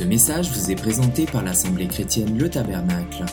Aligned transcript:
Ce 0.00 0.04
message 0.06 0.50
vous 0.50 0.70
est 0.70 0.76
présenté 0.76 1.26
par 1.26 1.44
l'Assemblée 1.44 1.86
chrétienne 1.86 2.38
Le 2.38 2.48
Tabernacle. 2.48 3.26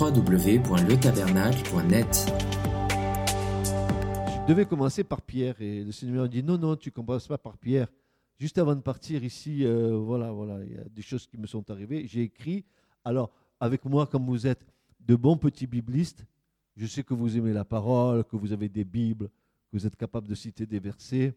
www.letabernacle.net 0.00 2.32
Je 4.32 4.46
devais 4.48 4.64
commencer 4.64 5.04
par 5.04 5.20
Pierre 5.20 5.60
et 5.60 5.84
le 5.84 5.92
Seigneur 5.92 6.26
dit 6.26 6.42
non, 6.42 6.56
non, 6.56 6.76
tu 6.76 6.88
ne 6.88 6.94
commences 6.94 7.28
pas 7.28 7.36
par 7.36 7.58
Pierre. 7.58 7.88
Juste 8.38 8.56
avant 8.56 8.74
de 8.74 8.80
partir 8.80 9.22
ici, 9.24 9.66
euh, 9.66 9.98
voilà, 9.98 10.32
voilà, 10.32 10.64
il 10.64 10.72
y 10.72 10.78
a 10.78 10.84
des 10.88 11.02
choses 11.02 11.26
qui 11.26 11.36
me 11.36 11.46
sont 11.46 11.70
arrivées. 11.70 12.06
J'ai 12.06 12.22
écrit, 12.22 12.64
alors 13.04 13.30
avec 13.60 13.84
moi, 13.84 14.06
comme 14.06 14.24
vous 14.24 14.46
êtes 14.46 14.64
de 15.00 15.16
bons 15.16 15.36
petits 15.36 15.66
biblistes, 15.66 16.24
je 16.78 16.86
sais 16.86 17.02
que 17.02 17.12
vous 17.12 17.36
aimez 17.36 17.52
la 17.52 17.66
parole, 17.66 18.24
que 18.24 18.36
vous 18.36 18.54
avez 18.54 18.70
des 18.70 18.84
Bibles, 18.84 19.28
que 19.70 19.76
vous 19.76 19.86
êtes 19.86 19.96
capable 19.96 20.28
de 20.28 20.34
citer 20.34 20.64
des 20.64 20.80
versets. 20.80 21.34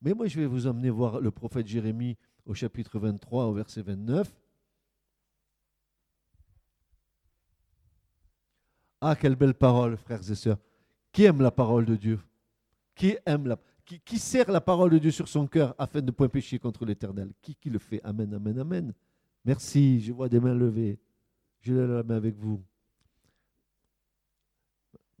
Mais 0.00 0.14
moi, 0.14 0.26
je 0.26 0.40
vais 0.40 0.46
vous 0.46 0.66
emmener 0.66 0.90
voir 0.90 1.20
le 1.20 1.30
prophète 1.30 1.68
Jérémie 1.68 2.16
au 2.46 2.54
chapitre 2.54 2.98
23, 2.98 3.46
au 3.46 3.52
verset 3.52 3.82
29. 3.82 4.32
Ah, 9.00 9.16
quelle 9.16 9.34
belle 9.34 9.54
parole, 9.54 9.96
frères 9.96 10.30
et 10.30 10.34
sœurs. 10.34 10.58
Qui 11.10 11.24
aime 11.24 11.42
la 11.42 11.50
parole 11.50 11.84
de 11.84 11.96
Dieu? 11.96 12.20
Qui 12.94 13.16
aime 13.26 13.56
la 14.48 14.60
parole 14.60 14.90
de 14.90 14.98
Dieu 14.98 15.10
sur 15.10 15.28
son 15.28 15.46
cœur 15.46 15.74
afin 15.76 16.00
de 16.00 16.06
ne 16.06 16.10
point 16.12 16.28
pécher 16.28 16.58
contre 16.58 16.84
l'Éternel? 16.84 17.32
Qui, 17.42 17.54
qui 17.54 17.68
le 17.68 17.78
fait? 17.78 18.00
Amen, 18.04 18.32
Amen, 18.32 18.58
Amen. 18.58 18.94
Merci, 19.44 20.00
je 20.00 20.12
vois 20.12 20.28
des 20.28 20.38
mains 20.38 20.54
levées. 20.54 21.00
Je 21.60 21.74
lève 21.74 21.90
la 21.90 22.02
main 22.02 22.16
avec 22.16 22.36
vous. 22.36 22.62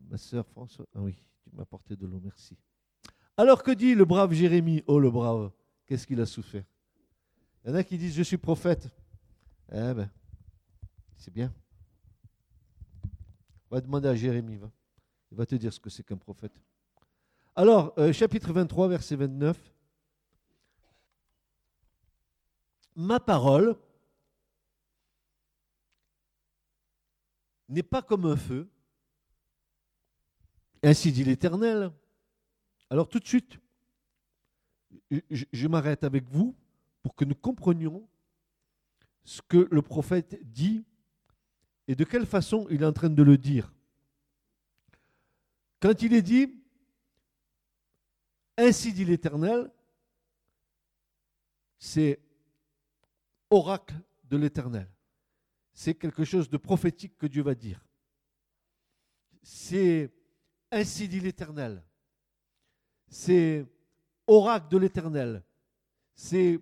Ma 0.08 0.16
sœur 0.16 0.46
François, 0.46 0.86
ah 0.94 1.00
oui, 1.00 1.14
tu 1.42 1.50
m'as 1.52 1.62
apporté 1.62 1.96
de 1.96 2.06
l'eau, 2.06 2.20
merci. 2.22 2.56
Alors 3.36 3.62
que 3.62 3.70
dit 3.70 3.94
le 3.94 4.04
brave 4.04 4.32
Jérémie? 4.32 4.84
Oh, 4.86 5.00
le 5.00 5.10
brave, 5.10 5.50
qu'est-ce 5.86 6.06
qu'il 6.06 6.20
a 6.20 6.26
souffert? 6.26 6.64
Il 7.64 7.70
y 7.70 7.72
en 7.72 7.76
a 7.76 7.84
qui 7.84 7.96
disent 7.96 8.14
Je 8.14 8.22
suis 8.22 8.38
prophète. 8.38 8.88
Eh 9.70 9.94
ben, 9.94 10.10
c'est 11.16 11.32
bien. 11.32 11.52
Va 13.70 13.80
demander 13.80 14.08
à 14.08 14.14
Jérémie, 14.14 14.56
va. 14.56 14.70
Il 15.30 15.36
va 15.36 15.46
te 15.46 15.54
dire 15.54 15.72
ce 15.72 15.80
que 15.80 15.88
c'est 15.88 16.02
qu'un 16.02 16.18
prophète. 16.18 16.52
Alors, 17.54 17.94
euh, 17.98 18.12
chapitre 18.12 18.52
23, 18.52 18.88
verset 18.88 19.16
29. 19.16 19.56
Ma 22.96 23.20
parole 23.20 23.78
n'est 27.68 27.82
pas 27.82 28.02
comme 28.02 28.26
un 28.26 28.36
feu. 28.36 28.68
Ainsi 30.82 31.12
dit 31.12 31.24
l'Éternel. 31.24 31.90
Alors 32.90 33.08
tout 33.08 33.20
de 33.20 33.26
suite, 33.26 33.58
je, 35.30 35.44
je 35.50 35.68
m'arrête 35.68 36.04
avec 36.04 36.28
vous 36.28 36.54
pour 37.02 37.14
que 37.14 37.24
nous 37.24 37.34
comprenions 37.34 38.08
ce 39.24 39.42
que 39.42 39.68
le 39.70 39.82
prophète 39.82 40.40
dit 40.44 40.84
et 41.88 41.94
de 41.94 42.04
quelle 42.04 42.26
façon 42.26 42.66
il 42.70 42.82
est 42.82 42.86
en 42.86 42.92
train 42.92 43.10
de 43.10 43.22
le 43.22 43.36
dire. 43.36 43.72
Quand 45.80 46.00
il 46.02 46.14
est 46.14 46.22
dit, 46.22 46.62
ainsi 48.56 48.92
dit 48.92 49.04
l'Éternel, 49.04 49.70
c'est 51.78 52.20
oracle 53.50 53.96
de 54.24 54.36
l'Éternel. 54.36 54.88
C'est 55.72 55.94
quelque 55.94 56.24
chose 56.24 56.48
de 56.48 56.56
prophétique 56.56 57.18
que 57.18 57.26
Dieu 57.26 57.42
va 57.42 57.54
dire. 57.54 57.84
C'est 59.42 60.12
ainsi 60.70 61.08
dit 61.08 61.18
l'Éternel. 61.18 61.82
C'est 63.08 63.66
oracle 64.26 64.68
de 64.68 64.78
l'Éternel. 64.78 65.42
C'est 66.14 66.60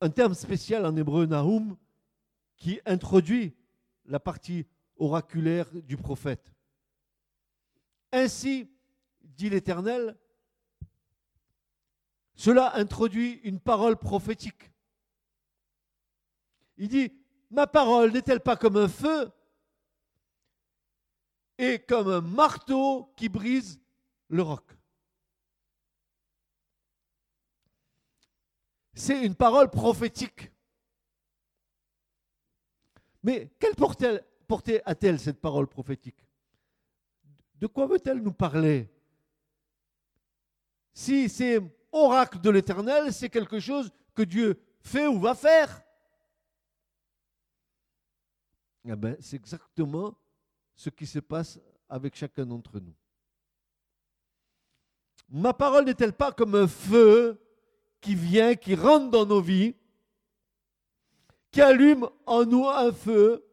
un 0.00 0.10
terme 0.10 0.34
spécial 0.34 0.86
en 0.86 0.96
hébreu 0.96 1.26
Nahum 1.26 1.76
qui 2.56 2.80
introduit 2.86 3.54
la 4.04 4.20
partie 4.20 4.66
oraculaire 4.96 5.68
du 5.72 5.96
prophète. 5.96 6.52
Ainsi 8.12 8.70
dit 9.22 9.50
l'Éternel, 9.50 10.16
cela 12.34 12.76
introduit 12.76 13.40
une 13.44 13.60
parole 13.60 13.96
prophétique. 13.96 14.70
Il 16.76 16.88
dit, 16.88 17.12
ma 17.50 17.66
parole 17.66 18.12
n'est-elle 18.12 18.40
pas 18.40 18.56
comme 18.56 18.76
un 18.76 18.88
feu 18.88 19.30
et 21.58 21.80
comme 21.80 22.08
un 22.08 22.20
marteau 22.20 23.12
qui 23.16 23.28
brise 23.28 23.80
le 24.28 24.42
roc? 24.42 24.77
C'est 28.98 29.24
une 29.24 29.36
parole 29.36 29.70
prophétique. 29.70 30.50
Mais 33.22 33.48
quelle 33.60 33.76
portée 33.76 34.82
a-t-elle 34.84 35.20
cette 35.20 35.40
parole 35.40 35.68
prophétique? 35.68 36.26
De 37.54 37.68
quoi 37.68 37.86
veut-elle 37.86 38.18
nous 38.18 38.32
parler? 38.32 38.90
Si 40.92 41.28
c'est 41.28 41.60
oracle 41.92 42.40
de 42.40 42.50
l'Éternel, 42.50 43.12
c'est 43.12 43.30
quelque 43.30 43.60
chose 43.60 43.88
que 44.16 44.22
Dieu 44.22 44.60
fait 44.80 45.06
ou 45.06 45.20
va 45.20 45.36
faire. 45.36 45.80
Eh 48.84 48.96
ben, 48.96 49.16
c'est 49.20 49.36
exactement 49.36 50.12
ce 50.74 50.90
qui 50.90 51.06
se 51.06 51.20
passe 51.20 51.60
avec 51.88 52.16
chacun 52.16 52.44
d'entre 52.44 52.80
nous. 52.80 52.96
Ma 55.28 55.54
parole 55.54 55.84
n'est-elle 55.84 56.14
pas 56.14 56.32
comme 56.32 56.56
un 56.56 56.66
feu 56.66 57.40
qui 58.00 58.14
vient, 58.14 58.54
qui 58.54 58.74
rentre 58.74 59.10
dans 59.10 59.26
nos 59.26 59.40
vies, 59.40 59.74
qui 61.50 61.60
allume 61.60 62.08
en 62.26 62.44
nous 62.44 62.68
un 62.68 62.92
feu, 62.92 63.44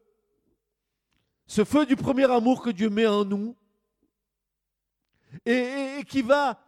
ce 1.46 1.64
feu 1.64 1.86
du 1.86 1.96
premier 1.96 2.30
amour 2.30 2.62
que 2.62 2.70
Dieu 2.70 2.90
met 2.90 3.06
en 3.06 3.24
nous, 3.24 3.56
et, 5.44 6.02
qui 6.08 6.22
va 6.22 6.60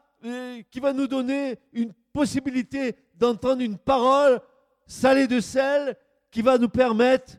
qui 0.70 0.80
va 0.80 0.92
nous 0.92 1.06
donner 1.06 1.60
une 1.72 1.92
possibilité 2.12 2.96
d'entendre 3.14 3.62
une 3.62 3.78
parole 3.78 4.40
salée 4.84 5.28
de 5.28 5.38
sel 5.38 5.96
qui 6.30 6.42
va 6.42 6.58
nous 6.58 6.68
permettre 6.68 7.36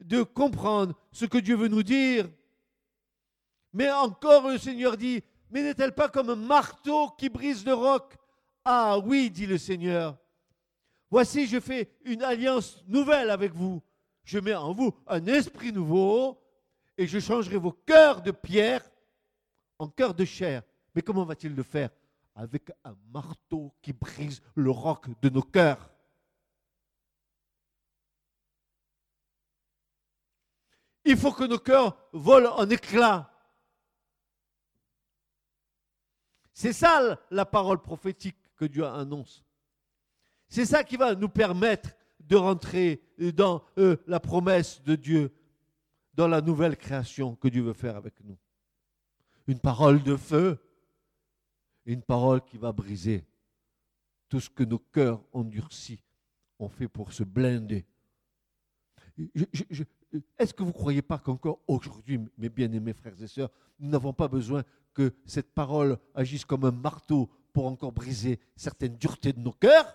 de 0.00 0.22
comprendre 0.22 0.94
ce 1.10 1.26
que 1.26 1.38
Dieu 1.38 1.56
veut 1.56 1.68
nous 1.68 1.82
dire. 1.82 2.28
Mais 3.72 3.90
encore 3.90 4.48
le 4.48 4.58
Seigneur 4.58 4.96
dit, 4.96 5.22
mais 5.50 5.62
n'est-elle 5.62 5.94
pas 5.94 6.08
comme 6.08 6.30
un 6.30 6.36
marteau 6.36 7.10
qui 7.18 7.28
brise 7.28 7.64
le 7.66 7.74
roc 7.74 8.16
Ah 8.64 8.98
oui, 8.98 9.30
dit 9.30 9.46
le 9.46 9.58
Seigneur. 9.58 10.16
Voici, 11.10 11.46
je 11.46 11.60
fais 11.60 11.90
une 12.04 12.22
alliance 12.22 12.82
nouvelle 12.86 13.30
avec 13.30 13.52
vous. 13.52 13.82
Je 14.24 14.38
mets 14.38 14.54
en 14.54 14.72
vous 14.72 14.96
un 15.06 15.26
esprit 15.26 15.72
nouveau 15.72 16.40
et 16.96 17.06
je 17.06 17.18
changerai 17.18 17.56
vos 17.56 17.72
cœurs 17.72 18.22
de 18.22 18.30
pierre 18.30 18.88
en 19.78 19.88
cœurs 19.88 20.14
de 20.14 20.24
chair. 20.24 20.62
Mais 20.94 21.02
comment 21.02 21.24
va-t-il 21.24 21.54
le 21.54 21.62
faire? 21.62 21.90
Avec 22.34 22.70
un 22.84 22.96
marteau 23.12 23.74
qui 23.82 23.92
brise 23.92 24.40
le 24.54 24.70
roc 24.70 25.06
de 25.20 25.28
nos 25.28 25.42
cœurs. 25.42 25.90
Il 31.04 31.16
faut 31.16 31.32
que 31.32 31.44
nos 31.44 31.58
cœurs 31.58 31.96
volent 32.12 32.56
en 32.56 32.70
éclats. 32.70 33.28
C'est 36.54 36.72
ça 36.72 37.18
la 37.30 37.44
parole 37.44 37.82
prophétique 37.82 38.36
que 38.62 38.66
Dieu 38.68 38.86
annonce. 38.86 39.44
C'est 40.48 40.66
ça 40.66 40.84
qui 40.84 40.96
va 40.96 41.16
nous 41.16 41.28
permettre 41.28 41.90
de 42.20 42.36
rentrer 42.36 43.02
dans 43.34 43.64
euh, 43.76 43.96
la 44.06 44.20
promesse 44.20 44.80
de 44.84 44.94
Dieu, 44.94 45.34
dans 46.14 46.28
la 46.28 46.40
nouvelle 46.40 46.76
création 46.76 47.34
que 47.34 47.48
Dieu 47.48 47.62
veut 47.62 47.72
faire 47.72 47.96
avec 47.96 48.22
nous. 48.22 48.38
Une 49.48 49.58
parole 49.58 50.00
de 50.04 50.14
feu, 50.14 50.58
une 51.86 52.02
parole 52.02 52.44
qui 52.44 52.56
va 52.56 52.70
briser 52.70 53.26
tout 54.28 54.38
ce 54.38 54.48
que 54.48 54.62
nos 54.62 54.78
cœurs 54.78 55.20
endurcis 55.32 56.00
ont 56.60 56.68
fait 56.68 56.86
pour 56.86 57.12
se 57.12 57.24
blinder. 57.24 57.84
Est-ce 60.38 60.54
que 60.54 60.62
vous 60.62 60.68
ne 60.68 60.72
croyez 60.72 61.02
pas 61.02 61.18
qu'encore 61.18 61.58
aujourd'hui, 61.66 62.20
mes 62.38 62.48
bien-aimés 62.48 62.92
frères 62.92 63.20
et 63.20 63.26
sœurs, 63.26 63.50
nous 63.80 63.90
n'avons 63.90 64.12
pas 64.12 64.28
besoin 64.28 64.62
que 64.94 65.12
cette 65.26 65.52
parole 65.52 65.98
agisse 66.14 66.44
comme 66.44 66.64
un 66.64 66.70
marteau 66.70 67.28
pour 67.52 67.66
encore 67.66 67.92
briser 67.92 68.40
certaines 68.56 68.96
duretés 68.96 69.32
de 69.32 69.40
nos 69.40 69.52
cœurs. 69.52 69.94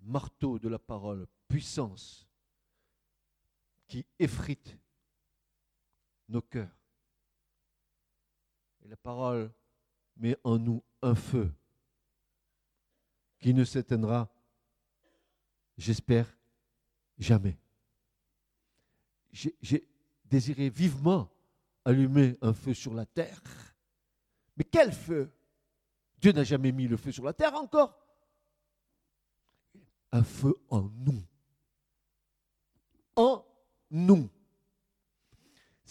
Marteau 0.00 0.58
de 0.58 0.68
la 0.68 0.78
parole, 0.78 1.26
puissance 1.48 2.28
qui 3.86 4.04
effrite 4.18 4.81
nos 6.32 6.42
cœurs. 6.42 6.74
Et 8.84 8.88
la 8.88 8.96
parole 8.96 9.52
met 10.16 10.36
en 10.42 10.58
nous 10.58 10.82
un 11.02 11.14
feu 11.14 11.52
qui 13.38 13.54
ne 13.54 13.64
s'éteindra, 13.64 14.32
j'espère, 15.76 16.26
jamais. 17.18 17.58
J'ai 19.30 19.88
désiré 20.24 20.68
vivement 20.68 21.30
allumer 21.84 22.36
un 22.40 22.52
feu 22.52 22.74
sur 22.74 22.94
la 22.94 23.06
terre. 23.06 23.40
Mais 24.56 24.64
quel 24.64 24.92
feu? 24.92 25.32
Dieu 26.18 26.32
n'a 26.32 26.44
jamais 26.44 26.70
mis 26.72 26.86
le 26.86 26.96
feu 26.96 27.10
sur 27.10 27.24
la 27.24 27.32
terre 27.32 27.54
encore. 27.54 27.98
Un 30.12 30.22
feu 30.22 30.54
en 30.68 30.82
nous. 30.82 31.22
En 33.16 33.44
nous. 33.90 34.30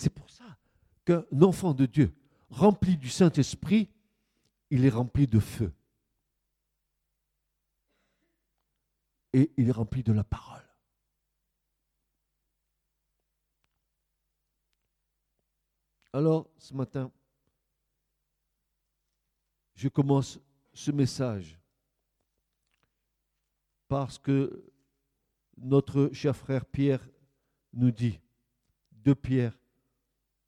C'est 0.01 0.09
pour 0.09 0.31
ça 0.31 0.57
qu'un 1.05 1.23
enfant 1.43 1.75
de 1.75 1.85
Dieu 1.85 2.11
rempli 2.49 2.97
du 2.97 3.07
Saint-Esprit, 3.07 3.87
il 4.71 4.83
est 4.83 4.89
rempli 4.89 5.27
de 5.27 5.39
feu. 5.39 5.71
Et 9.31 9.51
il 9.57 9.69
est 9.69 9.71
rempli 9.71 10.01
de 10.01 10.11
la 10.11 10.23
parole. 10.23 10.67
Alors, 16.13 16.49
ce 16.57 16.73
matin, 16.73 17.11
je 19.75 19.87
commence 19.87 20.39
ce 20.73 20.89
message 20.89 21.59
parce 23.87 24.17
que 24.17 24.65
notre 25.57 26.09
cher 26.11 26.35
frère 26.35 26.65
Pierre 26.65 27.07
nous 27.73 27.91
dit, 27.91 28.19
de 28.91 29.13
Pierre 29.13 29.60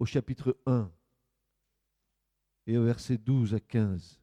au 0.04 0.06
chapitre 0.06 0.58
1 0.66 0.92
et 2.68 2.78
au 2.78 2.84
verset 2.84 3.18
12 3.18 3.54
à 3.54 3.60
15. 3.62 4.20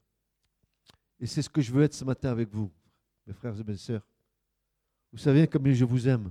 Et 1.19 1.27
c'est 1.27 1.41
ce 1.41 1.49
que 1.49 1.63
je 1.63 1.73
veux 1.73 1.83
être 1.83 1.95
ce 1.95 2.05
matin 2.05 2.29
avec 2.29 2.51
vous, 2.51 2.71
mes 3.27 3.33
frères 3.33 3.59
et 3.59 3.65
mes 3.65 3.79
sœurs. 3.79 4.07
Vous 5.11 5.17
savez 5.17 5.49
combien 5.49 5.73
je 5.73 5.87
vous 5.87 6.07
aime. 6.07 6.31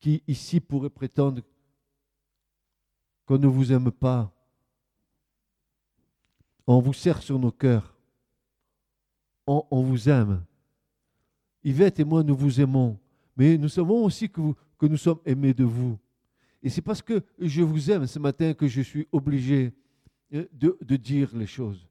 Qui 0.00 0.20
ici 0.26 0.58
pourrait 0.58 0.90
prétendre 0.90 1.42
qu'on 3.24 3.38
ne 3.38 3.46
vous 3.46 3.70
aime 3.70 3.92
pas? 3.92 4.28
On 6.66 6.80
vous 6.80 6.92
serre 6.92 7.22
sur 7.22 7.38
nos 7.38 7.52
cœurs. 7.52 7.96
On, 9.46 9.82
vous 9.82 10.08
aime. 10.08 10.44
Yvette 11.62 12.00
et 12.00 12.04
moi, 12.04 12.24
nous 12.24 12.36
vous 12.36 12.60
aimons. 12.60 12.98
Mais 13.36 13.56
nous 13.56 13.68
savons 13.68 14.04
aussi 14.04 14.28
que, 14.28 14.40
que 14.76 14.86
nous 14.86 14.96
sommes 14.96 15.20
aimés 15.24 15.54
de 15.54 15.62
vous. 15.64 15.96
Et 16.62 16.70
c'est 16.70 16.82
parce 16.82 17.02
que 17.02 17.22
je 17.38 17.62
vous 17.62 17.90
aime 17.90 18.06
ce 18.06 18.18
matin 18.18 18.52
que 18.52 18.66
je 18.66 18.80
suis 18.80 19.06
obligé 19.12 19.72
euh, 20.34 20.46
de, 20.52 20.96
dire 20.96 21.30
les 21.36 21.46
choses. 21.46 21.88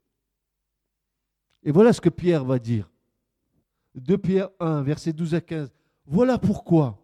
Et 1.63 1.71
voilà 1.71 1.93
ce 1.93 2.01
que 2.01 2.09
Pierre 2.09 2.43
va 2.43 2.59
dire. 2.59 2.89
2 3.95 4.17
Pierre 4.17 4.49
1, 4.59 4.83
verset 4.83 5.13
12 5.13 5.35
à 5.35 5.41
15. 5.41 5.71
Voilà 6.05 6.37
pourquoi 6.37 7.01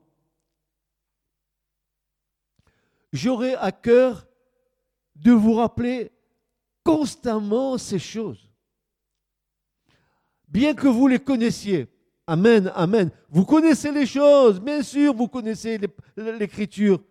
j'aurai 3.12 3.56
à 3.56 3.72
cœur 3.72 4.28
de 5.16 5.32
vous 5.32 5.54
rappeler 5.54 6.12
constamment 6.84 7.78
ces 7.78 8.00
choses. 8.00 8.50
Bien 10.48 10.74
que 10.74 10.88
vous 10.88 11.08
les 11.08 11.20
connaissiez. 11.20 11.88
Amen, 12.28 12.72
amen. 12.76 13.10
Vous 13.30 13.46
connaissez 13.46 13.92
les 13.92 14.06
choses, 14.06 14.60
bien 14.60 14.82
sûr, 14.82 15.14
vous 15.14 15.28
connaissez 15.28 15.80
l'écriture. 16.16 17.02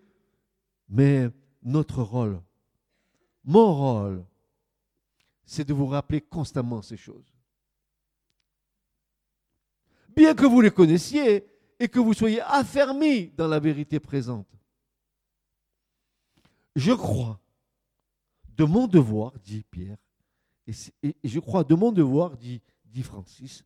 Mais 0.92 1.28
notre 1.62 2.02
rôle, 2.02 2.40
mon 3.42 3.74
rôle, 3.74 4.24
c'est 5.44 5.64
de 5.64 5.74
vous 5.74 5.86
rappeler 5.86 6.20
constamment 6.20 6.82
ces 6.82 6.96
choses. 6.96 7.34
Bien 10.14 10.34
que 10.34 10.46
vous 10.46 10.60
les 10.60 10.70
connaissiez 10.70 11.44
et 11.80 11.88
que 11.88 11.98
vous 11.98 12.14
soyez 12.14 12.40
affermis 12.42 13.30
dans 13.30 13.48
la 13.48 13.58
vérité 13.58 13.98
présente 13.98 14.46
je 16.74 16.92
crois 16.92 17.40
de 18.56 18.64
mon 18.64 18.86
devoir, 18.86 19.38
dit 19.40 19.64
Pierre, 19.70 19.98
et, 20.66 20.72
je 21.24 21.40
crois 21.40 21.64
de 21.64 21.74
mon 21.74 21.92
devoir, 21.92 22.36
dit, 22.36 22.62
dit 22.84 23.02
Francis, 23.02 23.64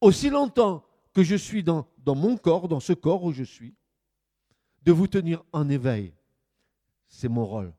aussi 0.00 0.30
longtemps 0.30 0.84
que 1.12 1.22
je 1.22 1.34
suis 1.34 1.62
dans, 1.62 1.86
dans 1.98 2.14
mon 2.14 2.36
corps, 2.36 2.68
dans 2.68 2.80
ce 2.80 2.92
corps 2.92 3.24
où 3.24 3.32
je 3.32 3.42
suis, 3.42 3.74
de 4.82 4.92
vous 4.92 5.06
tenir 5.06 5.42
en 5.52 5.68
éveil. 5.68 6.12
C'est 7.08 7.28
mon 7.28 7.44
rôle. 7.44 7.72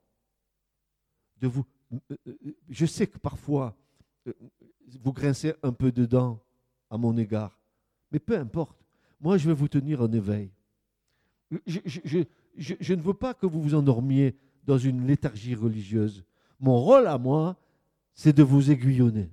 De 1.39 1.47
vous, 1.47 1.65
euh, 1.93 2.15
euh, 2.27 2.33
je 2.69 2.85
sais 2.85 3.07
que 3.07 3.17
parfois, 3.17 3.75
euh, 4.27 4.33
vous 5.01 5.13
grincez 5.13 5.53
un 5.63 5.73
peu 5.73 5.91
dedans 5.91 6.39
à 6.89 6.97
mon 6.97 7.17
égard, 7.17 7.57
mais 8.11 8.19
peu 8.19 8.37
importe. 8.37 8.77
Moi, 9.19 9.37
je 9.37 9.47
vais 9.47 9.53
vous 9.55 9.67
tenir 9.67 10.01
en 10.01 10.11
éveil. 10.11 10.51
je, 11.65 12.93
ne 12.93 13.01
veux 13.01 13.13
pas 13.13 13.33
que 13.33 13.45
vous 13.45 13.61
vous 13.61 13.75
endormiez 13.75 14.35
dans 14.65 14.77
une 14.77 15.05
léthargie 15.07 15.55
religieuse. 15.55 16.23
Mon 16.59 16.79
rôle 16.79 17.07
à 17.07 17.17
moi, 17.17 17.57
c'est 18.13 18.33
de 18.33 18.43
vous 18.43 18.71
aiguillonner. 18.71 19.31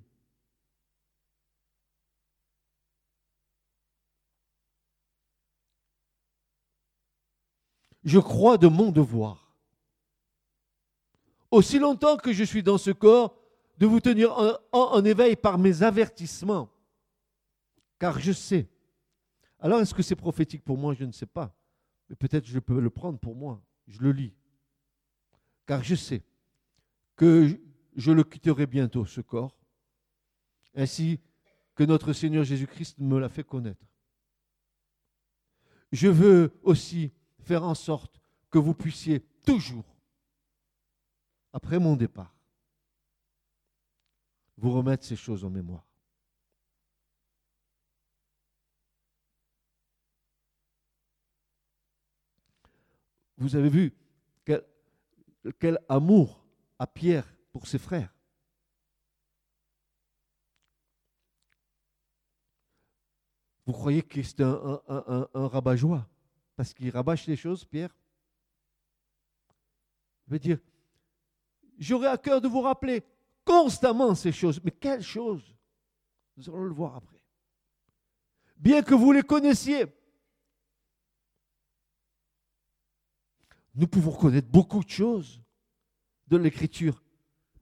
Je 8.05 8.19
crois 8.19 8.59
de 8.59 8.69
mon 8.69 8.91
devoir, 8.91 9.53
aussi 11.51 11.79
longtemps 11.79 12.17
que 12.17 12.33
je 12.33 12.45
suis 12.45 12.63
dans 12.63 12.79
ce 12.79 12.91
corps, 12.91 13.37
de 13.79 13.87
vous 13.87 14.01
tenir 14.01 14.37
en 14.73 15.05
éveil 15.05 15.37
par 15.37 15.59
mes 15.59 15.83
avertissements, 15.83 16.71
car 17.99 18.19
je 18.19 18.33
sais. 18.33 18.69
Alors 19.61 19.81
est-ce 19.81 19.95
que 19.95 20.03
c'est 20.03 20.17
prophétique 20.17 20.65
pour 20.65 20.79
moi? 20.79 20.95
Je 20.95 21.05
ne 21.05 21.13
sais 21.13 21.27
pas 21.27 21.55
mais 22.09 22.17
peut-être 22.17 22.47
je 22.47 22.59
peux 22.59 22.81
le 22.81 22.91
prendre 22.91 23.19
pour 23.19 23.35
moi. 23.35 23.63
Je 23.87 24.01
le 24.01 24.13
lis. 24.13 24.35
Car 25.67 25.83
je 25.83 25.95
sais 25.95 26.23
que 27.17 27.61
je 27.97 28.13
le 28.13 28.25
quitterai 28.25 28.67
bientôt, 28.67 29.05
ce 29.05 29.21
corps, 29.21 29.59
ainsi 30.75 31.21
que 31.75 31.85
notre 31.85 32.13
Seigneur 32.13 32.45
Jésus-Christ 32.45 32.99
me 32.99 33.19
l'a 33.19 33.29
fait 33.29 33.45
connaître. 33.45 33.85
Je 35.91 36.09
veux 36.09 36.59
aussi 36.63 37.13
faire 37.49 37.65
en 37.65 37.75
sorte 37.75 38.21
que 38.51 38.59
vous 38.59 38.75
puissiez 38.75 39.21
toujours, 39.47 39.97
après 41.55 41.79
mon 41.79 41.97
départ, 41.97 42.37
vous 44.59 44.71
remettre 44.71 45.05
ces 45.05 45.17
choses 45.17 45.45
en 45.47 45.51
mémoire. 45.51 45.87
Vous 53.39 53.57
avez 53.57 53.71
vu 53.71 53.97
quel, 55.59 55.79
amour 55.89 56.45
a 56.79 56.87
Pierre 56.87 57.33
pour 57.53 57.67
ses 57.67 57.79
frères. 57.79 58.13
Vous 63.65 63.73
croyez 63.73 64.03
que 64.03 64.23
c'est 64.23 64.43
un, 64.43 65.29
rabat-joie? 65.35 66.07
Parce 66.59 66.75
qu'il 66.75 66.91
rabâche 66.91 67.29
les 67.29 67.37
choses, 67.37 67.65
Pierre 67.65 67.97
Il 70.27 70.33
veut 70.33 70.39
dire, 70.41 70.59
j'aurai 71.79 72.09
à 72.09 72.19
cœur 72.19 72.41
de 72.41 72.49
vous 72.49 72.63
rappeler 72.63 73.05
constamment 73.45 74.13
ces 74.17 74.33
choses. 74.33 74.61
Mais 74.65 74.73
quelles 74.73 75.05
choses? 75.05 75.55
Nous 76.37 76.49
allons 76.49 76.65
le 76.65 76.75
voir 76.75 76.97
après. 76.97 77.23
Bien 78.57 78.83
que 78.83 78.93
vous 78.93 79.13
les 79.13 79.23
connaissiez, 79.23 79.87
nous 83.77 83.87
pouvons 83.87 84.11
connaître 84.11 84.49
beaucoup 84.49 84.83
de 84.83 84.91
choses 84.91 85.41
de 86.27 86.39
l'Écriture. 86.39 87.01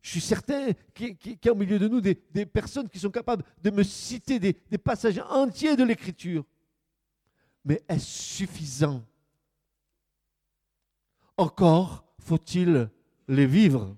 Je 0.01 0.09
suis 0.09 0.23
certain 0.23 0.73
qu'il 0.95 1.19
y 1.23 1.49
a 1.49 1.53
au 1.53 1.55
milieu 1.55 1.79
de 1.79 1.87
nous 1.89 2.01
des, 2.01 2.15
personnes 2.47 2.89
qui 2.89 2.99
sont 2.99 3.11
capables 3.11 3.45
de 3.63 3.69
me 3.69 3.83
citer 3.83 4.39
des 4.39 4.79
passages 4.79 5.23
entiers 5.29 5.77
de 5.77 5.85
l'Écriture. 5.85 6.47
Mais 7.67 7.83
est-ce 7.89 8.07
suffisant? 8.07 9.03
Encore 11.37 12.05
faut-il 12.21 12.89
les 13.29 13.47
vivre. 13.47 13.95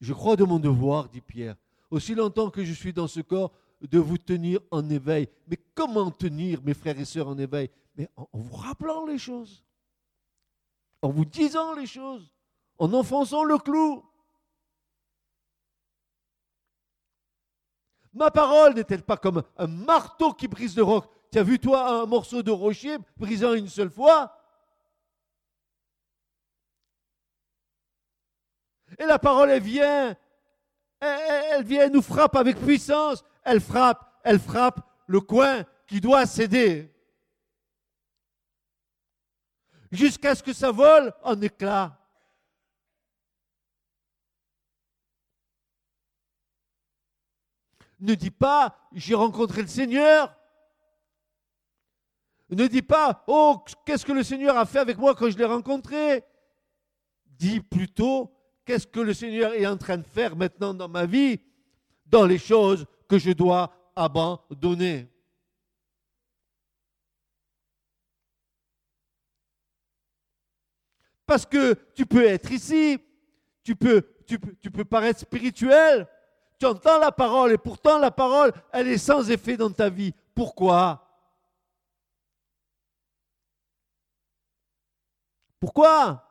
Je 0.00 0.12
crois 0.12 0.36
de 0.36 0.44
mon 0.44 0.58
devoir, 0.58 1.08
dit 1.08 1.20
Pierre, 1.20 1.56
aussi 1.90 2.14
longtemps 2.14 2.50
que 2.50 2.64
je 2.64 2.72
suis 2.72 2.92
dans 2.92 3.08
ce 3.08 3.20
corps, 3.20 3.52
de 3.80 3.98
vous 3.98 4.18
tenir 4.18 4.60
en 4.70 4.88
éveil. 4.90 5.28
Mais 5.48 5.58
comment 5.74 6.10
tenir, 6.10 6.62
mes 6.62 6.74
frères 6.74 6.98
et 6.98 7.04
sœurs, 7.04 7.28
en 7.28 7.38
éveil? 7.38 7.70
Mais 7.96 8.08
en, 8.16 8.28
vous 8.32 8.54
rappelant 8.54 9.04
les 9.06 9.18
choses, 9.18 9.64
en 11.02 11.08
vous 11.08 11.24
disant 11.24 11.74
les 11.74 11.86
choses, 11.86 12.30
en 12.78 12.92
enfonçant 12.92 13.44
le 13.44 13.58
clou. 13.58 14.04
Ma 18.14 18.30
parole 18.30 18.74
n'est-elle 18.74 19.02
pas 19.02 19.16
comme 19.16 19.42
un 19.56 19.66
marteau 19.66 20.32
qui 20.32 20.46
brise 20.46 20.76
le 20.76 20.84
roc? 20.84 21.10
Tu 21.32 21.38
as 21.38 21.42
vu, 21.42 21.58
toi, 21.58 22.02
un 22.02 22.06
morceau 22.06 22.42
de 22.42 22.52
rocher 22.52 22.96
brisant 23.16 23.54
une 23.54 23.68
seule 23.68 23.90
fois? 23.90 24.38
Et 28.98 29.04
la 29.04 29.18
parole, 29.18 29.50
elle 29.50 29.62
vient, 29.62 30.16
elle, 31.00 31.64
vient, 31.64 31.82
elle 31.82 31.92
nous 31.92 32.02
frappe 32.02 32.36
avec 32.36 32.56
puissance. 32.56 33.24
Elle 33.42 33.60
frappe, 33.60 34.08
elle 34.22 34.38
frappe 34.38 34.80
le 35.08 35.20
coin 35.20 35.64
qui 35.88 36.00
doit 36.00 36.24
céder. 36.24 36.94
Jusqu'à 39.90 40.36
ce 40.36 40.42
que 40.42 40.52
ça 40.52 40.70
vole 40.70 41.12
en 41.22 41.40
éclats. 41.40 41.98
Ne 48.04 48.14
dis 48.14 48.30
pas, 48.30 48.76
j'ai 48.92 49.14
rencontré 49.14 49.62
le 49.62 49.66
Seigneur. 49.66 50.36
Ne 52.50 52.66
dis 52.66 52.82
pas, 52.82 53.24
oh, 53.26 53.64
qu'est-ce 53.86 54.04
que 54.04 54.12
le 54.12 54.22
Seigneur 54.22 54.58
a 54.58 54.66
fait 54.66 54.78
avec 54.78 54.98
moi 54.98 55.14
quand 55.14 55.30
je 55.30 55.38
l'ai 55.38 55.46
rencontré? 55.46 56.22
Dis 57.24 57.60
plutôt, 57.60 58.30
qu'est-ce 58.66 58.86
que 58.86 59.00
le 59.00 59.14
Seigneur 59.14 59.54
est 59.54 59.66
en 59.66 59.78
train 59.78 59.96
de 59.96 60.02
faire 60.02 60.36
maintenant 60.36 60.74
dans 60.74 60.86
ma 60.86 61.06
vie, 61.06 61.40
dans 62.04 62.26
les 62.26 62.36
choses 62.36 62.84
que 63.08 63.18
je 63.18 63.30
dois 63.30 63.72
abandonner? 63.96 65.08
Parce 71.24 71.46
que 71.46 71.72
tu 71.94 72.04
peux 72.04 72.26
être 72.26 72.52
ici, 72.52 72.98
tu 73.62 73.74
peux, 73.74 74.02
tu 74.26 74.38
peux, 74.38 74.54
tu 74.60 74.70
peux 74.70 74.84
paraître 74.84 75.20
spirituel, 75.20 76.06
tu 76.58 76.66
entends 76.66 76.98
la 76.98 77.12
parole 77.12 77.52
et 77.52 77.58
pourtant 77.58 77.98
la 77.98 78.10
parole, 78.10 78.52
elle 78.72 78.88
est 78.88 78.98
sans 78.98 79.30
effet 79.30 79.56
dans 79.56 79.70
ta 79.70 79.88
vie. 79.88 80.14
Pourquoi? 80.34 81.00
Pourquoi? 85.60 86.22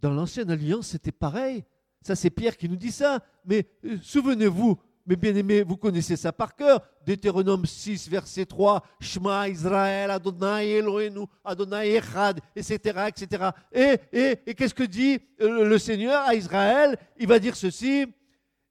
Dans 0.00 0.12
l'ancienne 0.12 0.50
alliance, 0.50 0.88
c'était 0.88 1.12
pareil. 1.12 1.64
Ça, 2.02 2.14
c'est 2.14 2.28
Pierre 2.28 2.58
qui 2.58 2.68
nous 2.68 2.76
dit 2.76 2.92
ça. 2.92 3.20
Mais 3.46 3.66
euh, 3.84 3.96
souvenez-vous, 4.02 4.78
mes 5.06 5.16
bien-aimés, 5.16 5.62
vous 5.62 5.76
connaissez 5.76 6.16
ça 6.16 6.32
par 6.32 6.54
cœur. 6.54 6.80
Deutéronome 7.06 7.66
6, 7.66 8.08
verset 8.08 8.46
3, 8.46 8.82
Shema 9.00 9.48
Israël, 9.48 10.10
Adonai 10.10 10.70
Elohenu, 10.70 11.26
Adonai 11.44 11.96
Echad, 11.96 12.40
etc., 12.56 13.08
etc. 13.08 13.50
Et, 13.72 13.98
et, 14.12 14.38
et 14.46 14.54
qu'est-ce 14.54 14.74
que 14.74 14.84
dit 14.84 15.18
euh, 15.40 15.68
le 15.68 15.78
Seigneur 15.78 16.22
à 16.22 16.34
Israël? 16.34 16.96
Il 17.18 17.28
va 17.28 17.38
dire 17.38 17.56
ceci, 17.56 18.06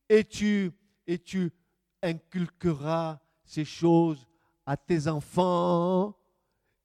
et 0.10 0.24
tu, 0.24 0.72
et 1.06 1.20
tu 1.20 1.52
inculqueras 2.02 3.20
ces 3.46 3.66
choses 3.66 4.28
à 4.66 4.76
tes 4.76 5.08
enfants? 5.08 6.16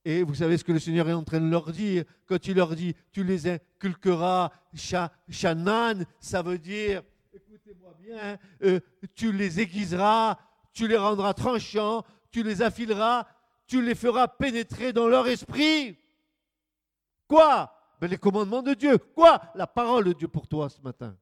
Et 0.05 0.23
vous 0.23 0.35
savez 0.35 0.57
ce 0.57 0.65
que 0.65 0.73
le 0.73 0.79
Seigneur 0.79 1.09
est 1.09 1.15
en 1.15 1.25
train 1.25 1.41
de 1.41 1.51
leur 1.51 1.73
dire 1.73 2.05
quand 2.27 2.47
il 2.47 2.57
leur 2.57 2.75
dit, 2.77 2.95
tu 3.13 3.25
les 3.25 3.49
inculqueras, 3.49 4.51
Shanan, 5.29 6.05
ça 6.21 6.43
veut 6.43 6.59
dire 6.59 7.03
écoutez-moi 7.69 7.95
bien, 8.01 8.39
euh, 8.63 8.81
tu 9.15 9.31
les 9.31 9.61
aiguiseras, 9.61 10.39
tu 10.73 10.89
les 10.89 10.97
rendras 10.97 11.35
tranchants, 11.35 12.03
tu 12.31 12.43
les 12.43 12.63
affileras, 12.63 13.27
tu 13.67 13.83
les 13.83 13.95
feras 13.95 14.27
pénétrer 14.27 14.95
dans 14.95 15.07
leur 15.07 15.27
esprit. 15.27 15.99
Quoi? 17.27 17.71
Ben, 18.01 18.09
Les 18.09 18.17
commandements 18.17 18.63
de 18.63 18.73
Dieu. 18.73 18.97
Quoi? 18.97 19.43
La 19.55 19.67
parole 19.67 20.05
de 20.05 20.13
Dieu 20.15 20.29
pour 20.29 20.49
toi 20.49 20.71
ce 20.71 20.81
matin. 20.81 21.15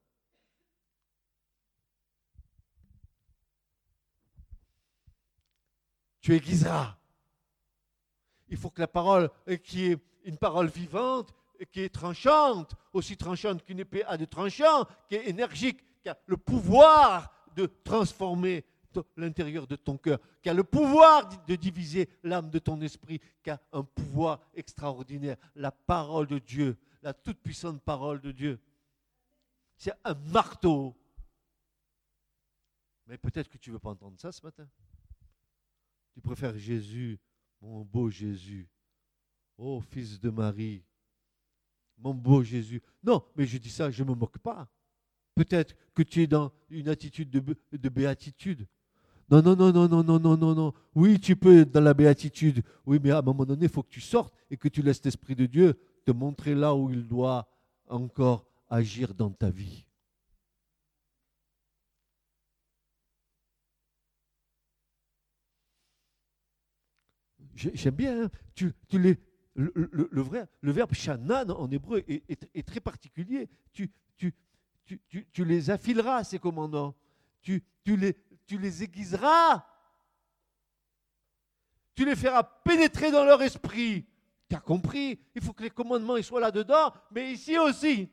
Tu 6.21 6.33
aiguiseras. 6.35 6.97
Il 8.49 8.57
faut 8.57 8.71
que 8.71 8.81
la 8.81 8.89
parole, 8.89 9.31
euh, 9.49 9.57
qui 9.57 9.87
est 9.87 9.99
une 10.25 10.39
parole 10.39 10.69
vivante, 10.69 11.35
qui 11.73 11.81
est 11.81 11.93
tranchante, 11.93 12.75
aussi 12.93 13.17
tranchante 13.17 13.65
qu'une 13.65 13.81
épée 13.81 14.05
a 14.05 14.17
de 14.17 14.25
tranchant, 14.27 14.85
qui 15.09 15.17
est 15.17 15.29
énergique, 15.29 15.83
qui 16.07 16.11
a 16.11 16.19
le 16.27 16.37
pouvoir 16.37 17.33
de 17.57 17.67
transformer 17.67 18.65
l'intérieur 19.17 19.67
de 19.67 19.75
ton 19.75 19.99
cœur, 19.99 20.21
qui 20.41 20.49
a 20.49 20.55
le 20.55 20.63
pouvoir 20.63 21.45
de 21.47 21.57
diviser 21.57 22.09
l'âme 22.23 22.49
de 22.49 22.61
ton 22.61 22.81
esprit, 22.81 23.21
qui 23.43 23.51
a 23.51 23.61
un 23.73 23.83
pouvoir 23.83 24.41
extraordinaire. 24.55 25.37
La 25.57 25.73
parole 25.73 26.29
de 26.29 26.39
Dieu, 26.39 26.79
la 27.03 27.13
toute-puissante 27.13 27.83
parole 27.83 28.21
de 28.21 28.31
Dieu. 28.31 28.61
C'est 29.77 29.93
un 30.05 30.15
marteau. 30.15 30.95
Mais 33.09 33.19
peut-être 33.19 33.49
que 33.49 33.59
tu 33.59 33.71
ne 33.71 33.75
veux 33.75 33.81
pas 33.81 33.91
entendre 33.91 34.21
ça 34.21 34.31
ce 34.31 34.43
matin. 34.47 34.69
Tu 36.15 36.21
préfères 36.21 36.57
Jésus, 36.57 37.19
mon 37.61 37.85
beau 37.85 38.11
Jésus. 38.11 38.69
Oh, 39.59 39.81
fils 39.81 40.21
de 40.21 40.31
Marie, 40.31 40.85
mon 41.99 42.15
beau 42.15 42.45
Jésus. 42.45 42.81
Non, 43.03 43.27
mais 43.35 43.45
je 43.45 43.59
dis 43.59 43.71
ça, 43.71 43.91
je 43.91 44.05
ne 44.05 44.11
me 44.11 44.15
moque 44.15 44.39
pas. 44.39 44.71
Peut-être 45.37 45.77
que 45.95 46.03
tu 46.03 46.23
es 46.23 46.27
dans 46.27 46.51
une 46.71 46.89
attitude 46.89 47.31
de, 47.31 47.89
béatitude. 47.89 48.67
Non, 49.31 49.43
non, 49.43 49.55
non, 49.55 49.71
non, 49.71 49.87
non, 49.87 50.03
non, 50.03 50.19
non, 50.19 50.37
non, 50.37 50.55
non. 50.55 50.73
Oui, 50.95 51.21
tu 51.21 51.37
peux 51.37 51.61
être 51.61 51.71
dans 51.71 51.83
la 51.83 51.93
béatitude. 51.93 52.63
Oui, 52.87 52.99
mais 53.03 53.11
à 53.11 53.19
un 53.19 53.23
moment 53.23 53.45
donné, 53.45 53.67
il 53.67 53.69
faut 53.69 53.83
que 53.83 53.91
tu 53.91 54.01
sortes 54.01 54.35
et 54.51 54.57
que 54.57 54.69
tu 54.69 54.81
laisses 54.81 55.05
l'Esprit 55.05 55.37
de 55.37 55.45
Dieu 55.45 55.79
te 56.07 56.11
montrer 56.11 56.55
là 56.55 56.75
où 56.75 56.91
il 56.91 57.07
doit 57.07 57.47
encore 57.89 58.47
agir 58.71 59.13
dans 59.15 59.31
ta 59.31 59.51
vie. 59.51 59.85
J'aime 67.55 67.95
bien, 67.95 68.25
hein. 68.25 68.31
le, 69.55 70.23
verbe 70.63 70.95
shanan 70.95 71.51
en 71.51 71.71
hébreu 71.71 72.05
est, 72.07 72.67
très 72.67 72.81
particulier. 72.81 73.49
Tu, 73.73 73.91
tu, 74.87 75.45
les 75.45 75.71
affileras, 75.71 76.25
ces 76.25 76.39
commandants. 76.39 76.95
Tu, 77.43 77.63
les, 77.87 78.83
aiguiseras. 78.83 79.67
Tu 81.95 82.05
les 82.05 82.17
feras 82.17 82.43
pénétrer 82.43 83.11
dans 83.11 83.25
leur 83.25 83.43
esprit. 83.43 84.07
Tu 84.49 84.55
as 84.55 84.61
compris? 84.61 85.19
Il 85.35 85.43
faut 85.43 85.53
que 85.53 85.65
les 85.65 85.71
commandements 85.71 86.21
soient 86.23 86.41
là-dedans, 86.41 86.93
mais 87.11 87.33
ici 87.33 87.59
aussi. 87.59 88.09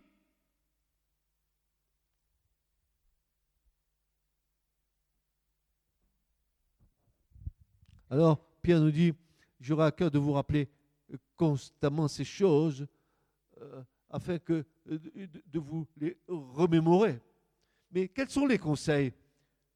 Alors, 8.10 8.40
Pierre 8.62 8.80
nous 8.80 8.92
dit, 8.92 9.14
j'aurai 9.60 9.86
à 9.86 9.92
cœur 9.92 10.12
de 10.12 10.20
vous 10.20 10.34
rappeler 10.34 10.70
constamment 11.36 12.08
ces 12.08 12.24
choses 12.24 12.88
euh, 13.60 13.84
afin 14.10 14.38
que, 14.38 14.54
euh, 14.54 14.64
de, 14.86 15.60
vous 15.60 15.88
les 15.98 16.18
remémorer. 16.28 17.20
Mais 17.92 18.08
quels 18.08 18.30
sont 18.30 18.46
les 18.46 18.58
conseils 18.58 19.14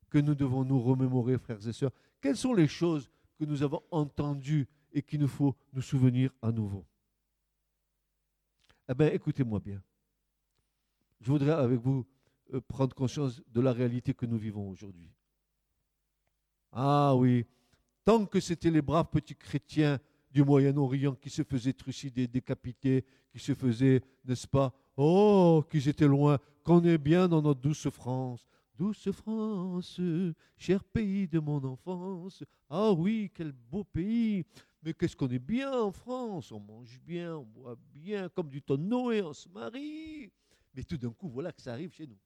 que 0.09 0.17
nous 0.17 0.35
devons 0.35 0.63
nous 0.63 0.81
remémorer, 0.81 1.37
frères 1.37 1.65
et 1.67 1.73
sœurs? 1.73 1.91
Quelles 2.21 2.37
sont 2.37 2.53
les 2.53 2.67
choses 2.67 3.09
que 3.37 3.45
nous 3.45 3.63
avons 3.63 3.83
entendues 3.91 4.67
et 4.91 5.01
qu'il 5.01 5.19
nous 5.19 5.27
faut 5.27 5.55
nous 5.73 5.81
souvenir 5.81 6.31
à 6.41 6.51
nouveau? 6.51 6.85
Eh 8.89 8.93
bien, 8.93 9.11
écoutez-moi 9.11 9.59
bien. 9.59 9.81
Je 11.19 11.31
voudrais 11.31 11.51
avec 11.51 11.79
vous 11.79 12.05
euh, 12.53 12.61
prendre 12.61 12.95
conscience 12.95 13.41
de 13.47 13.61
la 13.61 13.73
réalité 13.73 14.13
que 14.13 14.25
nous 14.25 14.37
vivons 14.37 14.69
aujourd'hui. 14.69 15.11
Ah 16.71 17.15
oui, 17.15 17.45
tant 18.05 18.25
que 18.25 18.39
c'était 18.39 18.71
les 18.71 18.81
braves 18.81 19.09
petits 19.09 19.35
chrétiens 19.35 19.99
du 20.31 20.43
Moyen-Orient 20.43 21.15
qui 21.15 21.29
se 21.29 21.43
faisaient 21.43 21.73
trucider, 21.73 22.27
décapiter, 22.27 23.05
qui 23.31 23.39
se 23.39 23.53
faisaient, 23.53 24.01
n'est-ce 24.23 24.47
pas 24.47 24.73
Oh, 24.97 25.63
qu'ils 25.69 25.87
étaient 25.87 26.07
loin, 26.07 26.39
qu'on 26.63 26.83
est 26.83 26.97
bien 26.97 27.27
dans 27.27 27.41
notre 27.41 27.61
douce 27.61 27.87
France. 27.89 28.47
Douce 28.75 29.11
France, 29.11 30.01
cher 30.57 30.83
pays 30.83 31.27
de 31.27 31.39
mon 31.39 31.63
enfance. 31.63 32.43
Ah 32.69 32.91
oui, 32.91 33.31
quel 33.33 33.51
beau 33.51 33.83
pays. 33.83 34.43
Mais 34.81 34.93
qu'est-ce 34.93 35.15
qu'on 35.15 35.29
est 35.29 35.39
bien 35.39 35.71
en 35.71 35.91
France? 35.91 36.51
On 36.51 36.59
mange 36.59 36.99
bien, 36.99 37.37
on 37.37 37.43
boit 37.43 37.75
bien, 37.93 38.29
comme 38.29 38.49
du 38.49 38.61
de 38.61 38.75
Noé, 38.75 39.21
on 39.21 39.33
se 39.33 39.47
marie. 39.49 40.31
Mais 40.73 40.83
tout 40.83 40.97
d'un 40.97 41.11
coup, 41.11 41.29
voilà 41.29 41.51
que 41.51 41.61
ça 41.61 41.73
arrive 41.73 41.93
chez 41.93 42.07
nous. 42.07 42.17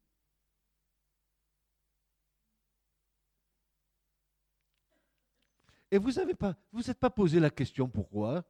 Et 5.89 5.97
vous 5.97 6.11
n'avez 6.11 6.35
pas, 6.35 6.55
vous 6.71 6.89
êtes 6.89 6.99
pas 6.99 7.09
posé 7.09 7.39
la 7.39 7.49
question 7.49 7.89
pourquoi? 7.89 8.45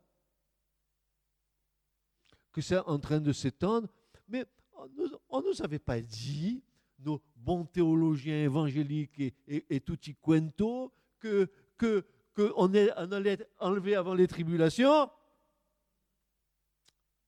Que 2.51 2.61
c'est 2.61 2.77
en 2.77 2.99
train 2.99 3.19
de 3.19 3.31
s'étendre, 3.31 3.87
mais 4.31 4.45
on 5.29 5.41
ne 5.41 5.47
nous 5.47 5.61
avait 5.61 5.79
pas 5.79 5.99
dit, 6.01 6.63
nos 6.99 7.21
bons 7.35 7.65
théologiens 7.65 8.43
évangéliques 8.43 9.19
et, 9.19 9.33
et, 9.47 9.75
et 9.75 9.81
tutti 9.81 10.15
que, 11.19 11.49
que, 11.77 12.05
on, 12.55 12.73
est, 12.73 12.91
on 12.97 13.11
allait 13.11 13.31
être 13.31 13.49
enlevé 13.59 13.95
avant 13.95 14.13
les 14.13 14.27
tribulations. 14.27 15.09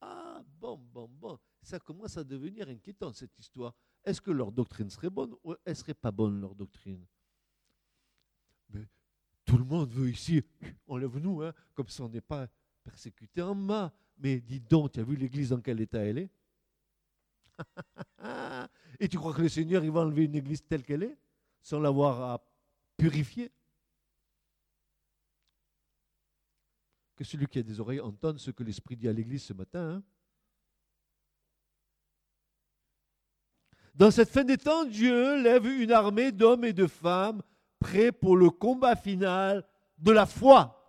Ah, 0.02 0.44
bon, 0.60 0.78
bon, 0.78 1.08
bon. 1.08 1.40
ça 1.62 1.80
commence 1.80 2.18
à 2.18 2.24
devenir 2.24 2.68
inquiétant, 2.70 3.12
cette 3.14 3.38
histoire. 3.38 3.74
Est-ce 4.04 4.22
que 4.22 4.32
leur 4.32 4.52
doctrine 4.52 4.90
serait 4.90 5.10
bonne 5.10 5.34
ou 5.44 5.56
elle 5.66 5.76
serait 5.76 5.94
pas 5.94 6.12
bonne, 6.12 6.40
leur 6.42 6.56
doctrine? 6.56 7.06
Mais 8.70 8.88
tout 9.46 9.58
le 9.58 9.64
monde 9.64 9.90
veut 9.92 10.10
ici, 10.10 10.44
enlève-nous, 10.88 11.42
hein, 11.42 11.54
comme 11.74 11.88
si 11.88 12.02
on 12.02 12.10
n'est 12.10 12.22
pas 12.22 12.48
persécuté 12.84 13.42
en 13.42 13.56
bas. 13.56 13.94
Mais 14.18 14.40
dis 14.40 14.60
donc, 14.60 14.92
tu 14.92 15.00
as 15.00 15.04
vu 15.04 15.16
l'église 15.16 15.50
dans 15.50 15.62
quel 15.62 15.82
état 15.82 16.00
elle 16.00 16.18
est? 16.18 16.30
Et 19.00 19.08
tu 19.08 19.18
crois 19.18 19.34
que 19.34 19.42
le 19.42 19.50
Seigneur, 19.50 19.84
va 19.84 20.02
enlever 20.02 20.26
une 20.26 20.36
église 20.36 20.64
telle 20.66 20.84
qu'elle 20.84 21.04
est, 21.04 21.18
sans 21.62 21.80
l'avoir 21.80 22.22
à 22.22 22.46
purifier? 22.98 23.52
Que 27.16 27.24
celui 27.24 27.48
qui 27.48 27.60
a 27.60 27.64
des 27.64 27.80
oreilles 27.80 28.02
entende 28.02 28.40
ce 28.40 28.52
que 28.52 28.64
l'Esprit 28.64 28.96
dit 28.96 29.08
à 29.08 29.14
l'église 29.14 29.44
ce 29.44 29.54
matin. 29.54 29.96
Hein. 29.96 30.04
Dans 33.96 34.10
cette 34.10 34.30
fin 34.30 34.44
des 34.44 34.58
temps, 34.58 34.86
Dieu 34.86 35.42
lève 35.42 35.68
une 35.68 35.92
armée 35.92 36.32
d'hommes 36.32 36.66
et 36.66 36.74
de 36.74 36.88
femmes 36.88 37.44
prêts 37.80 38.12
pour 38.12 38.36
le 38.36 38.50
combat 38.50 38.96
final 38.96 39.64
de 40.00 40.12
la 40.12 40.26
foi. 40.26 40.83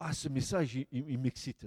Ah, 0.00 0.12
ce 0.12 0.28
message, 0.28 0.78
il, 0.92 1.18
m'excite. 1.18 1.66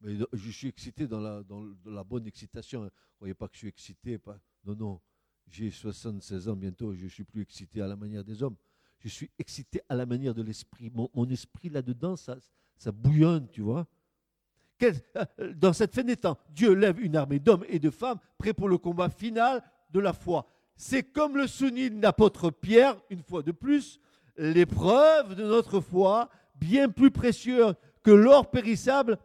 Mais 0.00 0.16
je 0.32 0.50
suis 0.50 0.68
excité 0.68 1.06
dans 1.06 1.20
la, 1.20 1.42
dans 1.42 1.64
la 1.84 2.04
bonne 2.04 2.26
excitation. 2.26 2.84
Ne 2.84 2.90
voyez 3.18 3.34
pas 3.34 3.48
que 3.48 3.54
je 3.54 3.60
suis 3.60 3.68
excité. 3.68 4.18
Pas... 4.18 4.38
Non, 4.64 4.76
non. 4.76 5.00
J'ai 5.48 5.70
76 5.70 6.48
ans 6.48 6.56
bientôt. 6.56 6.94
Je 6.94 7.04
ne 7.04 7.08
suis 7.08 7.24
plus 7.24 7.42
excité 7.42 7.80
à 7.82 7.86
la 7.86 7.96
manière 7.96 8.22
des 8.24 8.42
hommes. 8.42 8.56
Je 9.00 9.08
suis 9.08 9.30
excité 9.38 9.80
à 9.88 9.94
la 9.94 10.06
manière 10.06 10.34
de 10.34 10.42
l'esprit. 10.42 10.90
Mon, 10.90 11.10
mon 11.14 11.28
esprit 11.28 11.68
là-dedans, 11.68 12.16
ça, 12.16 12.36
ça 12.78 12.92
bouillonne, 12.92 13.48
tu 13.48 13.62
vois. 13.62 13.86
Euh, 14.82 15.54
dans 15.54 15.72
cette 15.72 15.94
fin 15.94 16.02
des 16.02 16.16
temps, 16.16 16.38
Dieu 16.50 16.74
lève 16.74 17.00
une 17.00 17.16
armée 17.16 17.38
d'hommes 17.38 17.64
et 17.68 17.78
de 17.78 17.90
femmes 17.90 18.18
prêts 18.38 18.52
pour 18.52 18.68
le 18.68 18.78
combat 18.78 19.08
final 19.08 19.62
de 19.90 20.00
la 20.00 20.12
foi. 20.12 20.46
C'est 20.76 21.04
comme 21.04 21.36
le 21.36 21.46
souligne 21.46 22.00
l'apôtre 22.00 22.50
Pierre, 22.50 23.00
une 23.08 23.22
fois 23.22 23.42
de 23.42 23.52
plus, 23.52 23.98
l'épreuve 24.36 25.34
de 25.34 25.44
notre 25.44 25.80
foi, 25.80 26.30
bien 26.54 26.88
plus 26.88 27.10
précieuse 27.10 27.74
que 28.02 28.10
l'or 28.10 28.50
périssable, 28.50 29.18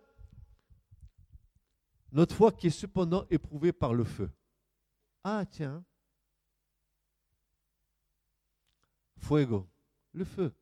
notre 2.12 2.36
foi 2.36 2.52
qui 2.52 2.68
est 2.68 2.72
cependant 2.72 3.26
éprouvée 3.30 3.72
par 3.72 3.94
le 3.94 4.04
feu. 4.04 4.30
Ah 5.24 5.46
tiens, 5.50 5.84
fuego, 9.18 9.70
le 10.14 10.26
feu. 10.26 10.54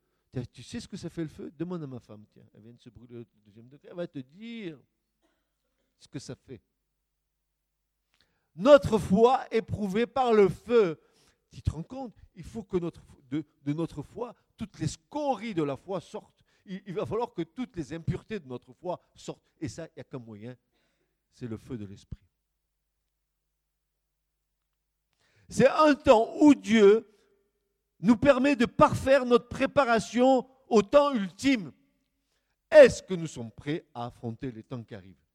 Tu 0.52 0.62
sais 0.62 0.80
ce 0.80 0.88
que 0.88 0.98
ça 0.98 1.10
fait 1.10 1.24
le 1.24 1.30
feu? 1.30 1.52
Demande 1.58 1.82
à 1.82 1.88
ma 1.88 2.00
femme, 2.00 2.24
tiens, 2.32 2.46
elle 2.54 2.62
vient 2.62 2.74
de 2.74 2.82
se 2.82 2.90
brûler 2.90 3.18
au 3.18 3.24
deuxième 3.46 3.68
degré, 3.68 3.88
elle 3.90 3.96
va 3.96 4.08
te 4.08 4.20
dire 4.20 4.80
ce 5.98 6.08
que 6.08 6.20
ça 6.20 6.36
fait. 6.36 6.62
Notre 8.56 8.98
foi 8.98 9.46
éprouvée 9.52 10.06
par 10.06 10.34
le 10.34 10.50
feu. 10.50 11.00
Tu 11.52 11.62
te 11.62 11.72
rends 11.72 11.84
compte 11.84 12.16
Il 12.36 12.44
faut 12.44 12.64
que 12.64 12.78
de, 12.78 13.74
notre 13.74 14.02
foi, 14.02 14.36
toutes 14.58 14.80
les 14.80 14.88
scories 14.88 15.54
de 15.54 15.64
la 15.64 15.78
foi 15.78 16.00
sortent. 16.00 16.44
Il, 16.66 16.94
va 16.94 17.06
falloir 17.06 17.34
que 17.34 17.42
toutes 17.42 17.76
les 17.76 17.94
impuretés 17.94 18.40
de 18.40 18.48
notre 18.48 18.74
foi 18.74 19.02
sortent. 19.16 19.42
Et 19.60 19.68
ça, 19.68 19.86
il 19.88 19.92
n'y 19.98 20.02
a 20.02 20.04
qu'un 20.04 20.20
moyen, 20.20 20.56
c'est 21.34 21.48
le 21.48 21.58
feu 21.58 21.78
de 21.78 21.86
l'esprit. 21.86 22.20
C'est 25.48 25.68
un 25.68 25.96
temps 25.96 26.32
où 26.40 26.54
Dieu 26.54 27.08
nous 28.02 28.16
permet 28.16 28.56
de 28.56 28.68
parfaire 28.68 29.26
notre 29.26 29.48
préparation 29.48 30.48
au 30.68 30.84
temps 30.84 31.12
ultime. 31.14 31.72
Est-ce 32.70 33.02
que 33.02 33.16
nous 33.16 33.26
sommes 33.26 33.52
prêts 33.52 33.86
à 33.96 34.06
affronter 34.06 34.52
les 34.52 34.64
temps 34.64 34.84
qui 34.84 34.94
arrivent? 34.94 35.29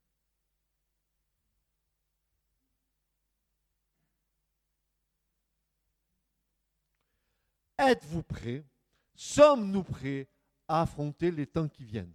Êtes-vous 7.79 8.23
prêts? 8.23 8.65
Sommes-nous 9.15 9.85
prêts 9.85 10.29
à 10.69 10.83
affronter 10.83 11.31
les 11.31 11.47
temps 11.47 11.69
qui 11.69 11.85
viennent? 11.85 12.15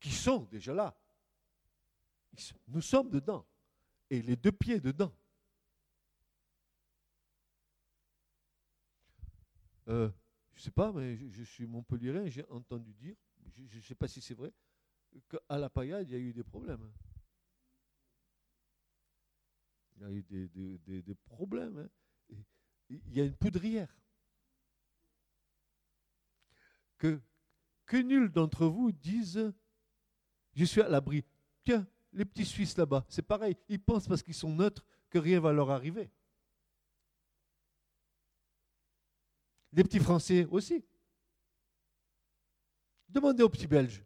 Qui 0.00 0.12
sont 0.12 0.42
déjà 0.44 0.74
là 0.74 0.96
Nous 2.68 2.82
sommes 2.82 3.10
dedans. 3.10 3.46
Et 4.10 4.22
les 4.22 4.36
deux 4.36 4.52
pieds 4.52 4.80
dedans. 4.80 5.12
Euh, 9.88 10.10
je 10.54 10.60
ne 10.60 10.64
sais 10.64 10.70
pas, 10.70 10.92
mais 10.92 11.16
je, 11.16 11.42
suis 11.42 11.66
montpellierin, 11.66 12.28
j'ai 12.28 12.44
entendu 12.48 12.92
dire, 12.94 13.14
je 13.68 13.76
ne 13.76 13.82
sais 13.82 13.94
pas 13.94 14.08
si 14.08 14.20
c'est 14.20 14.34
vrai, 14.34 14.52
qu'à 15.28 15.58
la 15.58 15.70
paillade, 15.70 16.08
il 16.08 16.12
y 16.12 16.16
a 16.16 16.18
eu 16.18 16.32
des 16.32 16.42
problèmes. 16.42 16.90
Il 19.96 20.02
y 20.02 20.04
a 20.04 20.10
eu 20.10 20.22
des, 21.02 21.14
problèmes. 21.24 21.78
Hein. 21.78 22.36
Il 22.88 23.14
y 23.14 23.20
a 23.20 23.24
une 23.24 23.36
poudrière. 23.36 23.94
Que, 26.98 27.20
nul 27.96 28.30
d'entre 28.30 28.66
vous 28.66 28.92
dise 28.92 29.52
Je 30.54 30.64
suis 30.64 30.80
à 30.80 30.88
l'abri. 30.88 31.24
Tiens, 31.64 31.86
les 32.12 32.24
petits 32.24 32.44
Suisses 32.44 32.76
là-bas, 32.76 33.04
c'est 33.08 33.22
pareil. 33.22 33.56
Ils 33.68 33.80
pensent 33.80 34.08
parce 34.08 34.22
qu'ils 34.22 34.34
sont 34.34 34.54
neutres 34.54 34.84
que 35.10 35.18
rien 35.18 35.40
va 35.40 35.52
leur 35.52 35.70
arriver. 35.70 36.10
Les 39.72 39.84
petits 39.84 40.00
Français 40.00 40.46
aussi. 40.50 40.84
Demandez 43.08 43.42
aux 43.42 43.48
petits 43.48 43.66
Belges. 43.66 44.04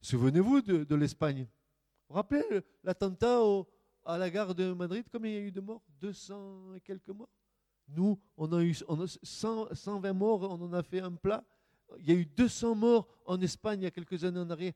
Souvenez-vous 0.00 0.60
de, 0.62 0.94
l'Espagne. 0.94 1.44
Vous 1.44 1.48
vous 2.08 2.14
rappelez 2.14 2.42
l'attentat 2.82 3.40
à 4.04 4.18
la 4.18 4.30
gare 4.30 4.54
de 4.54 4.72
Madrid 4.72 5.06
Combien 5.10 5.30
il 5.30 5.34
y 5.34 5.38
a 5.38 5.40
eu 5.40 5.52
de 5.52 5.60
morts? 5.60 5.82
200 6.00 6.74
et 6.74 6.80
quelques 6.80 7.08
morts? 7.08 7.30
Nous, 7.88 8.18
on 8.36 8.52
a 8.52 8.62
eu 8.62 8.74
120 8.74 10.12
morts, 10.12 10.42
on 10.42 10.62
en 10.62 10.72
a 10.72 10.82
fait 10.82 11.00
un 11.00 11.12
plat. 11.12 11.44
Il 11.98 12.08
y 12.08 12.12
a 12.12 12.14
eu 12.14 12.24
200 12.24 12.74
morts 12.74 13.06
en 13.26 13.40
Espagne 13.40 13.80
il 13.80 13.84
y 13.84 13.86
a 13.86 13.90
quelques 13.90 14.24
années 14.24 14.40
en 14.40 14.50
arrière. 14.50 14.72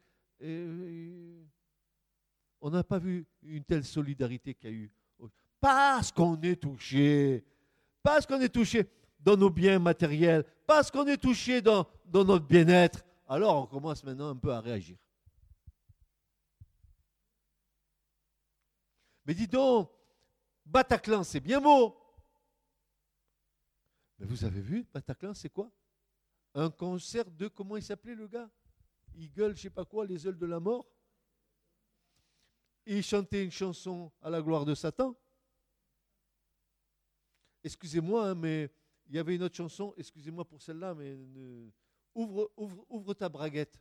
on 2.61 2.71
n'a 2.71 2.85
pas 2.85 2.99
vu 2.99 3.27
une 3.43 3.65
telle 3.65 3.85
solidarité 3.85 4.55
qu'il 4.55 4.71
y 4.71 4.73
a 4.73 4.77
eu. 4.77 4.93
Parce 5.61 6.13
qu'on 6.13 6.41
est 6.43 6.57
touché. 6.57 7.45
Parce 8.03 8.27
qu'on 8.27 8.41
est 8.41 8.51
touché 8.51 8.87
dans 9.19 9.37
nos 9.37 9.51
biens 9.51 9.79
matériels, 9.79 10.45
parce 10.67 10.91
qu'on 10.91 11.07
est 11.07 11.17
touché 11.17 11.61
dans, 11.61 11.87
dans 12.05 12.25
notre 12.25 12.47
bien-être, 12.47 13.05
alors 13.27 13.63
on 13.63 13.67
commence 13.67 14.05
maintenant 14.05 14.29
un 14.29 14.37
peu 14.37 14.53
à 14.53 14.61
réagir. 14.61 14.97
Mais 19.25 19.35
dis 19.35 19.49
donc, 19.49 19.91
Bataclan, 20.65 21.25
c'est 21.25 21.41
bien 21.41 21.61
beau. 21.61 21.97
Mais 24.19 24.27
vous 24.27 24.45
avez 24.45 24.61
vu, 24.61 24.87
Bataclan, 24.93 25.35
c'est 25.35 25.51
quoi? 25.51 25.71
Un 26.55 26.71
concert 26.71 27.31
de, 27.31 27.49
comment 27.49 27.77
il 27.77 27.83
s'appelait 27.83 28.15
le 28.15 28.27
gars? 28.27 28.51
Eagle, 29.15 29.57
je 29.57 29.63
sais 29.63 29.71
pas 29.71 29.85
quoi, 29.85 30.07
les 30.07 30.27
ailes 30.27 30.39
de 30.39 30.47
la 30.47 30.61
mort? 30.61 30.87
il 32.87 33.03
chantait 33.03 33.45
une 33.45 33.51
chanson 33.51 34.13
à 34.23 34.31
la 34.31 34.41
gloire 34.41 34.65
de 34.65 34.75
Satan? 34.75 35.17
Excusez-moi, 37.65 38.29
hein, 38.29 38.35
mais 38.37 38.71
il 39.09 39.17
y 39.17 39.19
avait 39.19 39.35
une 39.35 39.43
autre 39.43 39.57
chanson, 39.57 39.93
excusez-moi 39.97 40.45
pour 40.45 40.63
celle-là, 40.63 40.95
mais 40.95 41.19
ouvre, 42.15 42.53
ouvre, 42.57 42.87
ouvre 42.89 43.15
ta 43.15 43.29
braguette. 43.29 43.81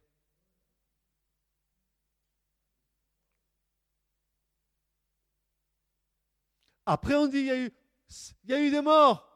Après, 6.85 7.15
on 7.15 7.27
dit 7.27 7.39
il 7.39 7.71
il 8.43 8.49
y 8.51 8.53
a 8.53 8.61
eu 8.61 8.69
des 8.69 8.81
morts. 8.81 9.34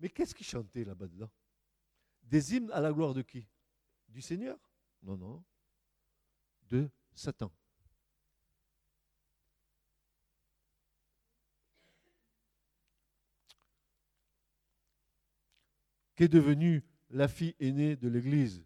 Mais 0.00 0.08
qu'est-ce 0.08 0.34
qui 0.34 0.44
chantait 0.44 0.84
là-bas 0.84 1.06
dedans 1.06 1.30
Des 2.22 2.56
hymnes 2.56 2.70
à 2.72 2.80
la 2.80 2.92
gloire 2.92 3.14
de 3.14 3.22
qui? 3.22 3.46
Du 4.08 4.20
Seigneur? 4.20 4.58
Non, 5.02 5.16
non. 5.16 5.44
De 6.68 6.90
Satan. 7.14 7.52
qu'est 16.20 16.28
devenue 16.28 16.84
la 17.08 17.28
fille 17.28 17.56
aînée 17.60 17.96
de 17.96 18.06
l'Église? 18.06 18.62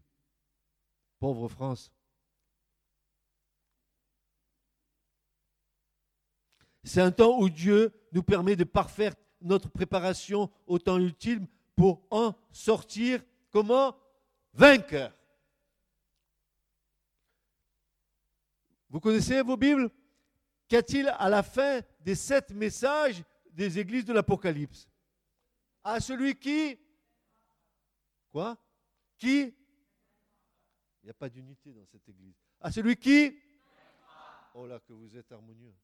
Pauvre 1.20 1.46
France. 1.46 1.92
C'est 6.82 7.00
un 7.00 7.12
temps 7.12 7.38
où 7.38 7.48
Dieu 7.48 7.92
nous 8.10 8.24
permet 8.24 8.56
de 8.56 8.64
parfaire 8.64 9.14
notre 9.44 9.68
préparation 9.68 10.50
au 10.66 10.78
temps 10.78 10.98
ultime 10.98 11.46
pour 11.76 12.04
en 12.10 12.34
sortir. 12.50 13.22
Comment? 13.50 13.96
Vainqueur. 14.52 15.12
Vous 18.88 19.00
connaissez 19.00 19.42
vos 19.42 19.56
Bibles? 19.56 19.90
Qu'y 20.66 20.76
a-t-il 20.76 21.08
à 21.08 21.28
la 21.28 21.42
fin 21.42 21.80
des 22.00 22.14
sept 22.14 22.50
messages 22.50 23.22
des 23.50 23.78
églises 23.78 24.04
de 24.04 24.12
l'Apocalypse? 24.12 24.88
À 25.82 26.00
celui 26.00 26.34
qui? 26.36 26.78
Quoi? 28.30 28.56
Qui? 29.18 29.54
Il 31.02 31.04
n'y 31.04 31.10
a 31.10 31.14
pas 31.14 31.28
d'unité 31.28 31.72
dans 31.72 31.84
cette 31.84 32.08
église. 32.08 32.34
À 32.60 32.72
celui 32.72 32.96
qui? 32.96 33.36
Oh 34.54 34.66
là, 34.66 34.80
que 34.80 34.92
vous 34.92 35.16
êtes 35.16 35.30
harmonieux. 35.32 35.74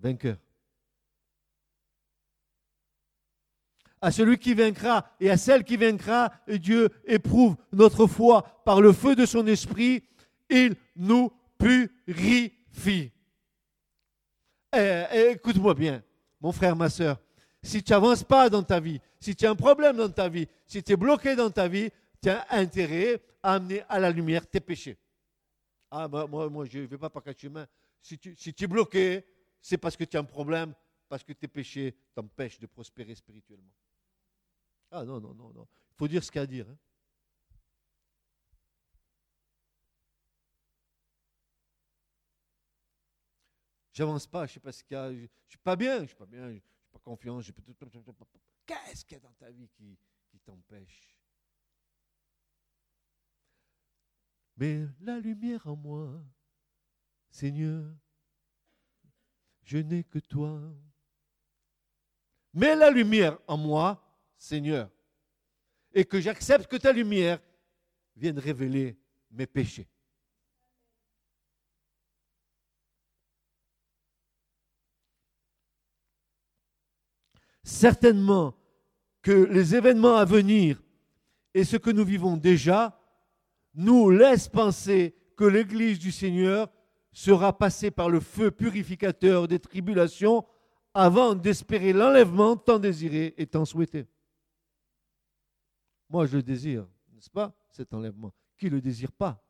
Vainqueur. 0.00 0.36
à 4.00 4.10
celui 4.10 4.38
qui 4.38 4.54
vaincra 4.54 5.04
et 5.20 5.30
à 5.30 5.36
celle 5.36 5.64
qui 5.64 5.76
vaincra, 5.76 6.32
Dieu 6.48 6.88
éprouve 7.04 7.56
notre 7.72 8.06
foi 8.06 8.42
par 8.64 8.80
le 8.80 8.92
feu 8.92 9.14
de 9.14 9.26
son 9.26 9.46
esprit, 9.46 10.02
il 10.48 10.74
nous 10.96 11.30
purifie. 11.58 13.12
Eh, 14.72 15.04
eh, 15.12 15.30
écoute-moi 15.32 15.74
bien, 15.74 16.02
mon 16.40 16.52
frère, 16.52 16.76
ma 16.76 16.88
soeur, 16.88 17.18
si 17.62 17.82
tu 17.82 17.92
n'avances 17.92 18.24
pas 18.24 18.48
dans 18.48 18.62
ta 18.62 18.80
vie, 18.80 19.00
si 19.18 19.36
tu 19.36 19.44
as 19.44 19.50
un 19.50 19.56
problème 19.56 19.96
dans 19.96 20.08
ta 20.08 20.28
vie, 20.28 20.48
si 20.66 20.82
tu 20.82 20.92
es 20.92 20.96
bloqué 20.96 21.36
dans 21.36 21.50
ta 21.50 21.68
vie, 21.68 21.90
tu 22.22 22.30
as 22.30 22.46
intérêt 22.50 23.20
à 23.42 23.54
amener 23.54 23.82
à 23.88 23.98
la 23.98 24.10
lumière 24.10 24.46
tes 24.46 24.60
péchés. 24.60 24.96
Ah, 25.90 26.08
moi, 26.08 26.48
moi, 26.48 26.64
je 26.70 26.78
ne 26.78 26.86
vais 26.86 26.98
pas 26.98 27.10
par 27.10 27.22
quatre 27.22 27.40
chemins. 27.40 27.66
Si 28.00 28.16
tu, 28.16 28.34
si 28.36 28.54
tu 28.54 28.64
es 28.64 28.66
bloqué, 28.66 29.24
c'est 29.60 29.78
parce 29.78 29.96
que 29.96 30.04
tu 30.04 30.16
as 30.16 30.20
un 30.20 30.24
problème, 30.24 30.74
parce 31.08 31.24
que 31.24 31.32
tes 31.32 31.48
péchés 31.48 31.96
t'empêchent 32.14 32.58
de 32.58 32.66
prospérer 32.66 33.14
spirituellement. 33.14 33.74
Ah 34.90 35.04
non, 35.04 35.20
non, 35.20 35.34
non, 35.34 35.52
non. 35.52 35.68
Il 35.90 35.96
faut 35.96 36.08
dire 36.08 36.24
ce 36.24 36.30
qu'il 36.30 36.38
y 36.38 36.40
a 36.40 36.42
à 36.42 36.46
dire. 36.46 36.68
Hein. 36.68 36.78
J'avance 43.92 44.26
pas, 44.26 44.46
je 44.46 44.54
sais 44.54 44.60
pas 44.60 44.72
ce 44.72 44.82
qu'il 44.82 44.94
y 44.94 44.98
a. 44.98 45.12
Je 45.12 45.26
suis 45.48 45.58
pas 45.58 45.76
bien, 45.76 46.00
je 46.02 46.06
suis 46.06 46.16
pas 46.16 46.26
bien, 46.26 46.48
je 46.48 46.54
suis 46.54 46.62
pas 46.90 46.98
confiant. 47.00 47.40
Qu'est-ce 48.64 49.04
qu'il 49.04 49.16
y 49.16 49.16
a 49.16 49.20
dans 49.20 49.32
ta 49.34 49.50
vie 49.50 49.68
qui, 49.68 49.98
qui 50.28 50.40
t'empêche? 50.40 51.18
Mais 54.56 54.86
la 55.00 55.18
lumière 55.18 55.66
en 55.66 55.76
moi, 55.76 56.22
Seigneur, 57.30 57.94
je 59.70 59.78
n'ai 59.78 60.02
que 60.02 60.18
toi. 60.18 60.60
Mais 62.54 62.74
la 62.74 62.90
lumière 62.90 63.38
en 63.46 63.56
moi, 63.56 64.02
Seigneur, 64.36 64.90
et 65.94 66.04
que 66.04 66.20
j'accepte 66.20 66.66
que 66.66 66.76
ta 66.76 66.92
lumière 66.92 67.40
vienne 68.16 68.40
révéler 68.40 68.98
mes 69.30 69.46
péchés. 69.46 69.86
Certainement 77.62 78.56
que 79.22 79.30
les 79.30 79.76
événements 79.76 80.16
à 80.16 80.24
venir 80.24 80.82
et 81.54 81.62
ce 81.62 81.76
que 81.76 81.90
nous 81.90 82.04
vivons 82.04 82.36
déjà 82.36 83.00
nous 83.74 84.10
laissent 84.10 84.48
penser 84.48 85.14
que 85.36 85.44
l'Église 85.44 86.00
du 86.00 86.10
Seigneur 86.10 86.68
sera 87.12 87.56
passée 87.56 87.90
par 87.90 88.08
le 88.08 88.20
feu 88.20 88.50
purificateur 88.50 89.48
des 89.48 89.58
tribulations 89.58 90.46
avant 90.94 91.34
d'espérer 91.34 91.92
l'enlèvement 91.92 92.56
tant 92.56 92.78
désiré 92.78 93.34
et 93.36 93.46
tant 93.46 93.64
souhaité. 93.64 94.06
Moi, 96.08 96.26
je 96.26 96.36
le 96.36 96.42
désire, 96.42 96.88
n'est-ce 97.12 97.30
pas, 97.30 97.54
cet 97.70 97.94
enlèvement? 97.94 98.32
Qui 98.56 98.66
ne 98.66 98.72
le 98.72 98.80
désire 98.80 99.12
pas? 99.12 99.44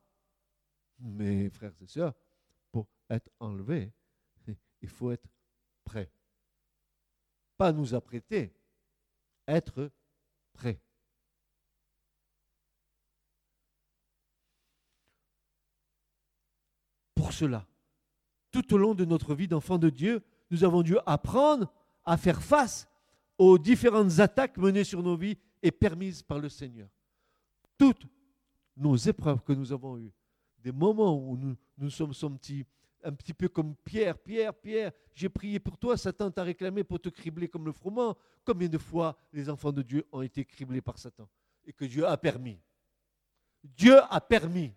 Mais, 0.98 1.48
frères 1.48 1.72
et 1.80 1.86
sœurs, 1.86 2.14
pour 2.70 2.86
être 3.08 3.30
enlevé, 3.40 3.92
il 4.82 4.88
faut 4.88 5.10
être 5.10 5.28
prêt. 5.84 6.10
Pas 7.56 7.72
nous 7.72 7.94
apprêter, 7.94 8.54
être 9.46 9.90
prêt. 10.52 10.80
Cela, 17.30 17.66
tout 18.50 18.74
au 18.74 18.78
long 18.78 18.94
de 18.94 19.04
notre 19.04 19.34
vie 19.34 19.48
d'enfant 19.48 19.78
de 19.78 19.90
Dieu, 19.90 20.22
nous 20.50 20.64
avons 20.64 20.82
dû 20.82 20.96
apprendre 21.06 21.72
à 22.04 22.16
faire 22.16 22.42
face 22.42 22.88
aux 23.38 23.58
différentes 23.58 24.18
attaques 24.18 24.58
menées 24.58 24.84
sur 24.84 25.02
nos 25.02 25.16
vies 25.16 25.38
et 25.62 25.70
permise 25.70 26.22
par 26.22 26.38
le 26.38 26.48
Seigneur. 26.48 26.88
Toutes 27.78 28.06
nos 28.76 28.96
épreuves 28.96 29.42
que 29.42 29.52
nous 29.52 29.72
avons 29.72 29.98
eues, 29.98 30.12
des 30.58 30.72
moments 30.72 31.16
où 31.16 31.36
nous, 31.36 31.56
nous 31.78 31.90
sommes 31.90 32.12
sentis 32.12 32.66
un 33.02 33.12
petit 33.12 33.32
peu 33.32 33.48
comme 33.48 33.74
Pierre, 33.76 34.18
Pierre, 34.18 34.54
Pierre, 34.54 34.92
j'ai 35.14 35.28
prié 35.28 35.58
pour 35.58 35.78
toi, 35.78 35.96
Satan 35.96 36.30
t'a 36.30 36.42
réclamé 36.42 36.84
pour 36.84 37.00
te 37.00 37.08
cribler 37.08 37.48
comme 37.48 37.64
le 37.64 37.72
froment. 37.72 38.16
Combien 38.44 38.68
de 38.68 38.78
fois 38.78 39.16
les 39.32 39.48
enfants 39.48 39.72
de 39.72 39.82
Dieu 39.82 40.06
ont 40.12 40.22
été 40.22 40.44
criblés 40.44 40.80
par 40.80 40.98
Satan 40.98 41.28
et 41.64 41.72
que 41.72 41.84
Dieu 41.84 42.06
a 42.06 42.16
permis? 42.16 42.58
Dieu 43.62 43.98
a 44.10 44.20
permis. 44.20 44.72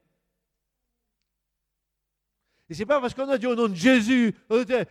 Et 2.73 2.75
c'est 2.75 2.88
pas 2.88 2.99
parce 2.99 3.13
qu'on 3.13 3.29
a 3.29 3.38
dit 3.38 3.45
au 3.45 3.53
nom 3.53 3.69
de 3.69 3.75
Jésus 3.75 4.36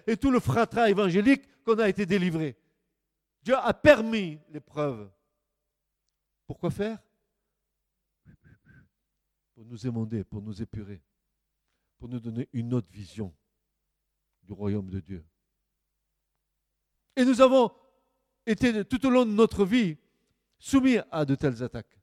et 0.06 0.16
tout 0.16 0.30
le 0.30 0.38
fratras 0.38 0.88
évangélique 0.88 1.42
qu'on 1.64 1.80
a 1.80 1.88
été 1.88 2.06
délivré. 2.06 2.56
Dieu 3.42 3.56
a 3.56 3.74
permis 3.74 4.38
l'épreuve. 4.50 5.10
Pourquoi 6.46 6.70
faire? 6.70 7.02
Pour 9.56 9.64
nous 9.64 9.84
émonder, 9.84 10.22
pour 10.22 10.40
nous 10.40 10.62
épurer, 10.62 11.02
pour 11.98 12.08
nous 12.08 12.20
donner 12.20 12.48
une 12.52 12.72
autre 12.72 12.86
vision 12.88 13.34
du 14.44 14.52
royaume 14.52 14.88
de 14.88 15.00
Dieu. 15.00 15.24
Et 17.16 17.24
nous 17.24 17.40
avons 17.40 17.72
été 18.46 18.84
tout 18.84 19.04
au 19.04 19.10
long 19.10 19.26
de 19.26 19.32
notre 19.32 19.64
vie 19.64 19.98
soumis 20.56 20.98
à 21.10 21.24
de 21.24 21.34
telles 21.34 21.64
attaques. 21.64 21.98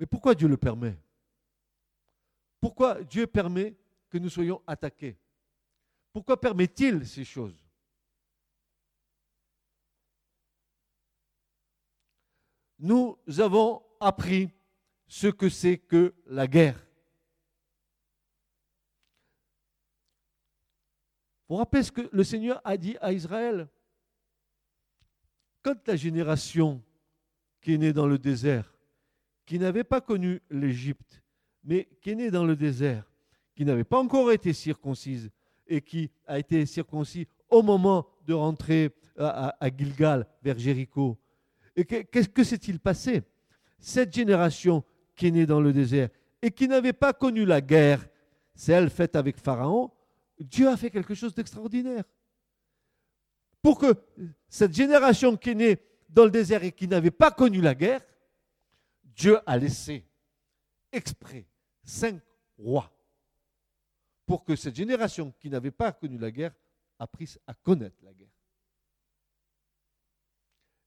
Mais 0.00 0.06
pourquoi 0.06 0.34
Dieu 0.34 0.48
le 0.48 0.56
permet? 0.56 0.98
Pourquoi 2.60 3.02
Dieu 3.02 3.26
permet 3.26 3.74
que 4.10 4.18
nous 4.18 4.28
soyons 4.28 4.62
attaqués? 4.66 5.18
Pourquoi 6.12 6.38
permet-il 6.38 7.06
ces 7.06 7.24
choses? 7.24 7.56
Nous 12.78 13.18
avons 13.38 13.82
appris 14.00 14.50
ce 15.06 15.26
que 15.26 15.48
c'est 15.48 15.78
que 15.78 16.14
la 16.26 16.46
guerre. 16.46 16.78
Vous 21.48 21.56
vous 21.56 21.56
rappelez 21.56 21.82
ce 21.82 21.92
que 21.92 22.08
le 22.12 22.24
Seigneur 22.24 22.60
a 22.64 22.76
dit 22.76 22.96
à 23.00 23.12
Israël? 23.12 23.68
Quand 25.62 25.86
la 25.86 25.96
génération 25.96 26.82
qui 27.60 27.74
est 27.74 27.78
née 27.78 27.92
dans 27.92 28.06
le 28.06 28.18
désert, 28.18 28.72
qui 29.44 29.58
n'avait 29.58 29.84
pas 29.84 30.00
connu 30.00 30.40
l'Égypte, 30.48 31.22
mais 31.64 31.88
qui 32.00 32.10
est 32.10 32.14
née 32.14 32.30
dans 32.30 32.44
le 32.44 32.56
désert, 32.56 33.04
qui 33.54 33.64
n'avait 33.64 33.84
pas 33.84 33.98
encore 33.98 34.32
été 34.32 34.52
circoncise 34.52 35.30
et 35.66 35.80
qui 35.80 36.10
a 36.26 36.38
été 36.38 36.64
circoncis 36.66 37.26
au 37.48 37.62
moment 37.62 38.06
de 38.26 38.34
rentrer 38.34 38.90
à, 39.18 39.68
Gilgal 39.76 40.26
vers 40.42 40.58
Jéricho, 40.58 41.18
et 41.76 41.84
qu'est-ce 41.84 42.28
que 42.28 42.44
s'est-il 42.44 42.80
passé? 42.80 43.22
Cette 43.78 44.14
génération 44.14 44.84
qui 45.14 45.28
est 45.28 45.30
née 45.30 45.46
dans 45.46 45.60
le 45.60 45.72
désert 45.72 46.08
et 46.42 46.50
qui 46.50 46.68
n'avait 46.68 46.92
pas 46.92 47.12
connu 47.12 47.44
la 47.44 47.60
guerre, 47.60 48.06
celle 48.54 48.90
faite 48.90 49.16
avec 49.16 49.36
Pharaon, 49.36 49.90
Dieu 50.38 50.68
a 50.68 50.76
fait 50.76 50.90
quelque 50.90 51.14
chose 51.14 51.34
d'extraordinaire. 51.34 52.04
Pour 53.62 53.78
que 53.78 53.94
cette 54.48 54.74
génération 54.74 55.36
qui 55.36 55.50
est 55.50 55.54
née 55.54 55.78
dans 56.08 56.24
le 56.24 56.30
désert 56.30 56.64
et 56.64 56.72
qui 56.72 56.88
n'avait 56.88 57.10
pas 57.10 57.30
connu 57.30 57.60
la 57.60 57.74
guerre, 57.74 58.00
Dieu 59.04 59.38
a 59.46 59.56
laissé 59.58 60.04
exprès 60.92 61.46
cinq 61.90 62.22
rois 62.56 62.90
pour 64.24 64.44
que 64.44 64.54
cette 64.56 64.76
génération 64.76 65.32
qui 65.40 65.50
n'avait 65.50 65.70
pas 65.70 65.92
connu 65.92 66.16
la 66.16 66.30
guerre 66.30 66.54
apprisse 66.98 67.38
à 67.46 67.54
connaître 67.54 67.96
la 68.02 68.12
guerre. 68.12 68.28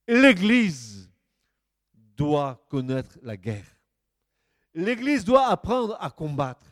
L'Église 0.07 1.11
doit 1.93 2.65
connaître 2.69 3.17
la 3.21 3.35
guerre. 3.35 3.65
L'Église 4.73 5.23
doit 5.23 5.47
apprendre 5.47 5.97
à 5.99 6.09
combattre. 6.09 6.67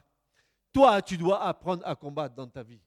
Toi, 0.73 1.01
tu 1.01 1.17
dois 1.17 1.43
apprendre 1.43 1.85
à 1.85 1.95
combattre 1.95 2.35
dans 2.35 2.47
ta 2.47 2.63
vie. 2.63 2.81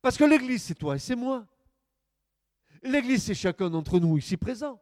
Parce 0.00 0.16
que 0.16 0.24
l'Église, 0.24 0.62
c'est 0.62 0.74
toi 0.74 0.96
et 0.96 1.00
c'est 1.00 1.16
moi. 1.16 1.46
L'Église, 2.82 3.24
c'est 3.24 3.34
chacun 3.34 3.68
d'entre 3.68 3.98
nous 3.98 4.16
ici 4.18 4.36
présent. 4.36 4.80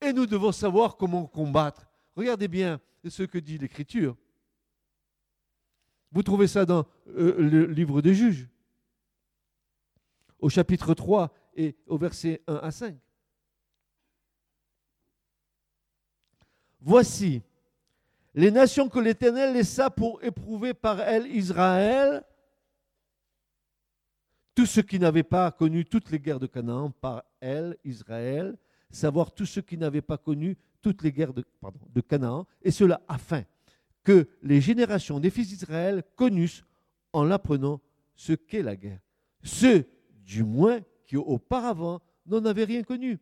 Et 0.00 0.12
nous 0.12 0.26
devons 0.26 0.52
savoir 0.52 0.96
comment 0.96 1.26
combattre. 1.26 1.87
Regardez 2.18 2.48
bien 2.48 2.80
ce 3.08 3.22
que 3.22 3.38
dit 3.38 3.58
l'Écriture. 3.58 4.16
Vous 6.10 6.24
trouvez 6.24 6.48
ça 6.48 6.66
dans 6.66 6.84
euh, 7.10 7.36
le 7.38 7.66
livre 7.66 8.02
des 8.02 8.12
juges. 8.12 8.48
Au 10.40 10.48
chapitre 10.48 10.94
3 10.94 11.32
et 11.54 11.76
au 11.86 11.96
verset 11.96 12.42
1 12.48 12.56
à 12.56 12.72
5. 12.72 12.98
Voici 16.80 17.40
les 18.34 18.50
nations 18.50 18.88
que 18.88 18.98
l'Éternel 18.98 19.52
laissa 19.52 19.88
pour 19.88 20.20
éprouver 20.24 20.74
par 20.74 21.00
elles 21.00 21.28
Israël. 21.28 22.24
tous 24.56 24.66
ceux 24.66 24.82
qui 24.82 24.98
n'avaient 24.98 25.22
pas 25.22 25.52
connu 25.52 25.84
toutes 25.84 26.10
les 26.10 26.18
guerres 26.18 26.40
de 26.40 26.48
Canaan 26.48 26.90
par 26.90 27.22
elle, 27.38 27.76
Israël, 27.84 28.58
savoir 28.90 29.30
tous 29.30 29.46
ceux 29.46 29.62
qui 29.62 29.78
n'avaient 29.78 30.02
pas 30.02 30.18
connu 30.18 30.56
toutes 30.82 31.02
les 31.02 31.12
guerres 31.12 31.32
de, 31.34 32.00
Canaan, 32.00 32.46
et 32.62 32.70
cela 32.70 33.00
afin 33.08 33.44
que 34.02 34.28
les 34.42 34.60
générations 34.60 35.20
des 35.20 35.30
fils 35.30 35.48
d'Israël 35.48 36.02
connussent 36.16 36.64
en 37.12 37.24
l'apprenant 37.24 37.80
ce 38.14 38.32
qu'est 38.32 38.62
la 38.62 38.76
guerre. 38.76 39.00
Ceux, 39.42 39.86
du 40.24 40.44
moins, 40.44 40.80
qui 41.06 41.16
auparavant 41.16 42.00
n'en 42.26 42.44
avaient 42.44 42.64
rien 42.64 42.82
connu. 42.82 43.18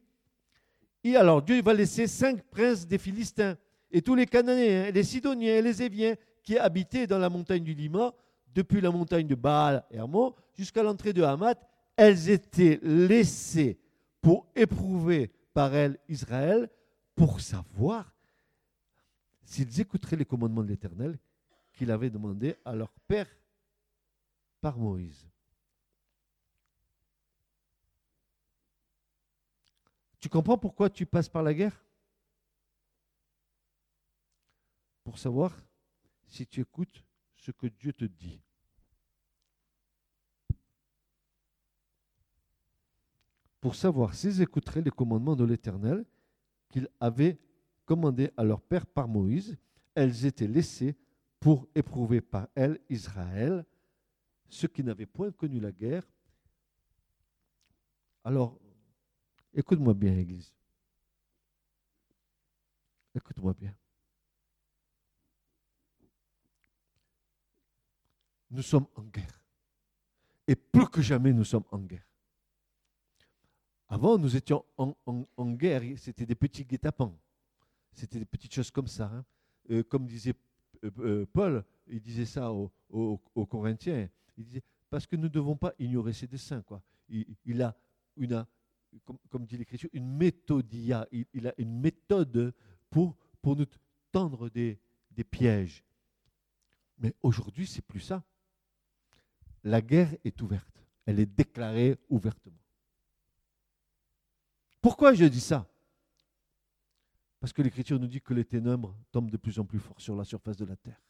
Et 1.05 1.17
alors 1.17 1.43
Dieu 1.43 1.63
va 1.63 1.73
laisser 1.73 2.07
cinq 2.07 2.43
princes 2.51 2.87
des 2.87 2.99
Philistins 2.99 3.57
et 3.91 4.03
tous 4.03 4.15
les 4.15 4.27
Cananéens, 4.27 4.91
les 4.91 5.05
Sidoniens 5.05 5.61
les 5.61 5.83
Éviens 5.83 6.15
qui 6.43 6.59
habitaient 6.59 7.07
dans 7.07 7.19
la 7.19 7.29
montagne 7.29 7.63
du 7.63 7.75
Lima, 7.75 8.13
depuis 8.55 8.81
la 8.81 8.91
montagne 8.91 9.27
de 9.27 9.35
Baal 9.35 9.85
Hermon 9.91 10.35
jusqu'à 10.55 10.83
l'entrée 10.83 11.13
de 11.13 11.23
Hamath, 11.23 11.61
elles 11.97 12.31
étaient 12.31 12.81
laissées 12.83 13.79
pour 14.21 14.47
éprouver 14.57 15.31
par 15.53 15.75
elles 15.75 15.99
Israël, 16.09 16.69
pour 17.17 17.41
savoir 17.41 18.15
s'ils 19.43 19.81
écouteraient 19.81 20.17
les 20.17 20.27
commandements 20.27 20.63
de 20.63 20.69
l'Éternel 20.69 21.19
qu'il 21.73 21.91
avait 21.91 22.11
demandé 22.11 22.57
à 22.65 22.75
leur 22.75 22.93
père 23.09 23.29
par 24.61 24.79
Moïse. 24.79 25.27
Tu 30.21 30.29
comprends 30.29 30.59
pourquoi 30.59 30.91
tu 30.91 31.07
passes 31.07 31.29
par 31.29 31.43
la 31.43 31.55
guerre? 31.55 31.85
Pour 35.05 35.19
savoir 35.19 35.57
si 36.27 36.47
tu 36.47 36.61
écoutes 36.61 37.05
ce 37.37 37.51
que 37.51 37.69
Dieu 37.69 37.93
te 37.93 38.05
dit. 38.05 38.41
Pour 43.61 43.75
savoir 43.75 44.15
s'ils 44.15 44.43
écouteraient 44.43 44.83
les 44.83 44.91
commandements 44.91 45.37
de 45.37 45.45
l'Éternel 45.45 46.05
qu'il 46.69 46.89
avait 47.01 47.39
commandés 47.85 48.31
à 48.37 48.45
leur 48.45 48.61
père 48.61 48.87
par 48.87 49.09
Moïse, 49.09 49.57
elles 49.95 50.27
étaient 50.27 50.47
laissées 50.47 50.97
pour 51.41 51.69
éprouver 51.75 52.21
par 52.21 52.49
elles 52.55 52.81
Israël, 52.89 53.65
ceux 54.49 54.69
qui 54.69 54.83
n'avaient 54.83 55.07
point 55.07 55.31
connu 55.31 55.61
la 55.61 55.73
guerre. 55.73 56.03
Alors, 58.25 58.59
écoute-moi 59.55 59.95
bien, 59.95 60.17
Église. 60.17 60.55
Écoute-moi 63.15 63.55
bien. 63.55 63.75
nous 68.57 68.63
sommes 68.63 68.87
en 68.97 69.03
guerre. 69.03 69.45
Et 70.47 70.57
plus 70.57 70.89
que 70.89 71.03
jamais, 71.03 71.33
nous 71.33 71.45
sommes 71.45 71.65
en 71.71 71.79
guerre. 71.79 72.07
Avant, 73.89 74.19
nous 74.19 74.35
étions 74.37 74.65
en, 74.77 75.53
guerre, 75.53 75.83
c'était 75.97 76.27
des 76.27 76.35
petits 76.35 76.65
guet-apens. 76.65 77.17
C'était 77.93 78.19
des 78.19 78.25
petites 78.25 78.53
choses 78.53 78.71
comme 78.71 78.89
ça. 78.89 79.11
Hein. 79.13 79.25
Euh, 79.71 79.83
comme 79.85 80.07
disait 80.07 80.35
euh, 80.85 80.91
euh, 80.99 81.27
Paul, 81.33 81.65
il 81.87 82.01
disait 82.01 82.27
ça 82.27 82.53
aux, 82.53 83.47
Corinthiens. 83.49 84.09
Il 84.37 84.45
disait, 84.45 84.63
parce 84.91 85.07
que 85.07 85.17
nous 85.17 85.25
ne 85.25 85.29
devons 85.29 85.57
pas 85.57 85.73
ignorer 85.79 86.13
ses 86.13 86.27
desseins. 86.27 86.65
Il, 87.09 87.63
a 87.63 87.77
une, 88.17 88.45
comme, 89.31 89.47
dit 89.47 89.57
l'Écriture, 89.57 89.89
une 89.93 90.09
méthodia. 90.09 91.07
Il, 91.13 91.47
a 91.47 91.55
une 91.59 91.79
méthode 91.81 92.53
pour, 92.91 93.17
pour 93.41 93.57
nous 93.57 93.67
tendre 94.11 94.49
des, 94.49 94.79
des 95.13 95.25
pièges. 95.25 95.85
Mais 96.99 97.15
aujourd'hui, 97.23 97.67
c'est 97.67 97.83
plus 97.83 98.01
ça 98.01 98.25
la 99.67 99.83
guerre 99.83 100.15
est 100.25 100.41
ouverte. 100.43 100.81
Elle 101.05 101.21
est 101.21 101.27
déclarée 101.27 101.97
ouvertement. 102.09 102.63
Pourquoi 104.87 105.15
je 105.15 105.25
dis 105.25 105.41
ça? 105.41 105.69
Parce 107.41 107.53
que 107.53 107.61
l'Écriture 107.61 107.99
nous 107.99 108.07
dit 108.07 108.21
que 108.21 108.33
les 108.33 108.45
ténèbres 108.45 108.97
tombent 109.11 109.33
de 109.33 109.37
plus 109.37 109.59
en 109.59 109.65
plus 109.65 109.81
fort 109.81 110.01
sur 110.01 110.15
la 110.15 110.23
surface 110.23 110.57
de 110.57 110.65
la 110.65 110.77
terre. 110.77 111.03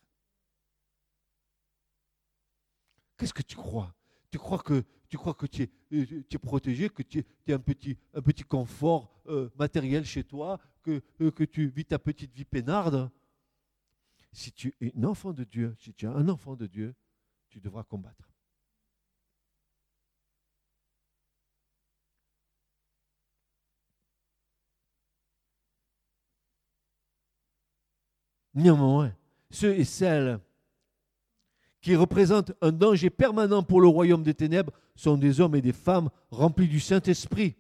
Qu'est-ce 3.18 3.34
que 3.34 3.42
tu 3.42 3.54
crois? 3.54 3.94
Tu 4.30 4.38
crois 4.38 4.62
que 4.62 4.82
tu 5.10 5.18
tu 5.50 5.62
es, 5.62 5.70
euh, 5.92 6.24
tu 6.26 6.38
protégé, 6.38 6.88
que 6.88 7.02
tu 7.02 7.22
as 7.48 7.52
un 7.52 7.58
petit, 7.58 7.98
un 8.14 8.22
petit 8.22 8.44
confort 8.44 9.20
euh, 9.26 9.50
matériel 9.58 10.06
chez 10.06 10.24
toi, 10.24 10.58
que, 10.82 11.02
euh, 11.20 11.30
que 11.30 11.44
tu 11.44 11.68
vis 11.68 11.84
ta 11.84 11.98
petite 11.98 12.32
vie 12.32 12.46
peinarde? 12.46 13.10
Si 14.32 14.52
tu 14.52 14.74
es 14.80 14.90
un 14.96 15.04
enfant 15.04 15.34
de 15.34 15.44
Dieu, 15.44 15.76
si 15.78 15.92
tu 15.92 16.06
es 16.06 16.08
un 16.08 16.30
enfant 16.30 16.56
de 16.56 16.66
Dieu, 16.66 16.94
tu 17.50 17.60
devras 17.60 17.84
combattre. 17.84 18.35
Néanmoins, 28.56 29.12
ceux 29.50 29.74
et 29.74 29.84
celles 29.84 30.40
qui 31.82 31.94
représentent 31.94 32.52
un 32.62 32.72
danger 32.72 33.10
permanent 33.10 33.62
pour 33.62 33.82
le 33.82 33.86
royaume 33.86 34.22
des 34.22 34.34
ténèbres 34.34 34.72
sont 34.96 35.18
des 35.18 35.42
hommes 35.42 35.54
et 35.54 35.60
des 35.60 35.74
femmes 35.74 36.08
remplis 36.30 36.66
du 36.66 36.80
Saint-Esprit. 36.80 37.54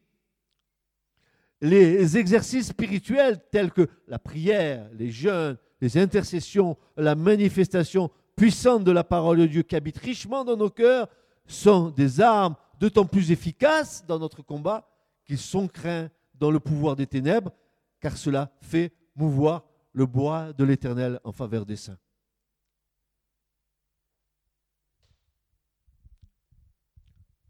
Les 1.60 2.16
exercices 2.16 2.68
spirituels 2.68 3.38
tels 3.52 3.72
que 3.72 3.88
la 4.08 4.18
prière, 4.18 4.88
les 4.94 5.10
jeûnes, 5.10 5.58
les 5.82 5.98
intercessions, 5.98 6.78
la 6.96 7.14
manifestation 7.14 8.10
puissante 8.34 8.82
de 8.82 8.90
la 8.90 9.04
parole 9.04 9.38
de 9.38 9.46
Dieu 9.46 9.62
qui 9.62 9.76
habite 9.76 9.98
richement 9.98 10.44
dans 10.44 10.56
nos 10.56 10.70
cœurs 10.70 11.08
sont 11.46 11.90
des 11.90 12.22
armes 12.22 12.56
d'autant 12.80 13.04
plus 13.04 13.30
efficaces 13.30 14.04
dans 14.06 14.18
notre 14.18 14.42
combat 14.42 14.88
qu'ils 15.26 15.38
sont 15.38 15.68
craints 15.68 16.08
dans 16.34 16.50
le 16.50 16.60
pouvoir 16.60 16.96
des 16.96 17.06
ténèbres, 17.06 17.52
car 18.00 18.16
cela 18.16 18.50
fait 18.60 18.92
mouvoir 19.14 19.65
le 19.96 20.04
bois 20.04 20.52
de 20.52 20.62
l'Éternel 20.62 21.18
en 21.24 21.32
faveur 21.32 21.64
des 21.64 21.76
saints. 21.76 21.98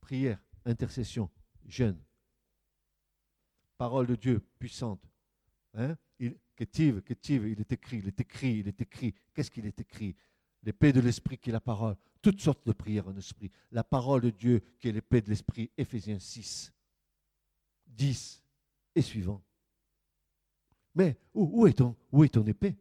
Prière, 0.00 0.40
intercession, 0.64 1.28
jeûne. 1.66 2.00
Parole 3.76 4.06
de 4.06 4.14
Dieu 4.14 4.40
puissante. 4.60 5.10
Hein? 5.74 5.96
Il, 6.20 6.36
il 6.58 6.94
est 6.94 7.10
écrit, 7.72 7.98
il 7.98 8.06
est 8.06 8.20
écrit, 8.20 8.58
il 8.60 8.68
est 8.68 8.80
écrit. 8.80 9.12
Qu'est-ce 9.34 9.50
qu'il 9.50 9.66
est 9.66 9.80
écrit? 9.80 10.14
L'épée 10.62 10.92
de 10.92 11.00
l'esprit 11.00 11.38
qui 11.38 11.50
est 11.50 11.52
la 11.52 11.60
parole. 11.60 11.96
Toutes 12.22 12.40
sortes 12.40 12.64
de 12.64 12.72
prières 12.72 13.08
en 13.08 13.16
esprit. 13.16 13.50
La 13.72 13.82
parole 13.82 14.20
de 14.20 14.30
Dieu 14.30 14.62
qui 14.78 14.88
est 14.88 14.92
l'épée 14.92 15.20
de 15.20 15.30
l'esprit. 15.30 15.72
Éphésiens 15.76 16.20
6, 16.20 16.72
10 17.88 18.44
et 18.94 19.02
suivant. 19.02 19.42
Mais 20.96 21.14
où, 21.34 21.66
est, 21.66 21.74
ton, 21.74 21.94
épée? 22.46 22.74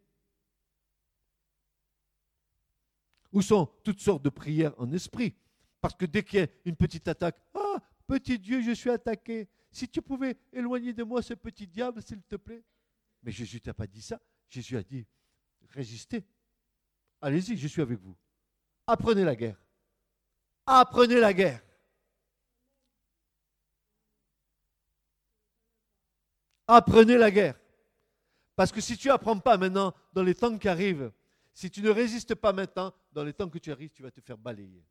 Où 3.34 3.41
sont 3.41 3.65
toutes 3.84 3.99
sortes 3.99 4.23
de 4.23 4.30
prières 4.30 4.73
en 4.78 4.89
esprit? 4.93 5.36
Parce 5.82 5.95
que 5.95 6.06
dès 6.06 6.23
qu'il 6.23 6.39
y 6.39 6.43
a 6.43 6.47
une 6.63 6.78
petite 6.78 7.10
attaque, 7.10 7.38
ah, 7.54 7.84
petit 8.08 8.39
Dieu, 8.39 8.62
je 8.62 8.71
suis 8.71 8.89
attaqué. 8.89 9.49
Si 9.69 9.89
tu 9.89 10.01
pouvais 10.01 10.38
éloigner 10.54 10.93
de 10.93 11.04
moi 11.04 11.21
ce 11.21 11.34
petit 11.34 11.67
diable, 11.67 12.01
s'il 12.01 12.23
te 12.23 12.38
plaît. 12.38 12.63
Mais 13.21 13.34
Jésus 13.34 13.60
t'a 13.60 13.73
pas 13.73 13.86
dit 13.86 14.01
ça. 14.01 14.21
Jésus 14.47 14.78
a 14.78 14.84
dit, 14.84 15.06
résistez. 15.71 16.25
Allez-y, 17.19 17.58
je 17.58 17.67
suis 17.67 17.82
avec 17.82 17.99
vous. 17.99 18.15
Apprenez 18.88 19.25
la 19.25 19.36
guerre. 19.36 19.62
Apprenez 20.65 21.19
la 21.19 21.34
guerre. 21.34 21.62
Apprenez 26.65 27.17
la 27.17 27.30
guerre. 27.30 27.60
Parce 28.56 28.72
que 28.72 28.82
si 28.82 28.98
tu 28.98 29.10
n'apprends 29.10 29.38
pas 29.39 29.58
maintenant, 29.58 29.94
dans 30.13 30.24
les 30.24 30.36
temps 30.36 30.58
qui 30.58 30.68
arrivent, 30.68 31.12
si 31.54 31.70
tu 31.70 31.82
ne 31.82 31.89
résistes 31.89 32.36
pas 32.36 32.54
maintenant, 32.54 32.94
dans 33.12 33.24
les 33.24 33.34
temps 33.34 33.50
que 33.50 33.58
tu 33.58 33.72
arrives, 33.72 33.91
tu 33.91 34.04
vas 34.04 34.12
te 34.12 34.22
faire 34.22 34.38
balayer. 34.38 34.86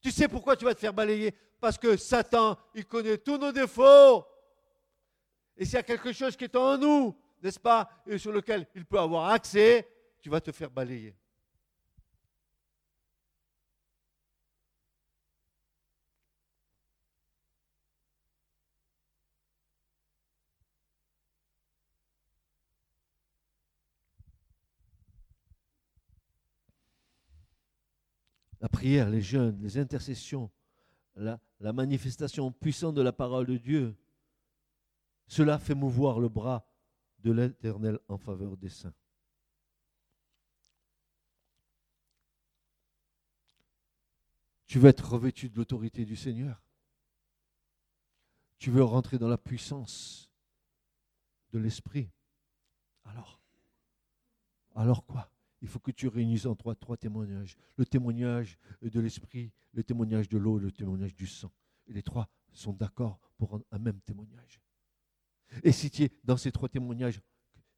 Tu 0.00 0.10
sais 0.10 0.28
pourquoi 0.28 0.56
tu 0.56 0.64
vas 0.64 0.74
te 0.74 0.80
faire 0.80 0.94
balayer? 0.94 1.34
Parce 1.60 1.76
que 1.76 1.96
Satan, 1.96 2.56
il 2.74 2.86
connaît 2.86 3.18
tous 3.18 3.36
nos 3.36 3.50
défauts. 3.50 4.24
Et 5.56 5.64
s'il 5.64 5.74
y 5.74 5.78
a 5.78 5.82
quelque 5.82 6.12
chose 6.12 6.36
qui 6.36 6.44
est 6.44 6.56
en 6.56 6.78
nous, 6.78 7.16
n'est-ce 7.42 7.58
pas, 7.58 7.88
et 8.06 8.18
sur 8.18 8.32
lequel 8.32 8.66
il 8.74 8.84
peut 8.84 8.98
avoir 8.98 9.30
accès, 9.30 9.88
tu 10.20 10.30
vas 10.30 10.40
te 10.40 10.52
faire 10.52 10.70
balayer. 10.70 11.16
La 28.60 28.68
prière, 28.68 29.08
les 29.10 29.20
jeûnes, 29.20 29.60
les 29.62 29.78
intercessions, 29.78 30.50
la, 31.14 31.40
manifestation 31.60 32.52
puissante 32.52 32.94
de 32.94 33.02
la 33.02 33.12
parole 33.12 33.46
de 33.46 33.56
Dieu, 33.56 33.96
cela 35.26 35.58
fait 35.58 35.74
mouvoir 35.74 36.20
le 36.20 36.28
bras 36.28 36.66
de 37.20 37.32
l'Éternel 37.32 37.98
en 38.08 38.18
faveur 38.18 38.56
des 38.56 38.68
saints. 38.68 38.94
Tu 44.66 44.78
veux 44.78 44.88
être 44.88 45.12
revêtu 45.12 45.48
de 45.48 45.56
l'autorité 45.56 46.04
du 46.04 46.14
Seigneur. 46.14 46.62
Tu 48.58 48.70
veux 48.70 48.84
rentrer 48.84 49.18
dans 49.18 49.28
la 49.28 49.38
puissance 49.38 50.30
de 51.52 51.58
l'Esprit. 51.58 52.10
Alors, 53.04 53.40
alors 54.74 55.06
quoi? 55.06 55.30
Il 55.60 55.68
faut 55.68 55.80
que 55.80 55.90
tu 55.90 56.06
réunisses 56.08 56.46
en 56.46 56.54
toi 56.54 56.74
trois 56.74 56.96
témoignages. 56.96 57.56
Le 57.76 57.84
témoignage 57.84 58.58
de 58.80 59.00
l'Esprit, 59.00 59.52
le 59.72 59.82
témoignage 59.82 60.28
de 60.28 60.38
l'eau, 60.38 60.58
le 60.58 60.70
témoignage 60.70 61.14
du 61.14 61.26
sang. 61.26 61.52
Et 61.86 61.92
les 61.92 62.02
trois 62.02 62.28
sont 62.52 62.72
d'accord 62.72 63.20
pour 63.36 63.50
rendre 63.50 63.64
un 63.70 63.78
même 63.78 64.00
témoignage. 64.00 64.60
Et 65.62 65.72
si 65.72 65.90
tu 65.90 66.04
es 66.04 66.12
dans 66.24 66.36
ces 66.36 66.52
trois 66.52 66.68
témoignages, 66.68 67.20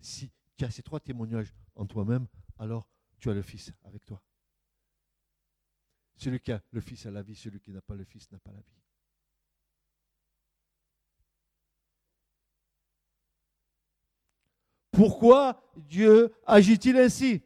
si 0.00 0.30
tu 0.56 0.64
as 0.64 0.70
ces 0.70 0.82
trois 0.82 1.00
témoignages 1.00 1.54
en 1.74 1.86
toi-même, 1.86 2.26
alors 2.58 2.88
tu 3.18 3.30
as 3.30 3.34
le 3.34 3.42
Fils 3.42 3.72
avec 3.84 4.04
toi. 4.04 4.22
Celui 6.16 6.40
qui 6.40 6.52
a 6.52 6.62
le 6.70 6.80
Fils 6.80 7.06
a 7.06 7.10
la 7.10 7.22
vie, 7.22 7.34
celui 7.34 7.60
qui 7.60 7.72
n'a 7.72 7.80
pas 7.80 7.94
le 7.94 8.04
Fils 8.04 8.30
n'a 8.30 8.38
pas 8.38 8.52
la 8.52 8.60
vie. 8.60 8.80
Pourquoi 14.90 15.72
Dieu 15.76 16.30
agit-il 16.44 16.98
ainsi? 16.98 17.42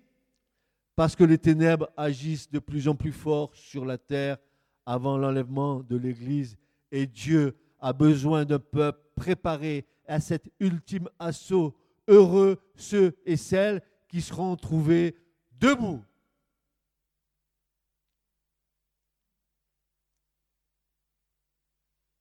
Parce 0.97 1.17
que 1.17 1.25
les 1.25 1.39
ténèbres 1.39 1.91
agissent 1.97 2.51
de 2.51 2.59
plus 2.59 2.89
en 2.89 2.95
plus 2.95 3.13
fort 3.13 3.55
sur 3.55 3.85
la 3.85 3.99
terre 3.99 4.39
avant 4.87 5.17
l'enlèvement 5.17 5.81
de 5.81 5.97
l'Église 5.97 6.57
et 6.93 7.07
Dieu 7.07 7.57
a 7.81 7.93
besoin 7.93 8.45
d'un 8.45 8.59
peuple 8.59 9.01
préparé 9.17 9.87
à 10.07 10.21
cet 10.21 10.51
ultime 10.61 11.09
assaut. 11.19 11.75
Heureux 12.07 12.61
ceux 12.77 13.17
et 13.25 13.37
celles 13.37 13.83
qui 14.09 14.21
seront 14.21 14.57
trouvés 14.57 15.17
debout. 15.59 16.03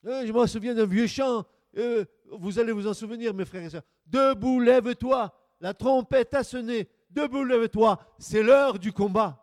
Euh, 0.06 0.26
je 0.26 0.34
me 0.34 0.48
souviens 0.48 0.74
d'un 0.74 0.86
vieux 0.86 1.08
chant. 1.08 1.46
Euh, 1.78 2.06
vous 2.32 2.60
allez 2.60 2.72
vous 2.72 2.88
en 2.88 2.94
souvenir, 2.94 3.34
mes 3.34 3.46
frères 3.46 3.64
et 3.64 3.70
sœurs. 3.70 3.84
Debout, 4.06 4.60
lève-toi. 4.60 5.34
La 5.60 5.74
trompette 5.74 6.34
a 6.34 6.44
sonné. 6.44 6.90
Debout, 7.14 7.44
lève-toi. 7.44 8.00
C'est 8.18 8.42
l'heure 8.42 8.80
du 8.80 8.92
combat. 8.92 9.40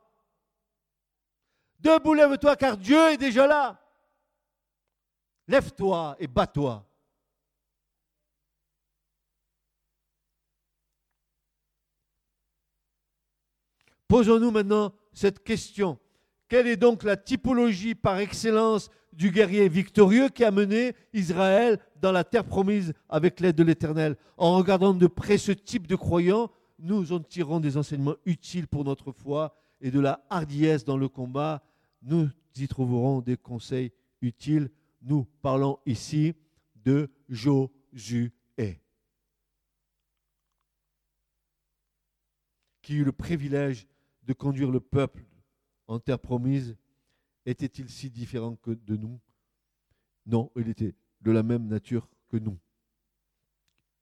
Debout, 1.78 2.14
lève-toi, 2.14 2.56
car 2.56 2.76
Dieu 2.76 3.11
est 3.11 3.16
déjà 3.16 3.46
là. 3.46 3.80
Lève-toi 5.46 6.16
et 6.18 6.26
bats-toi. 6.26 6.87
Posons-nous 14.09 14.50
maintenant 14.50 14.92
cette 15.12 15.44
question. 15.44 15.98
Quelle 16.48 16.66
est 16.66 16.76
donc 16.76 17.04
la 17.04 17.16
typologie 17.16 17.94
par 17.94 18.18
excellence 18.18 18.90
du 19.12 19.30
guerrier 19.30 19.68
victorieux 19.68 20.28
qui 20.28 20.44
a 20.44 20.50
mené 20.50 20.96
Israël 21.12 21.78
dans 22.00 22.11
la 22.11 22.24
terre 22.24 22.44
promise 22.44 22.92
avec 23.09 23.38
l'aide 23.38 23.54
de 23.54 23.62
l'Éternel? 23.62 24.16
En 24.37 24.56
regardant 24.56 24.92
de 24.92 25.06
près 25.06 25.38
ce 25.38 25.52
type 25.52 25.87
de 25.87 25.94
croyants, 25.94 26.50
nous 26.82 27.12
en 27.12 27.20
tirons 27.20 27.60
des 27.60 27.76
enseignements 27.76 28.16
utiles 28.24 28.66
pour 28.66 28.84
notre 28.84 29.12
foi 29.12 29.54
et 29.80 29.90
de 29.90 30.00
la 30.00 30.24
hardiesse 30.30 30.84
dans 30.84 30.96
le 30.96 31.08
combat. 31.08 31.62
Nous 32.02 32.28
y 32.56 32.68
trouverons 32.68 33.20
des 33.20 33.36
conseils 33.36 33.92
utiles. 34.20 34.70
Nous 35.02 35.24
parlons 35.42 35.78
ici 35.86 36.34
de 36.76 37.10
Josué, 37.28 38.32
qui 42.82 42.94
eut 42.94 43.04
le 43.04 43.12
privilège 43.12 43.86
de 44.24 44.32
conduire 44.32 44.70
le 44.70 44.80
peuple 44.80 45.24
en 45.86 45.98
terre 45.98 46.18
promise, 46.18 46.76
était-il 47.46 47.88
si 47.88 48.10
différent 48.10 48.56
que 48.56 48.70
de 48.70 48.96
nous? 48.96 49.20
Non, 50.26 50.50
il 50.56 50.68
était 50.68 50.94
de 51.20 51.30
la 51.30 51.42
même 51.42 51.66
nature 51.66 52.08
que 52.28 52.36
nous. 52.36 52.58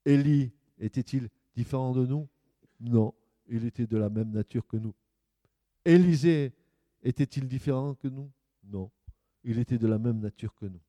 Élie 0.04 0.52
était-il 0.78 1.28
différent 1.54 1.92
de 1.92 2.06
nous? 2.06 2.28
Non, 2.80 3.14
il 3.46 3.64
était 3.64 3.86
de 3.86 3.96
la 3.96 4.08
même 4.08 4.30
nature 4.30 4.66
que 4.66 4.76
nous. 4.76 4.94
Élisée 5.84 6.52
était-il 7.02 7.48
différent 7.48 7.94
que 7.94 8.08
nous? 8.08 8.30
Non, 8.64 8.90
il 9.44 9.58
était 9.58 9.78
de 9.78 9.86
la 9.86 9.98
même 9.98 10.20
nature 10.20 10.54
que 10.54 10.66
nous. 10.66 10.80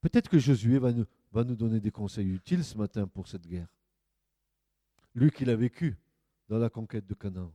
Peut-être 0.00 0.28
que 0.30 0.38
Josué 0.38 0.78
va 0.78 0.92
nous, 0.92 1.56
donner 1.56 1.80
des 1.80 1.90
conseils 1.90 2.28
utiles 2.28 2.64
ce 2.64 2.78
matin 2.78 3.06
pour 3.06 3.28
cette 3.28 3.46
guerre 3.46 3.68
lui 5.14 5.30
qu'il 5.30 5.50
a 5.50 5.56
vécu 5.56 5.98
dans 6.48 6.58
la 6.58 6.70
conquête 6.70 7.06
de 7.06 7.14
Canaan. 7.14 7.52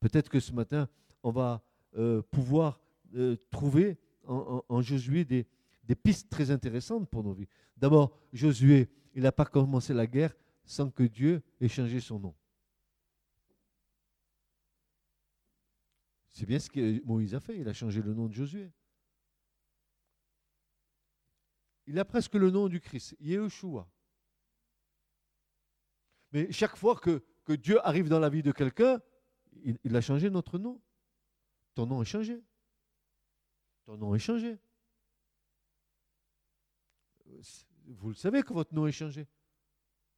Peut-être 0.00 0.28
que 0.28 0.40
ce 0.40 0.52
matin, 0.52 0.88
on 1.22 1.30
va 1.30 1.62
euh, 1.96 2.22
pouvoir 2.22 2.80
euh, 3.14 3.36
trouver 3.50 3.98
en, 4.26 4.82
Josué 4.82 5.24
des, 5.24 5.46
des, 5.88 5.96
pistes 5.96 6.30
très 6.30 6.50
intéressantes 6.50 7.08
pour 7.08 7.24
nos 7.24 7.32
vies. 7.32 7.48
D'abord, 7.76 8.16
Josué, 8.32 8.88
il 9.14 9.22
n'a 9.22 9.32
pas 9.32 9.46
commencé 9.46 9.92
la 9.94 10.06
guerre 10.06 10.34
sans 10.64 10.90
que 10.90 11.02
Dieu 11.02 11.42
ait 11.60 11.68
changé 11.68 12.00
son 12.00 12.20
nom. 12.20 12.34
C'est 16.30 16.46
bien 16.46 16.58
ce 16.58 16.70
que 16.70 17.04
Moïse 17.04 17.34
a 17.34 17.40
fait, 17.40 17.58
il 17.58 17.68
a 17.68 17.72
changé 17.72 18.00
le 18.00 18.14
nom 18.14 18.26
de 18.26 18.34
Josué. 18.34 18.70
Il 21.86 21.98
a 21.98 22.04
presque 22.04 22.34
le 22.34 22.50
nom 22.50 22.68
du 22.68 22.80
Christ, 22.80 23.16
Yeshua. 23.18 23.90
Mais 26.32 26.52
chaque 26.52 26.76
fois 26.76 26.96
que, 26.96 27.24
Dieu 27.56 27.84
arrive 27.86 28.10
dans 28.10 28.18
la 28.18 28.28
vie 28.28 28.42
de 28.42 28.52
quelqu'un, 28.52 29.00
il, 29.62 29.96
a 29.96 30.02
changé 30.02 30.28
notre 30.28 30.58
nom. 30.58 30.80
Ton 31.74 31.86
nom 31.86 32.02
est 32.02 32.04
changé. 32.04 32.42
Ton 33.86 33.96
nom 33.96 34.14
est 34.14 34.18
changé. 34.18 34.58
Vous 37.86 38.08
le 38.08 38.14
savez 38.14 38.42
que 38.42 38.52
votre 38.52 38.74
nom 38.74 38.86
est 38.86 38.92
changé. 38.92 39.26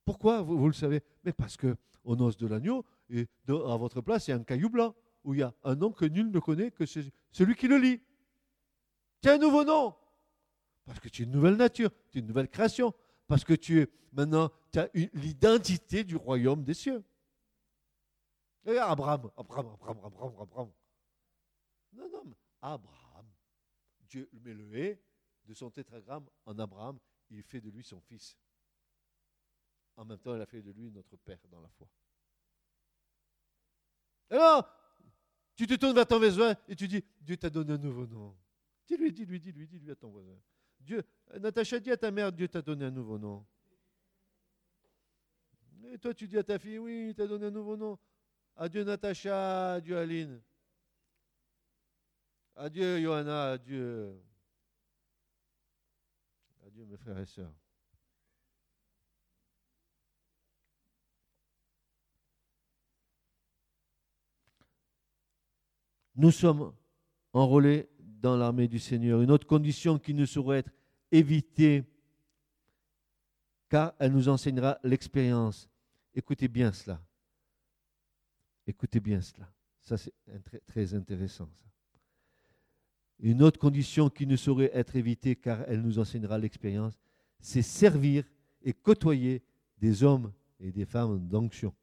Pourquoi 0.04 0.42
vous, 0.42 0.66
le 0.66 0.72
savez? 0.72 1.02
Mais 1.24 1.32
parce 1.32 1.56
que 1.56 1.76
au 2.04 2.20
os 2.20 2.36
de 2.36 2.46
l'agneau, 2.46 2.84
et 3.10 3.28
à 3.48 3.76
votre 3.76 4.00
place, 4.00 4.28
il 4.28 4.30
y 4.30 4.34
a 4.34 4.36
un 4.36 4.44
caillou 4.44 4.70
blanc 4.70 4.94
où 5.24 5.34
il 5.34 5.40
y 5.40 5.42
a 5.42 5.54
un 5.64 5.74
nom 5.74 5.92
que 5.92 6.04
nul 6.04 6.30
ne 6.30 6.38
connaît 6.38 6.70
que 6.70 6.84
celui 6.86 7.54
qui 7.54 7.68
le 7.68 7.76
lit. 7.76 8.02
Tu 9.20 9.28
as 9.28 9.34
un 9.34 9.38
nouveau 9.38 9.64
nom. 9.64 9.94
Parce 10.84 10.98
que 10.98 11.08
tu 11.08 11.22
es 11.22 11.24
une 11.26 11.30
nouvelle 11.30 11.56
nature, 11.56 11.90
tu 12.10 12.18
es 12.18 12.20
une 12.20 12.26
nouvelle 12.26 12.48
création. 12.48 12.94
Parce 13.26 13.44
que 13.44 13.54
tu 13.54 13.80
es 13.80 13.88
maintenant, 14.12 14.50
tu 14.72 14.78
as 14.78 14.88
l'identité 14.94 16.02
du 16.04 16.16
royaume 16.16 16.64
des 16.64 16.74
cieux. 16.74 17.04
Et 18.64 18.78
Abraham, 18.78 19.30
Abraham, 19.36 19.68
Abraham, 19.74 19.98
Abraham, 20.04 20.32
Abraham. 20.40 20.70
Non, 21.92 22.08
non, 22.12 22.34
Abraham. 22.60 23.26
Dieu 24.08 24.28
met 24.32 24.54
le 24.54 24.74
hé 24.76 25.00
de 25.44 25.54
son 25.54 25.70
tétragramme 25.70 26.26
en 26.46 26.58
Abraham, 26.58 26.98
il 27.30 27.42
fait 27.42 27.60
de 27.60 27.70
lui 27.70 27.84
son 27.84 28.00
fils. 28.00 28.36
En 29.96 30.04
même 30.04 30.18
temps, 30.18 30.34
il 30.34 30.40
a 30.40 30.46
fait 30.46 30.62
de 30.62 30.70
lui 30.72 30.90
notre 30.90 31.16
Père 31.16 31.38
dans 31.48 31.60
la 31.60 31.68
foi. 31.68 31.88
Alors, 34.30 34.68
tu 35.56 35.66
te 35.66 35.74
tournes 35.74 35.94
vers 35.94 36.06
ton 36.06 36.18
voisin 36.18 36.54
et 36.68 36.76
tu 36.76 36.88
dis, 36.88 37.04
Dieu 37.20 37.36
t'a 37.36 37.50
donné 37.50 37.74
un 37.74 37.78
nouveau 37.78 38.06
nom. 38.06 38.36
Dis-lui, 38.86 39.12
dis-lui, 39.12 39.40
dis-lui, 39.40 39.66
dis-lui 39.66 39.90
à 39.90 39.96
ton 39.96 40.08
voisin. 40.10 40.38
Dieu, 40.80 41.04
Natacha, 41.38 41.78
dis 41.78 41.90
à 41.90 41.96
ta 41.96 42.10
mère, 42.10 42.32
Dieu 42.32 42.48
t'a 42.48 42.62
donné 42.62 42.86
un 42.86 42.90
nouveau 42.90 43.18
nom. 43.18 43.46
Et 45.92 45.98
toi, 45.98 46.14
tu 46.14 46.26
dis 46.26 46.38
à 46.38 46.42
ta 46.42 46.58
fille, 46.58 46.78
oui, 46.78 47.08
il 47.10 47.14
t'a 47.14 47.26
donné 47.26 47.46
un 47.46 47.50
nouveau 47.50 47.76
nom. 47.76 47.98
Adieu 48.56 48.84
Natacha, 48.84 49.74
adieu 49.74 49.96
Aline. 49.96 50.40
Adieu 52.56 53.00
Johanna, 53.00 53.52
adieu. 53.52 54.20
Mes 56.86 56.96
frères 56.96 57.18
et 57.18 57.26
sœurs. 57.26 57.52
Nous 66.14 66.30
sommes 66.30 66.74
enrôlés 67.32 67.88
dans 67.98 68.36
l'armée 68.36 68.66
du 68.66 68.78
Seigneur. 68.78 69.20
Une 69.20 69.30
autre 69.30 69.46
condition 69.46 69.98
qui 69.98 70.14
ne 70.14 70.24
saurait 70.24 70.60
être 70.60 70.72
évitée, 71.12 71.84
car 73.68 73.94
elle 73.98 74.12
nous 74.12 74.28
enseignera 74.28 74.78
l'expérience. 74.82 75.68
Écoutez 76.14 76.48
bien 76.48 76.72
cela. 76.72 77.02
Écoutez 78.66 79.00
bien 79.00 79.20
cela. 79.20 79.52
Ça, 79.80 79.98
c'est 79.98 80.14
très 80.66 80.94
intéressant. 80.94 81.50
Une 83.20 83.42
autre 83.42 83.58
condition 83.58 84.08
qui 84.08 84.26
ne 84.26 84.36
saurait 84.36 84.70
être 84.72 84.96
évitée, 84.96 85.36
car 85.36 85.62
elle 85.68 85.82
nous 85.82 85.98
enseignera 85.98 86.38
l'expérience, 86.38 86.98
c'est 87.38 87.62
servir 87.62 88.24
et 88.62 88.72
côtoyer 88.72 89.42
des 89.78 90.02
hommes 90.02 90.32
et 90.58 90.72
des 90.72 90.84
femmes 90.84 91.26
d'onction, 91.28 91.74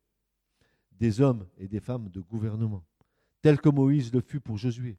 des 0.91 1.21
hommes 1.21 1.47
et 1.57 1.67
des 1.67 1.79
femmes 1.79 2.09
de 2.09 2.21
gouvernement, 2.21 2.83
tels 3.41 3.59
que 3.59 3.69
Moïse 3.69 4.11
le 4.13 4.21
fut 4.21 4.39
pour 4.39 4.57
Josué, 4.57 4.97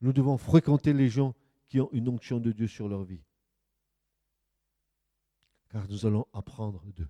nous 0.00 0.12
devons 0.12 0.38
fréquenter 0.38 0.92
les 0.92 1.08
gens 1.08 1.34
qui 1.68 1.80
ont 1.80 1.90
une 1.92 2.08
onction 2.08 2.38
de 2.38 2.52
Dieu 2.52 2.66
sur 2.66 2.88
leur 2.88 3.04
vie. 3.04 3.22
Car 5.68 5.86
nous 5.88 6.06
allons 6.06 6.26
apprendre 6.32 6.84
d'eux. 6.96 7.08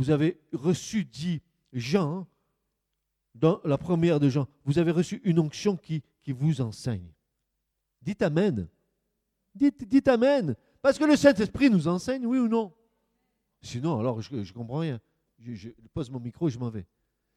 vous 0.00 0.08
avez 0.08 0.40
reçu, 0.54 1.04
dit 1.04 1.42
Jean, 1.74 2.26
dans 3.34 3.60
la 3.64 3.78
première 3.78 4.20
de 4.20 4.28
Jean, 4.28 4.46
vous 4.64 4.78
avez 4.78 4.90
reçu 4.90 5.20
une 5.24 5.38
onction 5.38 5.76
qui, 5.76 6.02
vous 6.28 6.60
enseigne. 6.60 7.12
Dites 8.02 8.22
Amen. 8.22 8.68
Dites, 9.52 9.82
dites 9.82 10.06
Amen. 10.06 10.54
Parce 10.80 10.96
que 10.96 11.02
le 11.02 11.16
Saint-Esprit 11.16 11.70
nous 11.70 11.88
enseigne, 11.88 12.24
oui 12.24 12.38
ou 12.38 12.46
non? 12.46 12.72
Sinon, 13.62 13.98
alors 13.98 14.20
je 14.20 14.32
ne 14.36 14.52
comprends 14.52 14.78
rien. 14.78 15.00
Je, 15.40 15.70
pose 15.92 16.08
mon 16.08 16.20
micro 16.20 16.46
et 16.46 16.52
je 16.52 16.58
m'en 16.58 16.70
vais. 16.70 16.86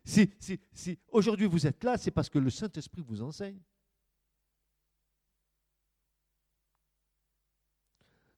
Si, 0.06 0.30
si, 0.40 0.60
si 0.74 1.00
aujourd'hui 1.08 1.48
vous 1.48 1.66
êtes 1.66 1.84
là, 1.84 1.98
c'est 1.98 2.12
parce 2.12 2.30
que 2.30 2.38
le 2.38 2.52
Saint-Esprit 2.52 3.02
vous 3.02 3.24
enseigne. 3.24 3.60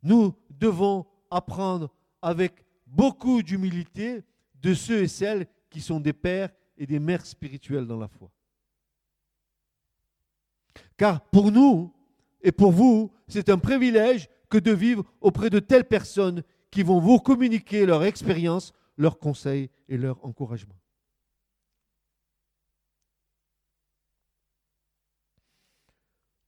Nous 0.01 0.35
devons 0.49 1.05
apprendre 1.29 1.93
avec 2.21 2.63
beaucoup 2.85 3.41
d'humilité 3.41 4.23
de 4.55 4.73
ceux 4.73 5.01
et 5.01 5.07
celles 5.07 5.47
qui 5.69 5.81
sont 5.81 5.99
des 5.99 6.13
pères 6.13 6.51
et 6.77 6.85
des 6.85 6.99
mères 6.99 7.25
spirituelles 7.25 7.87
dans 7.87 7.97
la 7.99 8.07
foi. 8.07 8.29
Car 10.97 11.21
pour 11.29 11.51
nous 11.51 11.93
et 12.41 12.51
pour 12.51 12.71
vous, 12.71 13.11
c'est 13.27 13.49
un 13.49 13.57
privilège 13.57 14.29
que 14.49 14.57
de 14.57 14.71
vivre 14.71 15.03
auprès 15.21 15.49
de 15.49 15.59
telles 15.59 15.87
personnes 15.87 16.43
qui 16.69 16.83
vont 16.83 16.99
vous 16.99 17.19
communiquer 17.19 17.85
leur 17.85 18.03
expérience, 18.03 18.73
leurs 18.97 19.17
conseils 19.17 19.69
et 19.89 19.97
leur 19.97 20.23
encouragement. 20.23 20.75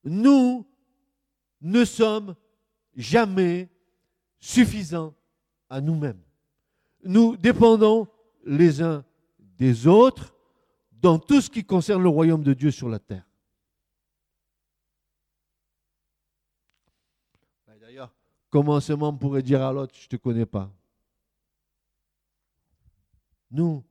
Nous 0.04 0.66
ne 1.60 1.84
sommes 1.84 2.34
jamais 2.94 3.68
suffisants 4.38 5.14
à 5.68 5.80
nous-mêmes. 5.80 6.22
Nous 7.04 7.36
dépendons 7.36 8.08
les 8.44 8.80
uns 8.80 9.04
des 9.58 9.86
autres 9.86 10.34
dans 10.92 11.18
tout 11.18 11.40
ce 11.40 11.50
qui 11.50 11.64
concerne 11.64 12.02
le 12.02 12.08
royaume 12.08 12.42
de 12.42 12.54
Dieu 12.54 12.70
sur 12.70 12.88
la 12.88 12.98
terre. 12.98 13.24
D'ailleurs, 17.66 18.14
comment 18.50 18.80
ce 18.80 18.92
membre 18.92 19.18
pourrait 19.18 19.42
dire 19.42 19.62
à 19.62 19.72
l'autre, 19.72 19.94
je 19.96 20.04
ne 20.04 20.08
te 20.08 20.16
connais 20.16 20.46
pas? 20.46 20.70
Nous 23.50 23.84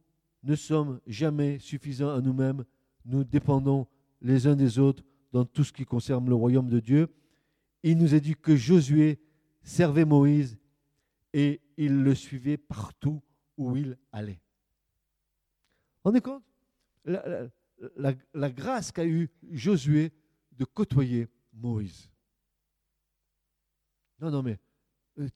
ne 0.43 0.55
sommes 0.55 1.01
jamais 1.07 1.59
suffisants 1.59 2.13
à 2.13 2.21
nous-mêmes, 2.21 2.63
nous 3.05 3.23
dépendons 3.23 3.87
les 4.21 4.47
uns 4.47 4.55
des 4.55 4.79
autres 4.79 5.03
dans 5.31 5.45
tout 5.45 5.63
ce 5.63 5.73
qui 5.73 5.85
concerne 5.85 6.29
le 6.29 6.35
royaume 6.35 6.69
de 6.69 6.79
Dieu. 6.79 7.07
Il 7.83 7.97
nous 7.97 8.13
a 8.13 8.19
dit 8.19 8.35
que 8.35 8.55
Josué 8.55 9.19
servait 9.63 10.05
Moïse 10.05 10.57
et 11.33 11.61
il 11.77 12.03
le 12.03 12.15
suivait 12.15 12.57
partout 12.57 13.21
où 13.57 13.75
il 13.75 13.97
allait. 14.11 14.39
Est 16.15 16.21
compte? 16.21 16.43
La, 17.05 18.49
grâce 18.49 18.91
qu'a 18.91 19.05
eu 19.05 19.29
Josué 19.51 20.11
de 20.51 20.65
côtoyer 20.65 21.27
Moïse. 21.53 22.09
Non, 24.19 24.31
non, 24.31 24.41
mais 24.41 24.57
euh, 25.19 25.29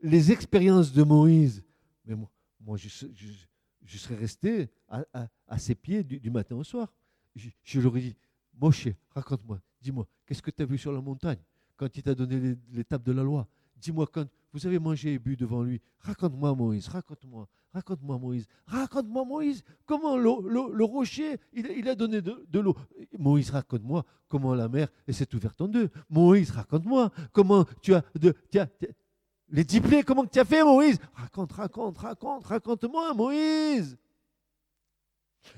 les 0.00 0.32
expériences 0.32 0.92
de 0.92 1.02
Moïse, 1.02 1.64
mais 2.04 2.14
moi, 2.14 2.30
moi 2.60 2.76
je, 2.76 2.88
serais 2.88 4.14
resté 4.14 4.70
à, 4.88 5.58
ses 5.58 5.74
pieds 5.74 6.02
du, 6.02 6.30
matin 6.30 6.56
au 6.56 6.64
soir. 6.64 6.92
Je, 7.34 7.50
je 7.62 7.80
leur 7.80 7.96
ai 7.96 8.00
dit, 8.00 8.16
Moshe, 8.54 8.88
raconte-moi, 9.10 9.60
dis-moi, 9.80 10.06
qu'est-ce 10.24 10.42
que 10.42 10.50
tu 10.50 10.62
as 10.62 10.66
vu 10.66 10.78
sur 10.78 10.92
la 10.92 11.00
montagne 11.00 11.38
quand 11.76 11.94
il 11.94 12.02
t'a 12.02 12.14
donné 12.14 12.56
l'étape 12.70 13.02
de 13.02 13.12
la 13.12 13.22
loi? 13.22 13.46
Dis-moi 13.76 14.06
quand 14.06 14.26
vous 14.56 14.66
avez 14.66 14.78
mangé 14.78 15.12
et 15.12 15.18
bu 15.18 15.36
devant 15.36 15.62
lui. 15.62 15.82
Raconte-moi 16.00 16.54
Moïse, 16.54 16.88
raconte-moi, 16.88 17.46
raconte-moi 17.74 18.18
Moïse, 18.18 18.46
raconte-moi 18.64 19.26
Moïse, 19.26 19.62
comment 19.84 20.16
le, 20.16 20.82
rocher, 20.82 21.36
il, 21.52 21.86
a 21.86 21.94
donné 21.94 22.22
de, 22.22 22.58
l'eau. 22.58 22.74
Moïse, 23.18 23.50
raconte-moi 23.50 24.06
comment 24.28 24.54
la 24.54 24.68
mer 24.68 24.88
s'est 25.10 25.34
ouverte 25.34 25.60
en 25.60 25.68
deux. 25.68 25.90
Moïse, 26.08 26.52
raconte-moi 26.52 27.10
comment 27.32 27.66
tu 27.82 27.92
as, 27.92 28.02
les 29.50 29.62
dix 29.62 29.82
comment 30.06 30.24
tu 30.24 30.38
as 30.38 30.46
fait 30.46 30.64
Moïse? 30.64 30.98
Raconte, 31.12 31.52
raconte, 31.52 31.98
raconte, 31.98 32.46
raconte-moi 32.46 33.12
Moïse. 33.12 33.98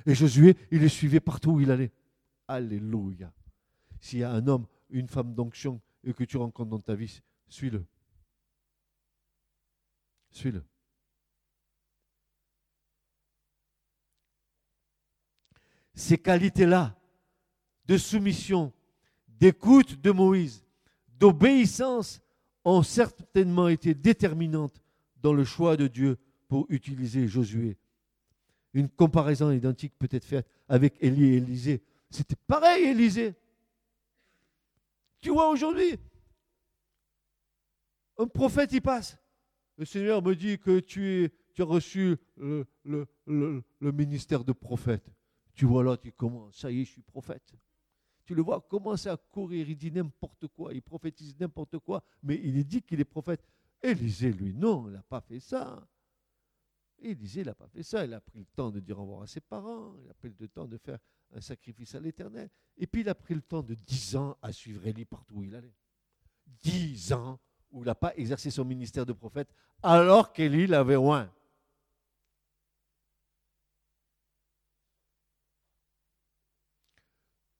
Et 0.06 0.14
Josué, 0.16 0.56
il 0.72 0.80
le 0.80 0.88
suivait 0.88 1.20
partout 1.20 1.52
où 1.52 1.60
il 1.60 1.70
allait. 1.70 1.92
Alléluia. 2.48 3.32
S'il 4.00 4.18
y 4.18 4.24
a 4.24 4.32
un 4.32 4.48
homme, 4.48 4.66
une 4.90 5.06
femme 5.06 5.34
d'onction 5.34 5.80
et 6.02 6.12
que 6.12 6.24
tu 6.24 6.36
rencontres 6.36 6.70
dans 6.70 6.80
ta 6.80 6.96
vie, 6.96 7.20
suis-le. 7.46 7.86
Ces 15.94 16.18
qualités-là 16.18 16.96
de 17.86 17.96
soumission, 17.96 18.72
d'écoute 19.26 20.00
de 20.00 20.10
Moïse, 20.10 20.64
d'obéissance 21.18 22.20
ont 22.64 22.82
certainement 22.82 23.68
été 23.68 23.94
déterminantes 23.94 24.80
dans 25.16 25.32
le 25.32 25.44
choix 25.44 25.76
de 25.76 25.86
Dieu 25.86 26.18
pour 26.48 26.66
utiliser 26.68 27.26
Josué. 27.26 27.76
Une 28.74 28.88
comparaison 28.88 29.50
identique 29.50 29.94
peut 29.98 30.08
être 30.10 30.24
faite 30.24 30.46
avec 30.68 30.96
Élie 31.00 31.24
et 31.24 31.36
Élisée. 31.38 31.82
C'était 32.10 32.36
pareil, 32.46 32.84
Élisée. 32.84 33.34
Tu 35.20 35.30
vois 35.30 35.48
aujourd'hui, 35.48 35.98
un 38.18 38.26
prophète 38.26 38.72
y 38.72 38.80
passe 38.80 39.16
le 39.78 39.84
Seigneur 39.84 40.20
me 40.22 40.34
dit 40.34 40.58
que 40.58 40.80
tu, 40.80 41.30
as 41.58 41.64
reçu 41.64 42.16
le, 42.36 43.06
ministère 43.80 44.44
de 44.44 44.52
prophète. 44.52 45.08
Tu 45.54 45.64
vois 45.64 45.84
là, 45.84 45.96
tu 45.96 46.12
commences, 46.12 46.56
ça 46.56 46.70
y 46.70 46.80
est, 46.80 46.84
je 46.84 46.90
suis 46.90 47.02
prophète. 47.02 47.54
Tu 48.24 48.34
le 48.34 48.42
vois 48.42 48.60
commencer 48.60 49.08
à 49.08 49.16
courir, 49.16 49.68
il 49.68 49.76
dit 49.76 49.90
n'importe 49.90 50.48
quoi, 50.48 50.74
il 50.74 50.82
prophétise 50.82 51.38
n'importe 51.38 51.78
quoi, 51.78 52.02
mais 52.22 52.38
il 52.42 52.62
dit 52.64 52.82
qu'il 52.82 53.00
est 53.00 53.04
prophète. 53.04 53.42
Élisée, 53.80 54.32
lui, 54.32 54.52
non, 54.52 54.88
il 54.88 54.94
n'a 54.94 55.02
pas 55.02 55.20
fait 55.20 55.40
ça. 55.40 55.88
Élisée, 56.98 57.42
il 57.42 57.46
n'a 57.46 57.54
pas 57.54 57.68
fait 57.68 57.84
ça. 57.84 58.04
Il 58.04 58.12
a 58.12 58.20
pris 58.20 58.40
le 58.40 58.46
temps 58.46 58.70
de 58.70 58.80
dire 58.80 58.98
au 58.98 59.02
revoir 59.02 59.22
à 59.22 59.26
ses 59.28 59.40
parents, 59.40 59.94
il 60.02 60.10
a 60.10 60.14
pris 60.14 60.34
le 60.36 60.48
temps 60.48 60.66
de 60.66 60.76
faire 60.76 60.98
un 61.32 61.40
sacrifice 61.40 61.94
à 61.94 62.00
l'éternel. 62.00 62.50
Et 62.76 62.88
puis 62.88 63.02
il 63.02 63.08
a 63.08 63.14
pris 63.14 63.34
le 63.34 63.42
temps 63.42 63.62
de 63.62 63.74
dix 63.74 64.16
ans 64.16 64.36
à 64.42 64.52
suivre 64.52 64.84
Élie 64.86 65.04
partout 65.04 65.36
où 65.36 65.44
il 65.44 65.54
allait. 65.54 65.76
Dix 66.46 67.12
ans 67.12 67.38
où 67.70 67.82
il 67.82 67.86
n'a 67.86 67.94
pas 67.94 68.14
exercé 68.16 68.50
son 68.50 68.64
ministère 68.64 69.06
de 69.06 69.12
prophète 69.12 69.48
alors 69.82 70.32
qu'Élie 70.32 70.66
l'avait 70.66 70.94
loin. 70.94 71.30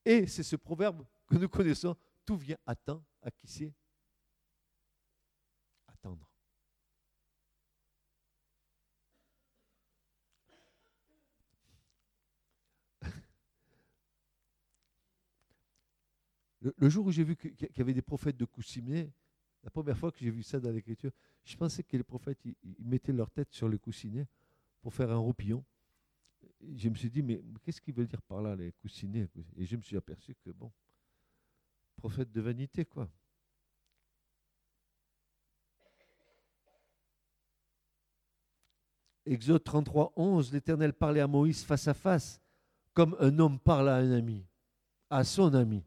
Et 0.08 0.26
c'est 0.26 0.42
ce 0.42 0.56
proverbe 0.56 1.04
que 1.26 1.36
nous 1.36 1.48
connaissons, 1.50 1.94
tout 2.24 2.36
vient 2.36 2.56
à 2.64 2.74
temps, 2.74 3.04
à 3.22 3.30
qui 3.30 3.46
c'est 3.46 3.74
Attendre. 5.86 6.26
Le, 16.62 16.88
jour 16.88 17.04
où 17.04 17.12
j'ai 17.12 17.24
vu 17.24 17.36
qu'il 17.36 17.54
y 17.76 17.80
avait 17.82 17.92
des 17.92 18.00
prophètes 18.00 18.38
de 18.38 18.46
Coussimé, 18.46 19.12
la 19.62 19.70
première 19.70 19.98
fois 19.98 20.12
que 20.12 20.18
j'ai 20.18 20.30
vu 20.30 20.42
ça 20.42 20.60
dans 20.60 20.70
l'Écriture, 20.70 21.10
je 21.44 21.56
pensais 21.56 21.82
que 21.82 21.96
les 21.96 22.04
prophètes 22.04 22.38
ils, 22.44 22.56
mettaient 22.78 23.12
leur 23.12 23.30
tête 23.30 23.52
sur 23.52 23.68
le 23.68 23.78
coussinet 23.78 24.26
pour 24.80 24.94
faire 24.94 25.10
un 25.10 25.16
roupillon. 25.18 25.64
Je 26.76 26.88
me 26.88 26.94
suis 26.94 27.10
dit, 27.10 27.22
mais 27.22 27.42
qu'est-ce 27.62 27.80
qu'ils 27.80 27.94
veulent 27.94 28.08
dire 28.08 28.22
par 28.22 28.40
là, 28.42 28.54
les 28.54 28.72
coussinets? 28.72 29.28
Et 29.56 29.64
je 29.64 29.76
me 29.76 29.82
suis 29.82 29.96
aperçu 29.96 30.34
que, 30.44 30.50
bon, 30.50 30.70
prophète 31.96 32.30
de 32.30 32.40
vanité, 32.40 32.84
quoi. 32.84 33.08
Exode 39.26 39.62
33, 39.62 40.12
11, 40.16 40.52
l'Éternel 40.52 40.94
parlait 40.94 41.20
à 41.20 41.26
Moïse 41.26 41.62
face 41.62 41.86
à 41.86 41.92
face, 41.92 42.40
comme 42.94 43.14
un 43.20 43.38
homme 43.38 43.58
parle 43.58 43.90
à 43.90 43.96
un 43.96 44.10
ami, 44.12 44.46
à 45.10 45.22
son 45.22 45.52
ami. 45.52 45.84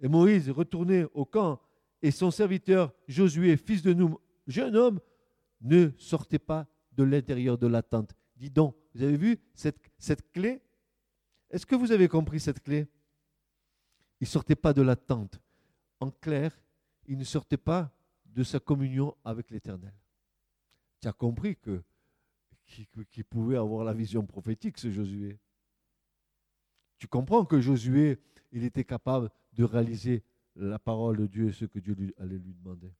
Et 0.00 0.08
Moïse, 0.08 0.50
retourné 0.50 1.04
au 1.14 1.24
camp, 1.24 1.58
et 2.06 2.12
son 2.12 2.30
serviteur 2.30 2.94
Josué, 3.08 3.56
fils 3.56 3.82
de 3.82 3.92
nous, 3.92 4.20
jeune 4.46 4.76
homme, 4.76 5.00
ne 5.60 5.90
sortait 5.98 6.38
pas 6.38 6.68
de 6.92 7.02
l'intérieur 7.02 7.58
de 7.58 7.66
la 7.66 7.82
tente. 7.82 8.14
Dis 8.36 8.48
donc, 8.48 8.76
vous 8.94 9.02
avez 9.02 9.16
vu 9.16 9.40
cette, 9.54 9.80
cette 9.98 10.30
clé? 10.30 10.62
Est-ce 11.50 11.66
que 11.66 11.74
vous 11.74 11.90
avez 11.90 12.06
compris 12.06 12.38
cette 12.38 12.62
clé? 12.62 12.86
Il 14.20 14.24
ne 14.24 14.28
sortait 14.28 14.54
pas 14.54 14.72
de 14.72 14.82
la 14.82 14.94
tente. 14.94 15.40
En 15.98 16.12
clair, 16.12 16.56
il 17.06 17.18
ne 17.18 17.24
sortait 17.24 17.56
pas 17.56 17.92
de 18.24 18.44
sa 18.44 18.60
communion 18.60 19.16
avec 19.24 19.50
l'Éternel. 19.50 19.94
Tu 21.00 21.08
as 21.08 21.12
compris 21.12 21.56
que 21.56 21.82
qu'il 23.10 23.24
pouvait 23.24 23.56
avoir 23.56 23.84
la 23.84 23.92
vision 23.92 24.24
prophétique, 24.24 24.78
ce 24.78 24.92
Josué? 24.92 25.40
Tu 26.98 27.08
comprends 27.08 27.44
que 27.44 27.60
Josué, 27.60 28.20
il 28.52 28.62
était 28.62 28.84
capable 28.84 29.28
de 29.54 29.64
réaliser 29.64 30.22
la 30.56 30.78
parole 30.78 31.18
de 31.18 31.26
Dieu 31.26 31.48
et 31.48 31.52
ce 31.52 31.64
que 31.64 31.78
Dieu 31.78 31.96
allait 32.18 32.38
lui 32.38 32.54
demander. 32.54 32.92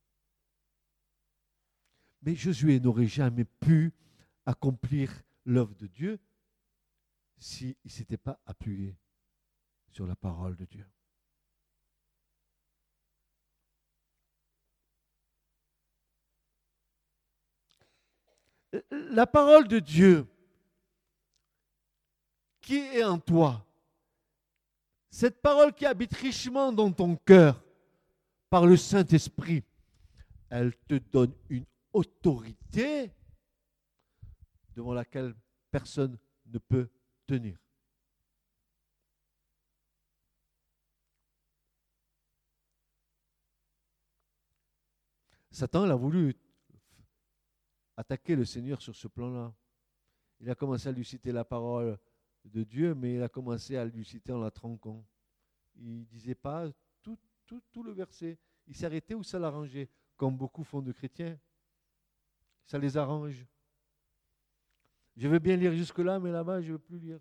Mais 2.22 2.34
Josué 2.34 2.80
n'aurait 2.80 3.06
jamais 3.06 3.44
pu 3.44 3.92
accomplir 4.44 5.22
l'œuvre 5.44 5.74
de 5.74 5.86
Dieu 5.86 6.18
s'il 7.38 7.76
ne 7.84 7.90
s'était 7.90 8.16
pas 8.16 8.40
appuyé 8.46 8.96
sur 9.90 10.06
la 10.06 10.16
parole 10.16 10.56
de 10.56 10.64
Dieu. 10.64 10.86
La 18.90 19.26
parole 19.26 19.68
de 19.68 19.78
Dieu 19.78 20.26
qui 22.60 22.78
est 22.78 23.04
en 23.04 23.18
toi, 23.18 23.65
cette 25.16 25.40
parole 25.40 25.72
qui 25.72 25.86
habite 25.86 26.14
richement 26.14 26.70
dans 26.70 26.92
ton 26.92 27.16
cœur 27.16 27.64
par 28.50 28.66
le 28.66 28.76
Saint-Esprit, 28.76 29.64
elle 30.50 30.76
te 30.76 30.96
donne 30.96 31.32
une 31.48 31.64
autorité 31.90 33.10
devant 34.74 34.92
laquelle 34.92 35.34
personne 35.70 36.18
ne 36.44 36.58
peut 36.58 36.90
tenir. 37.26 37.58
Satan 45.50 45.86
il 45.86 45.92
a 45.92 45.96
voulu 45.96 46.36
attaquer 47.96 48.36
le 48.36 48.44
Seigneur 48.44 48.82
sur 48.82 48.94
ce 48.94 49.08
plan-là. 49.08 49.54
Il 50.40 50.50
a 50.50 50.54
commencé 50.54 50.90
à 50.90 50.92
lui 50.92 51.06
citer 51.06 51.32
la 51.32 51.46
parole 51.46 51.98
de 52.46 52.64
Dieu, 52.64 52.94
mais 52.94 53.14
il 53.14 53.22
a 53.22 53.28
commencé 53.28 53.76
à 53.76 53.84
lui 53.84 54.04
citer 54.04 54.32
en 54.32 54.38
la 54.38 54.50
tronquant. 54.50 55.04
Il 55.76 56.00
ne 56.00 56.04
disait 56.04 56.34
pas 56.34 56.70
tout, 57.02 57.18
tout, 57.44 57.62
tout 57.72 57.82
le 57.82 57.92
verset. 57.92 58.38
Il 58.66 58.74
s'arrêtait 58.74 59.14
où 59.14 59.22
ça 59.22 59.38
l'arrangeait, 59.38 59.88
comme 60.16 60.36
beaucoup 60.36 60.64
font 60.64 60.82
de 60.82 60.92
chrétiens. 60.92 61.38
Ça 62.64 62.78
les 62.78 62.96
arrange. 62.96 63.46
Je 65.16 65.28
veux 65.28 65.38
bien 65.38 65.56
lire 65.56 65.72
jusque-là, 65.72 66.18
mais 66.18 66.30
là-bas, 66.30 66.60
je 66.60 66.68
ne 66.68 66.72
veux 66.72 66.78
plus 66.78 66.98
lire. 66.98 67.20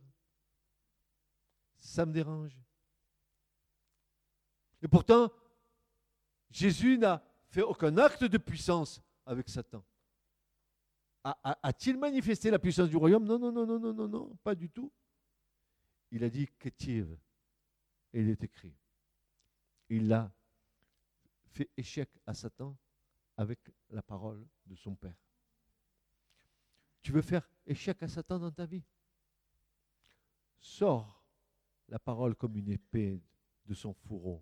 Ça 1.78 2.06
me 2.06 2.12
dérange. 2.12 2.58
Et 4.82 4.88
pourtant, 4.88 5.32
Jésus 6.50 6.98
n'a 6.98 7.24
fait 7.48 7.62
aucun 7.62 7.98
acte 7.98 8.24
de 8.24 8.38
puissance 8.38 9.02
avec 9.26 9.50
Satan. 9.50 9.84
A-t-il 11.24 11.98
manifesté 11.98 12.52
la 12.52 12.60
puissance 12.60 12.90
du 12.90 12.98
royaume? 12.98 13.26
Non, 13.26 13.40
non, 13.40 13.52
non, 13.52 13.66
non, 13.66 13.80
non, 13.80 13.94
non, 13.94 14.08
non, 14.08 14.36
pas 14.44 14.54
du 14.54 14.70
tout. 14.70 14.92
Il 16.16 16.24
a 16.24 16.30
dit 16.30 16.48
Ketiv. 16.48 17.18
Et 18.14 18.22
il 18.22 18.30
est 18.30 18.42
écrit. 18.42 18.74
Il 19.90 20.14
a 20.14 20.32
fait 21.48 21.70
échec 21.76 22.10
à 22.26 22.34
Satan 22.34 22.78
avec 23.36 23.60
la 23.90 24.02
parole 24.02 24.48
de 24.66 24.76
son 24.76 24.96
Père. 24.96 25.18
Tu 27.02 27.12
veux 27.12 27.22
faire 27.22 27.46
échec 27.68 28.02
à 28.02 28.08
Satan 28.08 28.40
dans 28.40 28.52
ta 28.52 28.66
vie? 28.66 28.86
Sors 30.58 31.22
la 31.90 32.00
parole 32.00 32.34
comme 32.36 32.56
une 32.56 32.70
épée 32.70 33.22
de 33.66 33.74
son 33.74 33.94
fourreau. 33.94 34.42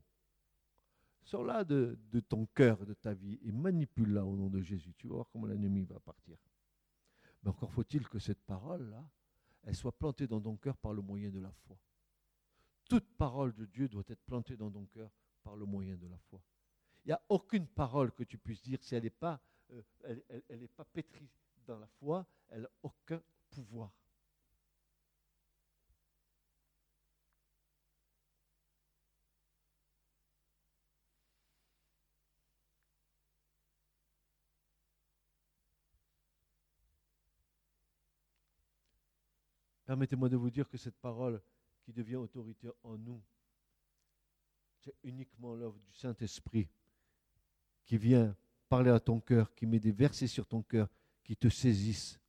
Sors-la 1.24 1.64
de, 1.64 1.98
de, 2.12 2.20
ton 2.20 2.46
cœur, 2.46 2.86
de 2.86 2.94
ta 2.94 3.16
vie, 3.16 3.40
et 3.42 3.52
manipule-la 3.52 4.24
au 4.24 4.36
nom 4.36 4.52
de 4.52 4.62
Jésus. 4.62 4.94
Tu 4.96 5.08
vas 5.08 5.16
voir 5.16 5.30
comment 5.32 5.48
l'ennemi 5.48 5.86
va 5.86 6.00
partir. 6.00 6.38
Mais 7.42 7.50
encore 7.50 7.72
faut-il 7.72 8.08
que 8.08 8.20
cette 8.20 8.44
parole-là, 8.44 9.04
elle 9.64 9.76
soit 9.76 9.98
plantée 9.98 10.28
dans 10.28 10.42
ton 10.42 10.56
cœur 10.58 10.78
par 10.78 10.94
le 10.94 11.02
moyen 11.02 11.30
de 11.30 11.40
la 11.40 11.52
foi. 11.52 11.78
Toute 12.90 13.16
parole 13.18 13.54
de 13.54 13.66
Dieu 13.66 13.88
doit 13.88 14.04
être 14.08 14.24
plantée 14.24 14.58
dans 14.58 14.70
ton 14.70 14.86
cœur 14.86 15.10
par 15.42 15.56
le 15.56 15.66
moyen 15.66 15.96
de 15.96 16.08
la 16.08 16.18
foi. 16.18 16.42
Il 17.06 17.10
n'y 17.10 17.14
a 17.14 17.22
aucune 17.30 17.68
parole 17.68 18.12
que 18.12 18.24
tu 18.24 18.38
puisses 18.38 18.62
dire 18.62 18.82
si 18.82 18.96
elle 18.96 19.04
n'est 19.04 19.10
pas, 19.10 19.42
euh, 19.72 19.82
elle, 20.50 20.68
pas 20.70 20.86
pétrie 20.86 21.30
dans 21.66 21.80
la 21.80 21.88
foi, 21.88 22.26
elle 22.50 22.62
n'a 22.62 22.72
aucun 22.82 23.22
pouvoir. 23.50 23.92
Permettez-moi 39.86 40.30
de 40.30 40.38
vous 40.38 40.50
dire 40.50 40.70
que 40.70 40.78
cette 40.78 40.98
parole 40.98 41.42
qui 41.84 41.92
devient 41.92 42.16
autorité 42.16 42.70
en 42.84 42.98
nous, 42.98 43.22
c'est 44.80 44.96
uniquement 45.04 45.56
l'œuvre 45.56 45.80
du 45.80 45.94
Saint-Esprit 45.94 46.68
qui 47.86 47.98
vient 47.98 48.36
parler 48.70 48.92
à 48.92 49.00
ton 49.00 49.20
cœur, 49.20 49.54
qui 49.56 49.66
met 49.66 49.80
des 49.80 49.92
versets 49.92 50.28
sur 50.28 50.46
ton 50.46 50.62
cœur, 50.62 50.90
qui 51.24 51.36
te 51.36 51.50
saisissent 51.50 52.20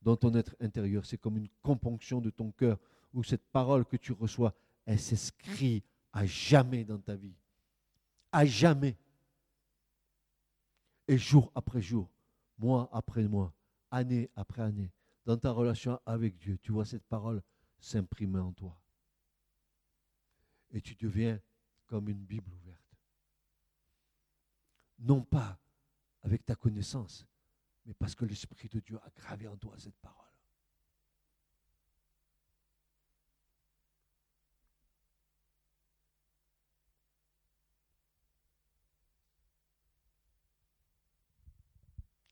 dans 0.00 0.16
ton 0.16 0.34
être 0.34 0.54
intérieur. 0.60 1.04
C'est 1.06 1.18
comme 1.18 1.36
une 1.36 1.48
componction 1.62 2.20
de 2.20 2.30
ton 2.30 2.50
cœur 2.52 2.78
où 3.12 3.22
cette 3.22 3.44
parole 3.50 3.84
que 3.84 3.96
tu 3.96 4.12
reçois, 4.12 4.54
elle 4.84 5.00
s'inscrit 5.00 5.82
à 6.12 6.26
jamais 6.26 6.84
dans 6.84 6.98
ta 6.98 7.16
vie. 7.16 7.34
À 8.30 8.44
jamais. 8.44 8.96
Et 11.08 11.18
jour 11.18 11.50
après 11.54 11.82
jour, 11.82 12.08
mois 12.58 12.88
après 12.92 13.26
mois, 13.28 13.52
année 13.90 14.30
après 14.36 14.62
année, 14.62 14.90
dans 15.24 15.36
ta 15.36 15.50
relation 15.50 16.00
avec 16.06 16.36
Dieu, 16.36 16.58
tu 16.58 16.72
vois 16.72 16.84
cette 16.84 17.06
parole 17.06 17.42
s'imprimer 17.78 18.40
en 18.40 18.52
toi. 18.52 18.80
Et 20.70 20.80
tu 20.80 20.94
deviens 20.94 21.40
comme 21.86 22.08
une 22.08 22.24
Bible 22.24 22.52
ouverte. 22.54 22.96
Non 24.98 25.22
pas 25.22 25.60
avec 26.22 26.44
ta 26.44 26.54
connaissance, 26.54 27.26
mais 27.84 27.94
parce 27.94 28.14
que 28.14 28.24
l'Esprit 28.24 28.68
de 28.68 28.80
Dieu 28.80 28.98
a 29.02 29.10
gravé 29.10 29.48
en 29.48 29.56
toi 29.56 29.74
cette 29.78 29.98
parole. 29.98 30.18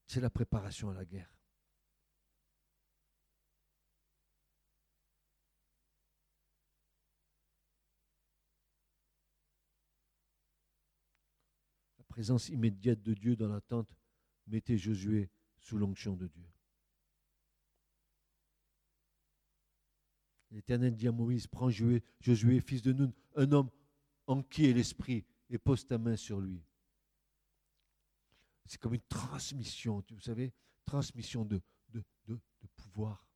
C'est 0.06 0.20
la 0.20 0.30
préparation 0.30 0.90
à 0.90 0.94
la 0.94 1.04
guerre. 1.04 1.39
Présence 12.20 12.50
immédiate 12.50 13.00
de 13.00 13.14
Dieu 13.14 13.34
dans 13.34 13.48
la 13.48 13.62
tente 13.62 13.96
mettait 14.46 14.76
Josué 14.76 15.30
sous 15.58 15.78
l'onction 15.78 16.16
de 16.16 16.26
Dieu. 16.26 16.44
L'Éternel 20.50 20.94
dit 20.94 21.08
à 21.08 21.12
Moïse, 21.12 21.46
prends 21.46 21.70
Josué, 21.70 22.60
fils 22.60 22.82
de 22.82 22.92
Nun, 22.92 23.10
un 23.36 23.50
homme 23.52 23.70
en 24.26 24.42
qui 24.42 24.66
est 24.66 24.74
l'esprit, 24.74 25.24
et 25.48 25.56
pose 25.56 25.86
ta 25.86 25.96
main 25.96 26.14
sur 26.14 26.42
lui. 26.42 26.62
C'est 28.66 28.78
comme 28.78 28.92
une 28.92 29.08
transmission, 29.08 30.04
vous 30.10 30.20
savez, 30.20 30.52
transmission 30.84 31.46
de, 31.46 31.62
de, 31.88 32.04
pouvoir. 32.76 33.26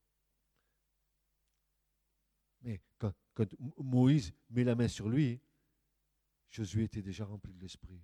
Mais 2.60 2.82
quand 2.98 3.48
Moïse 3.78 4.34
met 4.50 4.62
la 4.62 4.74
main 4.74 4.88
sur 4.88 5.08
lui, 5.08 5.40
Josué 6.50 6.82
était 6.82 7.00
déjà 7.00 7.24
rempli 7.24 7.54
de 7.54 7.62
l'esprit. 7.62 8.02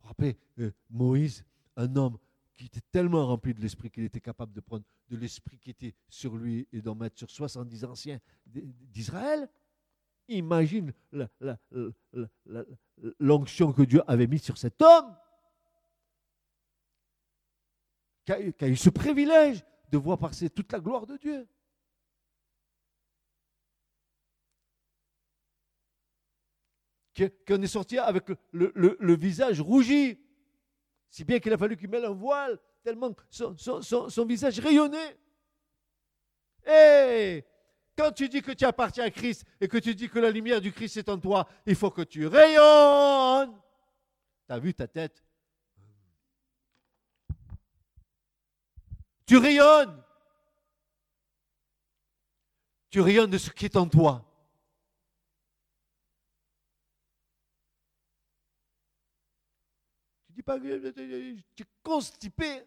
Vous 0.00 0.08
rappelez, 0.08 0.36
euh, 0.58 0.70
Moïse, 0.88 1.44
un 1.76 1.94
homme 1.96 2.18
qui 2.56 2.66
était 2.66 2.82
tellement 2.92 3.26
rempli 3.26 3.54
de 3.54 3.60
l'esprit 3.60 3.90
qu'il 3.90 4.04
était 4.04 4.20
capable 4.20 4.52
de 4.52 4.60
prendre 4.60 4.84
de 5.08 5.16
l'esprit 5.16 5.58
qui 5.58 5.70
était 5.70 5.94
sur 6.08 6.36
lui 6.36 6.68
et 6.72 6.80
d'en 6.80 6.94
mettre 6.94 7.18
sur 7.18 7.30
70 7.30 7.84
anciens 7.84 8.20
d'Israël. 8.46 9.48
Imagine 10.28 10.92
l'onction 13.18 13.72
que 13.72 13.82
Dieu 13.82 14.02
avait 14.06 14.26
mise 14.26 14.42
sur 14.42 14.56
cet 14.58 14.80
homme, 14.82 15.16
qui 18.24 18.32
a, 18.32 18.68
eu 18.68 18.76
ce 18.76 18.90
privilège 18.90 19.64
de 19.90 19.98
voir 19.98 20.18
passer 20.18 20.50
toute 20.50 20.70
la 20.70 20.78
gloire 20.78 21.06
de 21.06 21.16
Dieu. 21.16 21.48
Qu'on 27.16 27.62
est 27.62 27.66
sorti 27.66 27.98
avec 27.98 28.24
le, 28.52 29.14
visage 29.14 29.60
rougi, 29.60 30.18
si 31.08 31.24
bien 31.24 31.38
qu'il 31.38 31.52
a 31.52 31.58
fallu 31.58 31.76
qu'il 31.76 31.88
mette 31.88 32.04
un 32.04 32.14
voile, 32.14 32.58
tellement 32.82 33.14
son, 33.30 34.24
visage 34.26 34.58
rayonnait. 34.60 35.18
Et 36.66 37.44
quand 37.96 38.12
tu 38.12 38.28
dis 38.28 38.42
que 38.42 38.52
tu 38.52 38.64
appartiens 38.64 39.04
à 39.04 39.10
Christ 39.10 39.44
et 39.60 39.68
que 39.68 39.78
tu 39.78 39.94
dis 39.94 40.08
que 40.08 40.18
la 40.18 40.30
lumière 40.30 40.60
du 40.60 40.72
Christ 40.72 40.96
est 40.96 41.08
en 41.08 41.18
toi, 41.18 41.48
il 41.66 41.74
faut 41.74 41.90
que 41.90 42.02
tu 42.02 42.26
rayonnes. 42.26 43.58
Tu 44.46 44.52
as 44.52 44.58
vu 44.58 44.74
ta 44.74 44.86
tête? 44.86 45.22
Tu 49.26 49.36
rayonnes. 49.36 50.02
Tu 52.90 53.00
rayonnes 53.00 53.30
de 53.30 53.38
ce 53.38 53.50
qui 53.50 53.66
est 53.66 53.76
en 53.76 53.86
toi. 53.88 54.29
Tu 61.54 61.64
constipé. 61.82 62.62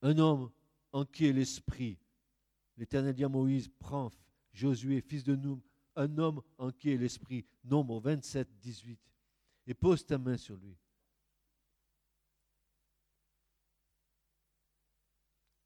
Un 0.00 0.18
homme 0.18 0.50
en 0.92 1.04
qui 1.04 1.26
est 1.26 1.32
l'esprit. 1.32 1.98
L'Éternel 2.76 3.14
dit 3.14 3.24
à 3.24 3.28
Moïse, 3.28 3.68
prends 3.78 4.10
Josué, 4.52 5.00
fils 5.00 5.24
de 5.24 5.34
Noum, 5.34 5.60
un 5.96 6.18
homme 6.18 6.42
en 6.58 6.70
qui 6.70 6.90
est 6.90 6.96
l'esprit. 6.96 7.44
Nombre 7.64 8.00
27, 8.00 8.48
18. 8.60 9.00
Et 9.66 9.74
pose 9.74 10.04
ta 10.04 10.18
main 10.18 10.36
sur 10.36 10.56
lui. 10.56 10.76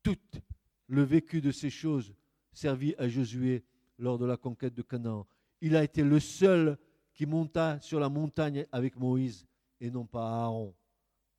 Tout 0.09 0.40
le 0.86 1.02
vécu 1.02 1.42
de 1.42 1.50
ces 1.50 1.68
choses 1.68 2.14
servit 2.50 2.94
à 2.96 3.09
Josué 3.09 3.62
lors 3.98 4.16
de 4.16 4.24
la 4.24 4.38
conquête 4.38 4.74
de 4.74 4.80
Canaan. 4.80 5.26
Il 5.61 5.76
a 5.76 5.84
été 5.84 6.02
le 6.02 6.18
seul 6.18 6.78
qui 7.12 7.26
monta 7.26 7.78
sur 7.80 8.00
la 8.00 8.09
montagne 8.09 8.66
avec 8.72 8.96
Moïse 8.96 9.46
et 9.80 9.90
non 9.90 10.06
pas 10.06 10.44
Aaron 10.44 10.74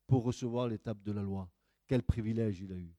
pour 0.06 0.22
recevoir 0.22 0.68
l'étape 0.68 1.02
de 1.02 1.10
la 1.10 1.22
loi. 1.22 1.50
Quel 1.88 2.04
privilège 2.04 2.60
il 2.60 2.72
a 2.72 2.76
eu. 2.76 2.94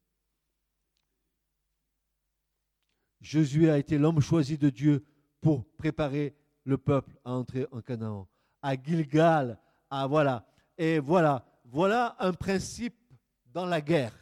Josué 3.21 3.69
a 3.69 3.77
été 3.77 3.97
l'homme 3.97 4.19
choisi 4.19 4.57
de 4.57 4.69
Dieu 4.69 5.05
pour 5.39 5.65
préparer 5.77 6.35
le 6.65 6.77
peuple 6.77 7.17
à 7.23 7.31
entrer 7.31 7.65
en 7.71 7.81
Canaan. 7.81 8.27
À 8.61 8.75
Gilgal, 8.75 9.57
à 9.89 10.05
voilà. 10.05 10.45
Et 10.77 10.99
voilà, 10.99 11.45
voilà 11.63 12.17
un 12.19 12.33
principe 12.33 12.97
dans 13.45 13.65
la 13.65 13.79
guerre. 13.79 14.20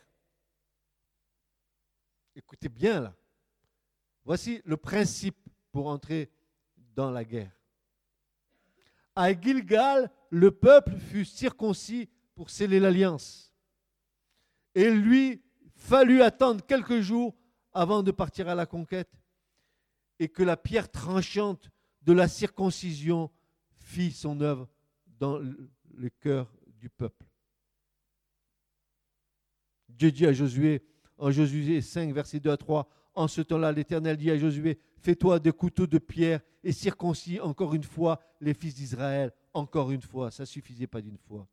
Écoutez 2.35 2.69
bien 2.69 3.01
là. 3.01 3.15
Voici 4.23 4.61
le 4.65 4.77
principe 4.77 5.37
pour 5.71 5.87
entrer 5.87 6.31
dans 6.95 7.11
la 7.11 7.23
guerre. 7.23 7.51
À 9.15 9.33
Gilgal, 9.33 10.11
le 10.29 10.51
peuple 10.51 10.97
fut 10.97 11.25
circoncis 11.25 12.09
pour 12.35 12.49
sceller 12.49 12.79
l'alliance. 12.79 13.53
Et 14.75 14.89
lui 14.89 15.41
fallut 15.75 16.21
attendre 16.21 16.65
quelques 16.65 16.99
jours 16.99 17.35
avant 17.73 18.03
de 18.03 18.11
partir 18.11 18.47
à 18.47 18.55
la 18.55 18.65
conquête 18.65 19.11
et 20.19 20.29
que 20.29 20.43
la 20.43 20.57
pierre 20.57 20.89
tranchante 20.89 21.69
de 22.01 22.13
la 22.13 22.27
circoncision 22.27 23.31
fit 23.73 24.11
son 24.11 24.41
œuvre 24.41 24.69
dans 25.05 25.39
le 25.39 26.09
cœur 26.09 26.51
du 26.67 26.89
peuple. 26.89 27.25
Dieu 29.87 30.11
dit 30.11 30.25
à 30.25 30.33
Josué, 30.33 30.83
en 31.19 31.31
Josué 31.31 31.81
5, 31.81 32.13
verset 32.13 32.39
2 32.39 32.49
à 32.49 32.57
3, 32.57 32.89
en 33.13 33.27
ce 33.27 33.41
temps-là, 33.41 33.71
l'Éternel 33.71 34.17
dit 34.17 34.31
à 34.31 34.37
Josué, 34.37 34.79
fais-toi 34.97 35.39
des 35.39 35.51
couteaux 35.51 35.87
de 35.87 35.97
pierre 35.97 36.41
et 36.63 36.71
circoncis 36.71 37.39
encore 37.39 37.73
une 37.73 37.83
fois 37.83 38.21
les 38.39 38.53
fils 38.53 38.75
d'Israël. 38.75 39.31
Encore 39.53 39.91
une 39.91 40.01
fois, 40.01 40.31
ça 40.31 40.45
suffisait 40.45 40.87
pas 40.87 41.01
d'une 41.01 41.17
fois. 41.17 41.47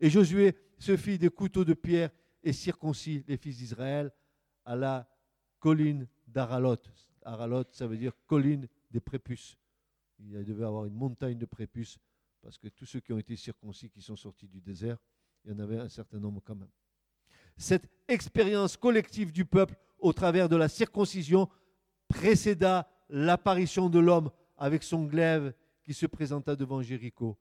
Et 0.00 0.10
Josué 0.10 0.56
se 0.78 0.96
fit 0.96 1.18
des 1.18 1.30
couteaux 1.30 1.64
de 1.64 1.72
pierre 1.72 2.10
et 2.42 2.52
circoncis 2.52 3.24
les 3.26 3.38
fils 3.38 3.56
d'Israël 3.56 4.12
à 4.64 4.76
la 4.76 5.08
colline 5.58 6.06
d'Aralot. 6.26 6.76
Aralot, 7.22 7.64
ça 7.72 7.86
veut 7.86 7.96
dire 7.96 8.12
colline 8.26 8.68
des 8.90 9.00
prépuces. 9.00 9.56
Il 10.18 10.44
devait 10.44 10.64
avoir 10.64 10.84
une 10.84 10.94
montagne 10.94 11.38
de 11.38 11.46
prépuces 11.46 11.98
parce 12.42 12.58
que 12.58 12.68
tous 12.68 12.86
ceux 12.86 13.00
qui 13.00 13.12
ont 13.12 13.18
été 13.18 13.36
circoncis, 13.36 13.88
qui 13.88 14.02
sont 14.02 14.16
sortis 14.16 14.48
du 14.48 14.60
désert, 14.60 14.98
il 15.44 15.52
y 15.52 15.54
en 15.54 15.58
avait 15.58 15.78
un 15.78 15.88
certain 15.88 16.18
nombre 16.18 16.42
quand 16.44 16.54
même. 16.54 16.70
Cette 17.56 17.88
expérience 18.08 18.76
collective 18.76 19.32
du 19.32 19.44
peuple 19.44 19.74
au 19.98 20.12
travers 20.12 20.48
de 20.48 20.56
la 20.56 20.68
circoncision 20.68 21.48
précéda 22.08 22.88
l'apparition 23.08 23.88
de 23.88 23.98
l'homme 23.98 24.30
avec 24.56 24.82
son 24.82 25.04
glaive 25.04 25.52
qui 25.82 25.94
se 25.94 26.06
présenta 26.06 26.56
devant 26.56 26.82
Jéricho. 26.82 27.38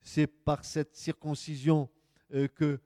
C'est 0.00 0.26
par 0.26 0.64
cette 0.64 0.94
circoncision 0.94 1.88
euh, 2.34 2.48
que 2.48 2.80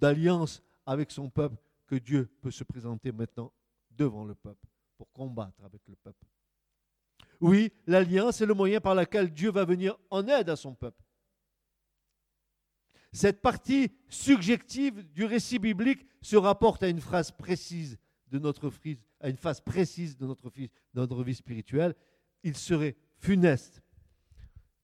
d'alliance 0.00 0.62
avec 0.86 1.10
son 1.10 1.30
peuple 1.30 1.56
que 1.86 1.96
Dieu 1.96 2.30
peut 2.40 2.50
se 2.50 2.64
présenter 2.64 3.12
maintenant 3.12 3.52
devant 3.90 4.24
le 4.24 4.34
peuple 4.34 4.66
pour 4.96 5.10
combattre 5.12 5.62
avec 5.64 5.80
le 5.88 5.96
peuple. 5.96 6.26
Oui, 7.40 7.72
l'alliance 7.86 8.40
est 8.40 8.46
le 8.46 8.54
moyen 8.54 8.80
par 8.80 8.94
lequel 8.94 9.32
Dieu 9.32 9.50
va 9.50 9.64
venir 9.64 9.98
en 10.10 10.26
aide 10.28 10.48
à 10.48 10.56
son 10.56 10.74
peuple. 10.74 11.02
Cette 13.12 13.42
partie 13.42 13.90
subjective 14.08 15.04
du 15.12 15.24
récit 15.24 15.58
biblique 15.58 16.06
se 16.22 16.36
rapporte 16.36 16.82
à 16.82 16.88
une 16.88 17.00
phrase 17.00 17.30
précise 17.30 17.98
de 18.30 18.38
notre 18.38 18.70
à 19.20 19.28
une 19.28 19.36
phase 19.36 19.60
précise 19.60 20.16
de 20.16 20.26
notre, 20.26 20.50
de 20.50 20.68
notre 20.94 21.22
vie 21.22 21.34
spirituelle. 21.34 21.94
Il 22.42 22.56
serait 22.56 22.96
funeste, 23.18 23.82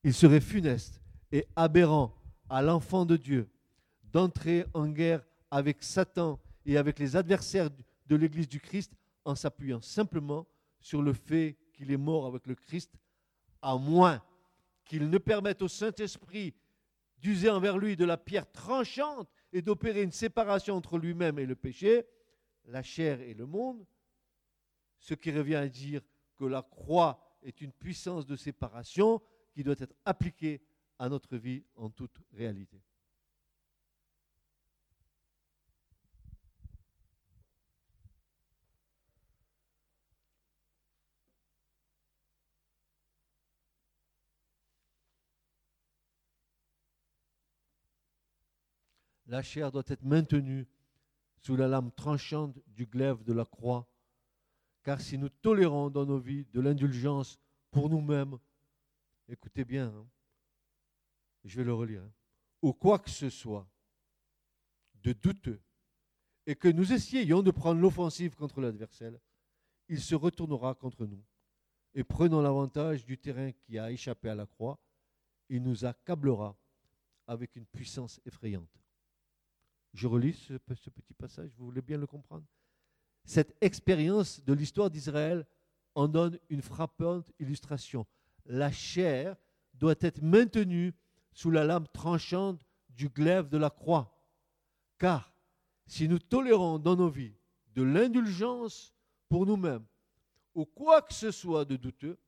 il 0.05 0.14
serait 0.14 0.41
funeste 0.41 1.01
et 1.33 1.47
aberrant 1.57 2.14
à 2.49 2.62
l'enfant 2.62 3.05
de 3.05 3.16
Dieu 3.16 3.49
d'entrer 4.12 4.64
en 4.74 4.87
guerre 4.89 5.24
avec 5.51 5.83
Satan 5.83 6.39
et 6.64 6.76
avec 6.76 6.99
les 6.99 7.16
adversaires 7.16 7.70
de 8.07 8.16
l'Église 8.16 8.49
du 8.49 8.61
Christ 8.61 8.93
en 9.24 9.35
s'appuyant 9.35 9.81
simplement 9.81 10.47
sur 10.81 11.03
le 11.03 11.12
fait 11.12 11.57
qu'il 11.72 11.91
est 11.91 11.97
mort 11.97 12.26
avec 12.26 12.47
le 12.47 12.55
Christ, 12.55 12.93
à 13.61 13.76
moins 13.76 14.22
qu'il 14.85 15.11
ne 15.11 15.18
permette 15.18 15.62
au 15.62 15.68
Saint-Esprit 15.68 16.55
d'user 17.20 17.50
envers 17.50 17.78
lui 17.78 17.96
de 17.96 18.04
la 18.04 18.16
pierre 18.16 18.50
tranchante 18.50 19.28
et 19.52 19.62
d'opérer 19.62 20.02
une 20.02 20.12
séparation 20.12 20.74
entre 20.74 20.98
lui-même 20.98 21.38
et 21.38 21.46
le 21.46 21.56
péché, 21.56 22.06
la 22.66 22.82
chair 22.82 23.20
et 23.20 23.34
le 23.34 23.46
monde, 23.46 23.84
ce 24.98 25.14
qui 25.14 25.30
revient 25.30 25.56
à 25.56 25.68
dire 25.68 26.02
que 26.36 26.44
la 26.44 26.62
croix 26.62 27.38
est 27.42 27.60
une 27.60 27.72
puissance 27.72 28.26
de 28.26 28.36
séparation 28.36 29.20
qui 29.52 29.62
doit 29.62 29.76
être 29.78 29.94
appliquée 30.04 30.60
à 30.98 31.08
notre 31.08 31.36
vie 31.36 31.64
en 31.76 31.90
toute 31.90 32.20
réalité. 32.32 32.82
La 49.29 49.43
chair 49.43 49.70
doit 49.70 49.85
être 49.87 50.05
maintenue 50.05 50.66
sous 51.43 51.55
la 51.55 51.68
lame 51.68 51.93
tranchante 51.93 52.59
du 52.66 52.87
glaive 52.87 53.22
de 53.24 53.33
la 53.35 53.45
croix, 53.45 53.87
car 54.83 55.01
si 55.01 55.18
nous 55.18 55.29
tolérons 55.29 55.91
dans 55.91 56.07
nos 56.07 56.18
vies 56.18 56.47
de 56.47 56.61
l'indulgence 56.61 57.39
pour 57.70 57.91
nous-mêmes, 57.91 58.39
écoutez 59.29 59.64
bien, 59.64 59.89
hein, 59.89 60.07
je 61.45 61.59
vais 61.59 61.64
le 61.64 61.74
relire, 61.74 62.03
hein, 62.03 62.12
ou 62.62 62.72
quoi 62.72 62.99
que 62.99 63.11
ce 63.11 63.29
soit 63.29 63.68
de 64.95 65.12
douteux, 65.12 65.61
et 66.47 66.57
que 66.57 66.68
nous 66.68 66.93
essayions 66.93 67.43
de 67.43 67.51
prendre 67.51 67.81
l'offensive 67.81 68.35
contre 68.35 68.62
l'adversaire, 68.62 69.12
il 69.89 70.01
se 70.01 70.14
retournera 70.14 70.74
contre 70.74 71.07
nous. 71.07 71.22
Et 71.95 72.03
prenant 72.03 72.41
l'avantage 72.41 73.05
du 73.05 73.18
terrain 73.18 73.53
qui 73.53 73.79
a 73.79 73.91
échappé 73.91 74.31
à 74.31 74.35
la 74.35 74.47
croix, 74.47 74.79
il 75.51 75.62
nous 75.62 75.85
accablera 75.85 76.57
avec 77.26 77.57
une 77.57 77.66
puissance 77.66 78.20
effrayante. 78.24 78.79
Je 79.95 80.07
relis 80.07 80.34
ce, 80.34 80.55
petit 80.55 81.14
passage, 81.14 81.51
vous 81.57 81.66
voulez 81.66 81.82
bien 81.82 81.99
le 81.99 82.07
comprendre? 82.07 82.45
Cette 83.24 83.57
expérience 83.61 84.43
de 84.45 84.53
l'histoire 84.53 84.91
d'Israël 84.91 85.47
en 85.95 86.09
donne 86.09 86.39
une 86.49 86.62
frappante 86.62 87.32
illustration. 87.39 88.07
La 88.47 88.70
chair 88.70 89.36
doit 89.74 89.97
être 90.01 90.22
maintenue 90.22 90.95
sous 91.32 91.51
la 91.51 91.64
lame 91.64 91.86
tranchante 91.89 92.64
du 92.91 93.09
glaive 93.09 93.49
de 93.49 93.59
la 93.59 93.70
croix. 93.70 94.22
Car 94.99 95.32
si 95.86 96.09
nous 96.09 96.18
tolérons 96.18 96.78
dans 96.78 96.97
nos 96.97 97.09
vies 97.09 97.34
de 97.74 97.82
l'indulgence 97.82 98.95
pour 99.28 99.47
nous-mêmes, 99.47 99.84
ou 100.55 100.64
quoi 100.64 101.03
que 101.03 101.14
ce 101.14 101.30
soit 101.30 101.64
de 101.64 101.76
douteux, 101.76 102.18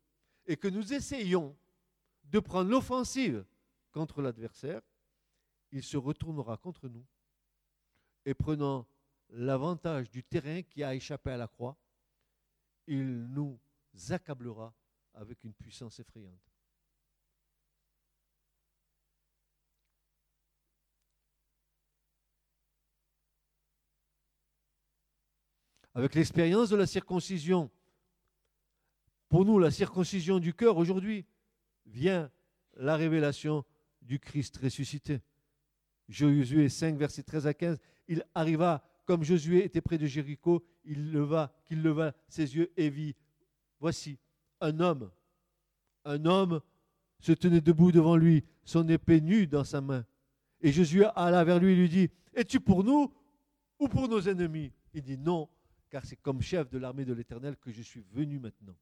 et 0.46 0.56
que 0.56 0.68
nous 0.68 0.92
essayons 0.92 1.56
de 2.24 2.40
prendre 2.40 2.70
l'offensive 2.70 3.44
contre 3.92 4.22
l'adversaire, 4.22 4.80
il 5.72 5.82
se 5.82 5.96
retournera 5.96 6.56
contre 6.56 6.88
nous 6.88 7.04
et 8.24 8.34
prenant 8.34 8.86
l'avantage 9.30 10.10
du 10.10 10.22
terrain 10.22 10.62
qui 10.62 10.82
a 10.82 10.94
échappé 10.94 11.30
à 11.30 11.36
la 11.36 11.48
croix, 11.48 11.76
il 12.86 13.28
nous 13.28 13.58
accablera 14.10 14.74
avec 15.14 15.44
une 15.44 15.54
puissance 15.54 15.98
effrayante. 16.00 16.40
Avec 25.94 26.14
l'expérience 26.14 26.70
de 26.70 26.76
la 26.76 26.86
circoncision, 26.86 27.70
pour 29.28 29.44
nous, 29.44 29.58
la 29.58 29.70
circoncision 29.70 30.38
du 30.38 30.54
cœur 30.54 30.76
aujourd'hui, 30.76 31.26
vient 31.86 32.30
la 32.74 32.96
révélation 32.96 33.64
du 34.00 34.18
Christ 34.18 34.56
ressuscité. 34.58 35.20
Josué 36.10 36.68
5, 36.68 36.96
verset 36.96 37.22
13 37.22 37.46
à 37.46 37.54
15, 37.54 37.78
il 38.08 38.24
arriva, 38.34 38.84
comme 39.06 39.22
Josué 39.22 39.64
était 39.64 39.80
près 39.80 39.96
de 39.96 40.06
Jéricho, 40.06 40.64
il 40.84 41.12
leva, 41.12 41.54
qu'il 41.66 41.82
leva 41.82 42.12
ses 42.28 42.56
yeux 42.56 42.72
et 42.76 42.90
vit, 42.90 43.14
voici, 43.78 44.18
un 44.60 44.80
homme, 44.80 45.10
un 46.04 46.24
homme 46.24 46.60
se 47.20 47.32
tenait 47.32 47.60
debout 47.60 47.92
devant 47.92 48.16
lui, 48.16 48.44
son 48.64 48.88
épée 48.88 49.20
nue 49.20 49.46
dans 49.46 49.64
sa 49.64 49.80
main. 49.80 50.04
Et 50.60 50.72
Josué 50.72 51.06
alla 51.14 51.44
vers 51.44 51.60
lui 51.60 51.72
et 51.72 51.76
lui 51.76 51.88
dit, 51.88 52.10
Es-tu 52.34 52.60
pour 52.60 52.82
nous 52.82 53.12
ou 53.78 53.88
pour 53.88 54.08
nos 54.08 54.20
ennemis? 54.20 54.72
Il 54.92 55.02
dit 55.02 55.18
non, 55.18 55.48
car 55.90 56.04
c'est 56.04 56.16
comme 56.16 56.42
chef 56.42 56.68
de 56.68 56.78
l'armée 56.78 57.04
de 57.04 57.12
l'Éternel 57.12 57.56
que 57.56 57.70
je 57.70 57.82
suis 57.82 58.04
venu 58.12 58.38
maintenant. 58.38 58.76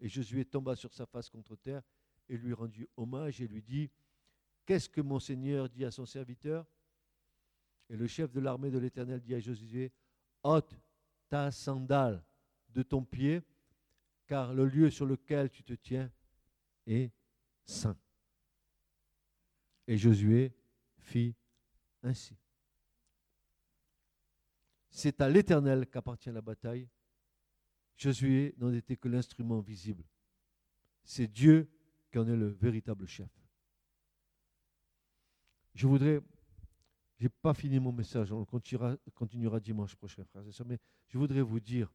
Et 0.00 0.08
Josué 0.08 0.44
tomba 0.44 0.74
sur 0.76 0.92
sa 0.92 1.06
face 1.06 1.28
contre 1.28 1.56
terre 1.56 1.82
et 2.28 2.36
lui 2.36 2.52
rendit 2.52 2.86
hommage 2.96 3.40
et 3.40 3.46
lui 3.46 3.62
dit, 3.62 3.90
Qu'est-ce 4.68 4.90
que 4.90 5.00
mon 5.00 5.18
Seigneur 5.18 5.66
dit 5.70 5.86
à 5.86 5.90
son 5.90 6.04
serviteur? 6.04 6.66
Et 7.88 7.96
le 7.96 8.06
chef 8.06 8.30
de 8.30 8.38
l'armée 8.38 8.70
de 8.70 8.76
l'Éternel 8.76 9.18
dit 9.18 9.34
à 9.34 9.40
Josué, 9.40 9.90
ôte 10.42 10.78
ta 11.30 11.50
sandale 11.50 12.22
de 12.68 12.82
ton 12.82 13.02
pied, 13.02 13.40
car 14.26 14.52
le 14.52 14.66
lieu 14.66 14.90
sur 14.90 15.06
lequel 15.06 15.48
tu 15.48 15.64
te 15.64 15.72
tiens 15.72 16.12
est 16.86 17.10
saint. 17.64 17.96
Et 19.86 19.96
Josué 19.96 20.52
fit 20.98 21.34
ainsi. 22.02 22.36
C'est 24.90 25.18
à 25.22 25.30
l'Éternel 25.30 25.86
qu'appartient 25.86 26.30
la 26.30 26.42
bataille. 26.42 26.90
Josué 27.96 28.54
n'en 28.58 28.74
était 28.74 28.98
que 28.98 29.08
l'instrument 29.08 29.60
visible. 29.60 30.04
C'est 31.04 31.26
Dieu 31.26 31.70
qui 32.12 32.18
en 32.18 32.28
est 32.28 32.36
le 32.36 32.48
véritable 32.48 33.06
chef. 33.06 33.30
Je 35.78 35.86
voudrais, 35.86 36.20
je 37.18 37.26
n'ai 37.26 37.28
pas 37.28 37.54
fini 37.54 37.78
mon 37.78 37.92
message, 37.92 38.32
on 38.32 38.44
continuera, 38.44 39.60
dimanche 39.60 39.94
prochain, 39.94 40.24
frères 40.24 40.44
et 40.44 40.50
sœurs, 40.50 40.66
mais 40.66 40.80
je 41.06 41.16
voudrais 41.16 41.40
vous 41.40 41.60
dire 41.60 41.94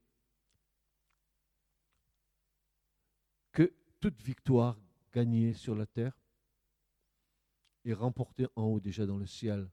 que 3.52 3.74
toute 4.00 4.22
victoire 4.22 4.80
gagnée 5.12 5.52
sur 5.52 5.76
la 5.76 5.86
terre 5.86 6.18
est 7.84 7.92
remportée 7.92 8.48
en 8.56 8.64
haut 8.68 8.80
déjà 8.80 9.06
dans 9.06 9.18
le 9.18 9.26
ciel. 9.26 9.70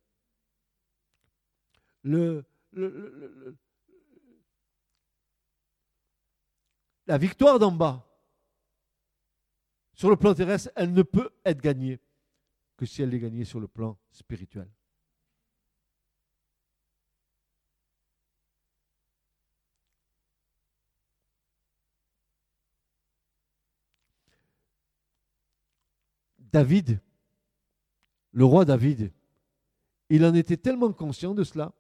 La 2.03 2.43
victoire 7.17 7.61
d'en 7.61 7.71
bas, 7.71 8.05
sur 9.95 10.11
le 10.11 10.17
plan 10.17 10.35
terrestre, 10.35 10.73
elle 10.75 10.93
ne 10.93 11.03
peut 11.03 11.31
être 11.45 11.61
gagnée 11.61 12.01
que 12.81 12.87
si 12.87 13.03
elle 13.03 13.13
est 13.13 13.21
gagnée 13.21 13.45
sur 13.45 13.61
le 13.61 13.69
plan 13.69 13.99
spirituel. 14.11 14.67
David, 26.39 27.03
le 28.33 28.47
roi 28.47 28.65
David, 28.65 29.13
il 30.09 30.25
en 30.25 30.33
était 30.35 30.57
tellement 30.57 30.91
conscient 30.95 31.35
de 31.35 31.45
cela 31.45 31.75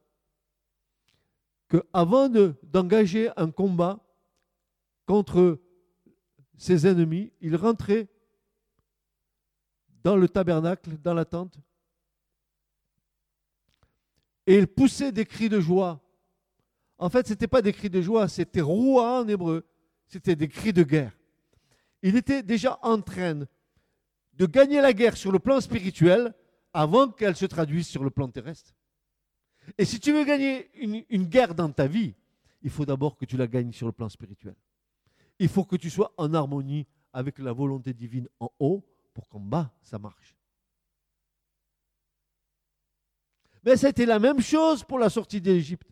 qu'avant 1.68 2.28
d'engager 2.62 3.30
un 3.38 3.50
combat 3.50 4.06
contre 5.06 5.62
ses 6.58 6.86
ennemis, 6.86 7.32
il 7.40 7.56
rentrait 7.56 8.10
dans 10.02 10.16
le 10.16 10.28
tabernacle, 10.28 10.96
dans 10.98 11.14
la 11.14 11.24
tente, 11.24 11.58
et 14.46 14.56
il 14.56 14.66
poussait 14.66 15.12
des 15.12 15.26
cris 15.26 15.48
de 15.48 15.60
joie. 15.60 16.00
En 16.98 17.08
fait, 17.08 17.26
ce 17.26 17.32
n'était 17.32 17.46
pas 17.46 17.62
des 17.62 17.72
cris 17.72 17.90
de 17.90 18.02
joie, 18.02 18.28
c'était 18.28 18.60
roi 18.60 19.20
en 19.20 19.28
hébreu, 19.28 19.64
c'était 20.06 20.36
des 20.36 20.48
cris 20.48 20.72
de 20.72 20.82
guerre. 20.82 21.16
Il 22.02 22.16
était 22.16 22.42
déjà 22.42 22.78
en 22.82 23.00
train 23.00 23.46
de 24.32 24.46
gagner 24.46 24.80
la 24.80 24.92
guerre 24.92 25.16
sur 25.16 25.30
le 25.30 25.38
plan 25.38 25.60
spirituel 25.60 26.34
avant 26.72 27.08
qu'elle 27.08 27.36
se 27.36 27.46
traduise 27.46 27.86
sur 27.86 28.02
le 28.02 28.10
plan 28.10 28.28
terrestre. 28.28 28.74
Et 29.78 29.84
si 29.84 30.00
tu 30.00 30.12
veux 30.12 30.24
gagner 30.24 30.70
une, 30.74 31.24
guerre 31.26 31.54
dans 31.54 31.70
ta 31.70 31.86
vie, 31.86 32.14
il 32.62 32.70
faut 32.70 32.84
d'abord 32.84 33.16
que 33.16 33.24
tu 33.24 33.36
la 33.36 33.46
gagnes 33.46 33.72
sur 33.72 33.86
le 33.86 33.92
plan 33.92 34.08
spirituel. 34.08 34.54
Il 35.38 35.48
faut 35.48 35.64
que 35.64 35.76
tu 35.76 35.90
sois 35.90 36.12
en 36.16 36.34
harmonie 36.34 36.86
avec 37.12 37.38
la 37.38 37.52
volonté 37.52 37.92
divine 37.92 38.28
en 38.40 38.50
haut 38.58 38.84
pour 39.12 39.28
qu'en 39.28 39.40
bas, 39.40 39.72
ça 39.82 39.98
marche. 39.98 40.36
Mais 43.62 43.76
c'était 43.76 44.06
la 44.06 44.18
même 44.18 44.40
chose 44.40 44.84
pour 44.84 44.98
la 44.98 45.10
sortie 45.10 45.40
d'Égypte. 45.40 45.88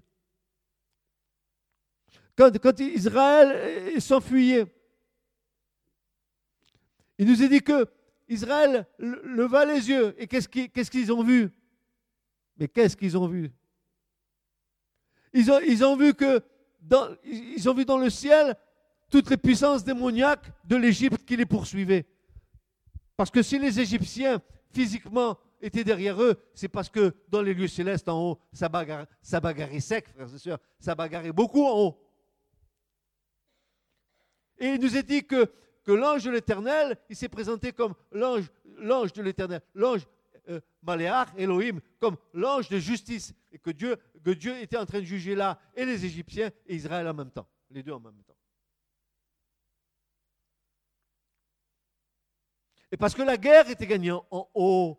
Quand, 2.34 2.56
quand, 2.58 2.80
Israël 2.80 4.00
s'enfuyait, 4.00 4.64
il 7.18 7.26
nous 7.26 7.42
a 7.42 7.48
dit 7.48 7.60
que 7.60 7.86
Israël 8.28 8.86
leva 8.98 9.64
les 9.64 9.88
yeux 9.88 10.14
et 10.18 10.26
qu'est-ce 10.26 10.90
qu'ils 10.90 11.12
ont 11.12 11.24
vu? 11.24 11.50
Mais 12.56 12.68
qu'est-ce 12.68 12.96
qu'ils 12.96 13.16
ont 13.18 13.26
vu? 13.26 13.50
Ils 15.32 15.50
ont, 15.50 15.60
ils 15.60 15.84
ont 15.84 15.96
vu 15.96 16.14
que 16.14 16.42
dans, 16.80 17.08
ils 17.24 17.68
ont 17.68 17.74
vu 17.74 17.84
dans 17.84 17.98
le 17.98 18.08
ciel 18.08 18.56
toutes 19.10 19.30
les 19.30 19.36
puissances 19.36 19.84
démoniaques 19.84 20.50
de 20.64 20.76
l'Égypte 20.76 21.24
qui 21.24 21.36
les 21.36 21.46
poursuivaient. 21.46 22.06
Parce 23.18 23.32
que 23.32 23.42
si 23.42 23.58
les 23.58 23.80
Égyptiens 23.80 24.40
physiquement 24.72 25.36
étaient 25.60 25.82
derrière 25.82 26.22
eux, 26.22 26.40
c'est 26.54 26.68
parce 26.68 26.88
que 26.88 27.12
dans 27.28 27.42
les 27.42 27.52
lieux 27.52 27.66
célestes 27.66 28.08
en 28.08 28.16
haut, 28.16 28.38
ça, 28.52 28.70
ça 29.22 29.40
bagarrait 29.40 29.80
sec, 29.80 30.06
frères 30.08 30.32
et 30.32 30.38
sœurs, 30.38 30.60
ça 30.78 30.94
bagarrait 30.94 31.32
beaucoup 31.32 31.64
en 31.66 31.76
haut. 31.80 32.00
Et 34.56 34.68
il 34.68 34.80
nous 34.80 34.96
est 34.96 35.02
dit 35.02 35.26
que, 35.26 35.50
l'ange 35.88 36.22
de 36.22 36.30
l'Éternel, 36.30 36.96
il 37.08 37.16
s'est 37.16 37.28
présenté 37.28 37.72
comme 37.72 37.94
l'ange, 38.12 38.52
l'ange 38.76 39.12
de 39.12 39.22
l'Éternel, 39.22 39.62
l'ange 39.74 40.06
euh, 40.48 40.60
Maléach, 40.82 41.30
Elohim, 41.36 41.80
comme 41.98 42.16
l'ange 42.32 42.68
de 42.68 42.78
justice, 42.78 43.34
et 43.50 43.58
que 43.58 43.70
Dieu, 43.70 43.96
que 44.22 44.30
Dieu 44.30 44.56
était 44.58 44.76
en 44.76 44.86
train 44.86 45.00
de 45.00 45.04
juger 45.04 45.34
là, 45.34 45.58
et 45.74 45.84
les 45.84 46.04
Égyptiens 46.04 46.50
et 46.68 46.76
Israël 46.76 47.08
en 47.08 47.14
même 47.14 47.32
temps, 47.32 47.48
les 47.68 47.82
deux 47.82 47.92
en 47.92 48.00
même 48.00 48.22
temps. 48.22 48.37
Et 52.90 52.96
parce 52.96 53.14
que 53.14 53.22
la 53.22 53.36
guerre 53.36 53.68
était 53.68 53.86
gagnée 53.86 54.12
en 54.12 54.48
haut, 54.54 54.98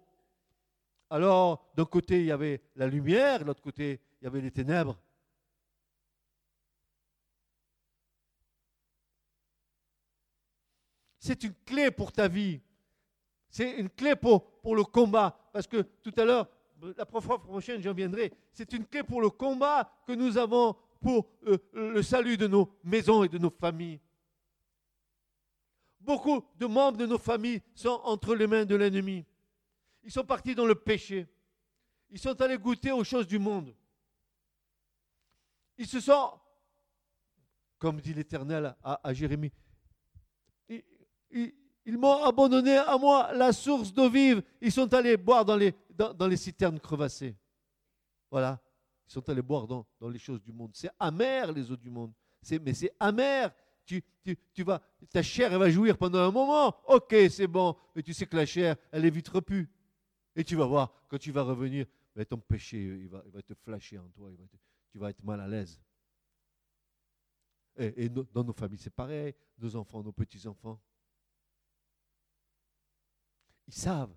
alors 1.10 1.72
d'un 1.76 1.86
côté 1.86 2.20
il 2.20 2.26
y 2.28 2.32
avait 2.32 2.62
la 2.76 2.88
lumière, 2.88 3.40
de 3.40 3.46
l'autre 3.46 3.62
côté 3.62 4.00
il 4.22 4.26
y 4.26 4.28
avait 4.28 4.42
les 4.42 4.52
ténèbres. 4.52 4.98
C'est 11.20 11.44
une 11.44 11.54
clé 11.66 11.92
pour 11.92 12.12
ta 12.12 12.28
vie. 12.28 12.62
C'est 13.50 13.78
une 13.78 13.90
clé 13.90 14.16
pour, 14.16 14.44
le 14.64 14.84
combat. 14.84 15.38
Parce 15.52 15.68
que 15.68 15.82
tout 15.82 16.14
à 16.18 16.26
l'heure, 16.26 16.48
la 16.98 17.06
prochaine, 17.06 17.82
j'en 17.82 17.94
viendrai. 17.94 18.32
C'est 18.54 18.72
une 18.74 18.86
clé 18.86 19.04
pour 19.04 19.22
le 19.22 19.30
combat 19.30 19.92
que 20.08 20.14
nous 20.14 20.38
avons 20.38 20.76
pour 21.02 21.28
euh, 21.48 21.58
le 21.74 22.02
salut 22.02 22.38
de 22.38 22.48
nos 22.48 22.70
maisons 22.84 23.24
et 23.24 23.30
de 23.30 23.38
nos 23.38 23.50
familles. 23.50 24.00
Beaucoup 26.10 26.44
de 26.56 26.66
membres 26.66 26.98
de 26.98 27.06
nos 27.06 27.20
familles 27.20 27.62
sont 27.76 28.02
entre 28.04 28.34
les 28.34 28.48
mains 28.48 28.66
de 28.66 28.76
l'ennemi. 28.76 29.24
Ils 30.02 30.12
sont 30.12 30.24
partis 30.24 30.56
dans 30.56 30.66
le 30.66 30.74
péché. 30.74 31.28
Ils 32.10 32.18
sont 32.18 32.42
allés 32.42 32.58
goûter 32.58 32.92
aux 32.92 33.04
choses 33.04 33.28
du 33.28 33.38
monde. 33.38 33.76
Ils 35.78 35.86
se 35.86 36.00
sont, 36.00 36.32
comme 37.78 38.02
dit 38.02 38.16
l'Éternel 38.16 38.76
à, 38.84 39.14
Jérémie, 39.14 39.52
ils 40.68 41.98
m'ont 42.00 42.24
abandonné 42.24 42.78
à 42.78 42.98
moi 42.98 43.32
la 43.34 43.54
source 43.54 43.94
d'eau 43.94 44.10
vive. 44.10 44.42
Ils 44.62 44.72
sont 44.72 44.92
allés 44.92 45.16
boire 45.16 45.46
dans 45.46 45.58
les, 45.58 46.38
citernes 46.38 46.80
crevassées. 46.80 47.38
Voilà. 48.32 48.60
Ils 49.08 49.14
sont 49.14 49.30
allés 49.30 49.44
boire 49.44 49.68
dans, 49.68 49.86
dans 50.00 50.10
les 50.10 50.18
choses 50.18 50.42
du 50.42 50.52
monde. 50.52 50.72
C'est 50.74 50.90
amer, 50.98 51.52
les 51.52 51.70
eaux 51.72 51.78
du 51.78 51.92
monde. 51.92 52.12
Mais 52.50 52.74
c'est 52.74 52.96
amer. 53.00 53.54
Tu, 54.54 54.64
vas, 54.64 54.82
ta 55.10 55.24
chair, 55.24 55.58
va 55.58 55.70
jouir 55.70 55.98
pendant 55.98 56.20
un 56.20 56.32
moment. 56.32 56.76
Ok, 56.88 57.16
c'est 57.32 57.48
bon. 57.48 57.76
Mais 57.96 58.04
tu 58.04 58.14
sais 58.14 58.28
que 58.28 58.36
la 58.36 58.46
chair, 58.46 58.76
elle 58.92 59.06
est 59.06 59.10
vite 59.10 59.30
repue. 59.30 59.68
Et 60.36 60.44
tu 60.44 60.56
vas 60.56 60.66
voir, 60.66 60.94
quand 61.08 61.18
tu 61.18 61.32
vas 61.32 61.42
revenir, 61.42 61.88
ton 62.30 62.38
péché, 62.38 62.78
il 62.84 63.08
va, 63.08 63.24
il 63.26 63.32
va 63.32 63.42
te 63.42 63.54
flasher 63.54 63.98
en 63.98 64.10
toi. 64.10 64.30
tu 64.92 65.00
vas 65.00 65.10
être 65.10 65.24
mal 65.24 65.40
à 65.40 65.48
l'aise. 65.48 65.82
Et, 67.78 68.06
et 68.06 68.10
dans 68.10 68.44
nos 68.44 68.54
familles, 68.54 68.78
c'est 68.78 68.94
pareil. 68.94 69.34
Nos 69.58 69.76
enfants, 69.76 70.04
nos 70.04 70.12
petits-enfants. 70.12 70.80
Ils 73.68 73.74
savent. 73.74 74.16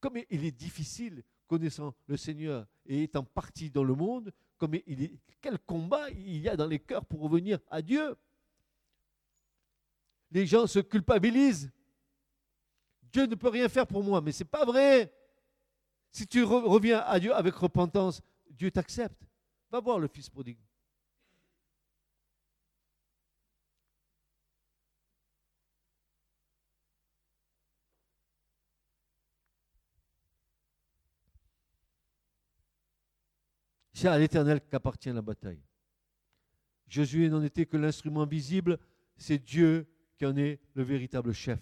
Comme 0.00 0.18
il 0.28 0.44
est 0.44 0.52
difficile, 0.52 1.22
connaissant 1.46 1.94
le 2.06 2.16
Seigneur 2.16 2.66
et 2.86 3.04
étant 3.04 3.22
parti 3.22 3.70
dans 3.70 3.84
le 3.84 3.94
monde, 3.94 4.32
comme 4.58 4.74
il 4.86 5.02
est, 5.02 5.20
quel 5.40 5.58
combat 5.58 6.10
il 6.10 6.38
y 6.38 6.48
a 6.48 6.56
dans 6.56 6.66
les 6.66 6.80
cœurs 6.80 7.04
pour 7.04 7.20
revenir 7.20 7.58
à 7.68 7.82
Dieu. 7.82 8.16
Les 10.32 10.46
gens 10.46 10.66
se 10.66 10.78
culpabilisent. 10.78 11.70
Dieu 13.12 13.26
ne 13.26 13.34
peut 13.34 13.50
rien 13.50 13.68
faire 13.68 13.86
pour 13.86 14.02
moi, 14.02 14.22
mais 14.22 14.32
ce 14.32 14.42
n'est 14.42 14.48
pas 14.48 14.64
vrai. 14.64 15.12
Si 16.10 16.26
tu 16.26 16.42
reviens 16.42 17.00
à 17.00 17.20
Dieu 17.20 17.34
avec 17.34 17.54
repentance, 17.54 18.22
Dieu 18.50 18.70
t'accepte. 18.70 19.22
Va 19.70 19.80
voir 19.80 19.98
le 19.98 20.08
Fils 20.08 20.30
prodigue. 20.30 20.58
C'est 33.92 34.08
à 34.08 34.18
l'Éternel 34.18 34.62
qu'appartient 34.62 35.10
la 35.10 35.22
bataille. 35.22 35.62
Josué 36.88 37.28
n'en 37.28 37.42
était 37.42 37.66
que 37.66 37.76
l'instrument 37.76 38.26
visible, 38.26 38.78
c'est 39.16 39.38
Dieu 39.38 39.86
qui 40.22 40.40
est 40.40 40.60
le 40.74 40.82
véritable 40.84 41.32
chef. 41.32 41.58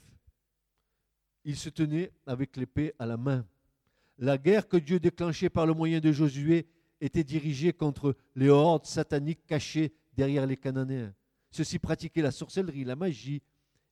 Il 1.45 1.57
se 1.57 1.71
tenait 1.71 2.13
avec 2.27 2.57
l'épée 2.59 2.93
à 2.99 3.07
la 3.07 3.17
main. 3.17 3.47
La 4.19 4.37
guerre 4.37 4.69
que 4.69 4.77
Dieu 4.77 5.01
déclenchait 5.01 5.49
par 5.49 5.67
le 5.67 5.73
moyen 5.73 6.01
de 6.01 6.13
Josué 6.13 6.69
était 7.01 7.25
dirigée 7.25 7.73
contre 7.73 8.15
les 8.37 8.51
hordes 8.51 8.85
sataniques 8.85 9.47
cachées 9.47 9.95
derrière 10.13 10.47
les 10.47 10.59
Cananéens. 10.59 11.15
Ceux-ci 11.51 11.79
pratiquaient 11.79 12.21
la 12.21 12.31
sorcellerie, 12.31 12.85
la 12.85 12.97
magie, 12.97 13.41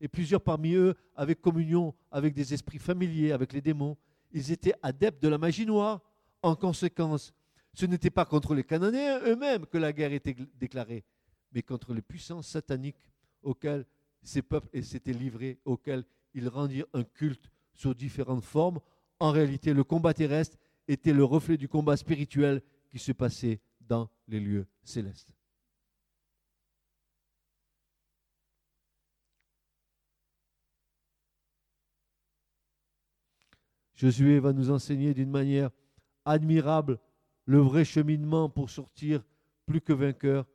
et 0.01 0.09
plusieurs 0.09 0.43
parmi 0.43 0.75
eux 0.75 0.95
avaient 1.17 1.35
communion 1.35 1.95
avec 2.11 2.35
des 2.35 2.53
esprits 2.53 2.79
familiers, 2.79 3.33
avec 3.33 3.55
les 3.55 3.63
démons. 3.63 3.97
Ils 4.33 4.53
étaient 4.53 4.75
adeptes 4.83 5.23
de 5.23 5.29
la 5.29 5.39
magie 5.39 5.65
noire. 5.65 6.03
En 6.43 6.55
conséquence, 6.55 7.33
ce 7.73 7.87
n'était 7.87 8.11
pas 8.11 8.27
contre 8.27 8.55
les 8.55 8.65
Cananéens 8.65 9.21
eux-mêmes 9.25 9.65
que 9.65 9.79
la 9.79 9.95
guerre 9.95 10.13
était 10.13 10.37
déclarée, 10.55 11.05
mais 11.53 11.63
contre 11.63 11.95
les 11.95 12.03
puissances 12.03 12.49
sataniques 12.49 13.11
auxquelles 13.43 13.87
ces 14.23 14.43
peuples 14.43 14.83
s'étaient 14.83 15.13
livrés, 15.13 15.59
auxquels 15.65 16.05
ils 16.35 16.49
rendirent 16.49 16.87
un 16.93 17.05
culte 17.05 17.51
sous 17.75 17.95
différentes 17.95 18.45
formes. 18.45 18.81
En 19.21 19.31
réalité, 19.31 19.73
le 19.73 19.85
combat 19.85 20.15
terrestre 20.15 20.57
était 20.87 21.13
le 21.13 21.25
reflet 21.25 21.57
du 21.57 21.69
combat 21.69 21.97
spirituel 21.97 22.63
qui 22.91 22.99
se 22.99 23.13
passait 23.13 23.61
dans 23.81 24.11
les 24.27 24.41
lieux 24.41 24.67
célestes. 24.83 25.31
Josué 33.95 34.39
va 34.39 34.53
nous 34.53 34.71
enseigner 34.71 35.13
d'une 35.13 35.31
manière 35.31 35.71
admirable 36.25 37.01
le 37.47 37.59
vrai 37.59 37.85
cheminement 37.85 38.49
pour 38.49 38.71
sortir 38.71 39.25
plus 39.67 39.81
que 39.81 39.93
vainqueur 39.93 40.47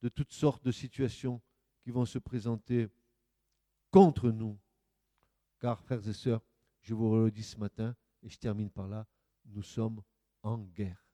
de 0.00 0.08
toutes 0.08 0.32
sortes 0.32 0.64
de 0.64 0.72
situations 0.72 1.42
qui 1.86 1.92
vont 1.92 2.04
se 2.04 2.18
présenter 2.18 2.88
contre 3.92 4.32
nous. 4.32 4.58
Car, 5.60 5.78
frères 5.78 6.04
et 6.08 6.12
sœurs, 6.12 6.44
je 6.80 6.94
vous 6.94 7.14
le 7.16 7.30
dis 7.30 7.44
ce 7.44 7.56
matin, 7.58 7.94
et 8.24 8.28
je 8.28 8.36
termine 8.36 8.68
par 8.68 8.88
là, 8.88 9.06
nous 9.44 9.62
sommes 9.62 10.02
en 10.42 10.58
guerre. 10.58 11.06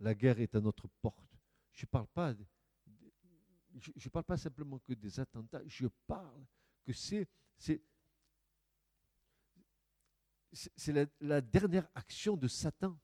La 0.00 0.14
guerre 0.14 0.40
est 0.40 0.54
à 0.54 0.62
notre 0.62 0.88
porte. 1.02 1.36
Je 1.70 1.84
ne 1.84 1.88
parle 1.88 2.06
pas 2.06 2.32
je 3.74 3.90
ne 3.94 4.08
parle 4.08 4.24
pas 4.24 4.38
simplement 4.38 4.78
que 4.78 4.94
des 4.94 5.20
attentats, 5.20 5.60
je 5.66 5.86
parle 6.06 6.46
que 6.82 6.94
c'est, 6.94 7.28
la 11.20 11.42
dernière 11.42 11.90
action 11.94 12.38
de 12.38 12.48
Satan. 12.48 12.98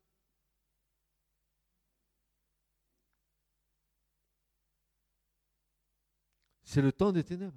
C'est 6.68 6.82
le 6.82 6.92
temps 6.92 7.12
des 7.12 7.24
ténèbres. 7.24 7.56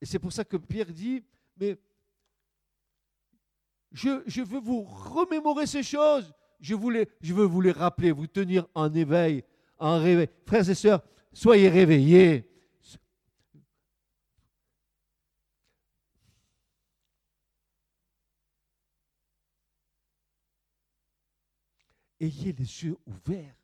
Et 0.00 0.06
c'est 0.06 0.18
pour 0.18 0.32
ça 0.32 0.46
que 0.46 0.56
Pierre 0.56 0.90
dit, 0.90 1.22
mais 1.58 1.78
je, 3.92 4.40
veux 4.40 4.60
vous 4.60 4.82
remémorer 4.84 5.66
ces 5.66 5.82
choses 5.82 6.32
je, 6.58 6.74
je 7.20 7.34
veux 7.34 7.44
vous 7.44 7.60
les 7.60 7.72
rappeler, 7.72 8.12
vous 8.12 8.26
tenir 8.26 8.66
en 8.74 8.90
éveil, 8.94 9.44
en 9.76 9.98
réveil. 9.98 10.30
Frères 10.46 10.70
et 10.70 10.74
sœurs, 10.74 11.02
soyez 11.34 11.68
réveillés. 11.68 12.50
Ayez 22.18 22.54
les 22.54 22.84
yeux 22.84 22.96
ouverts. 23.06 23.54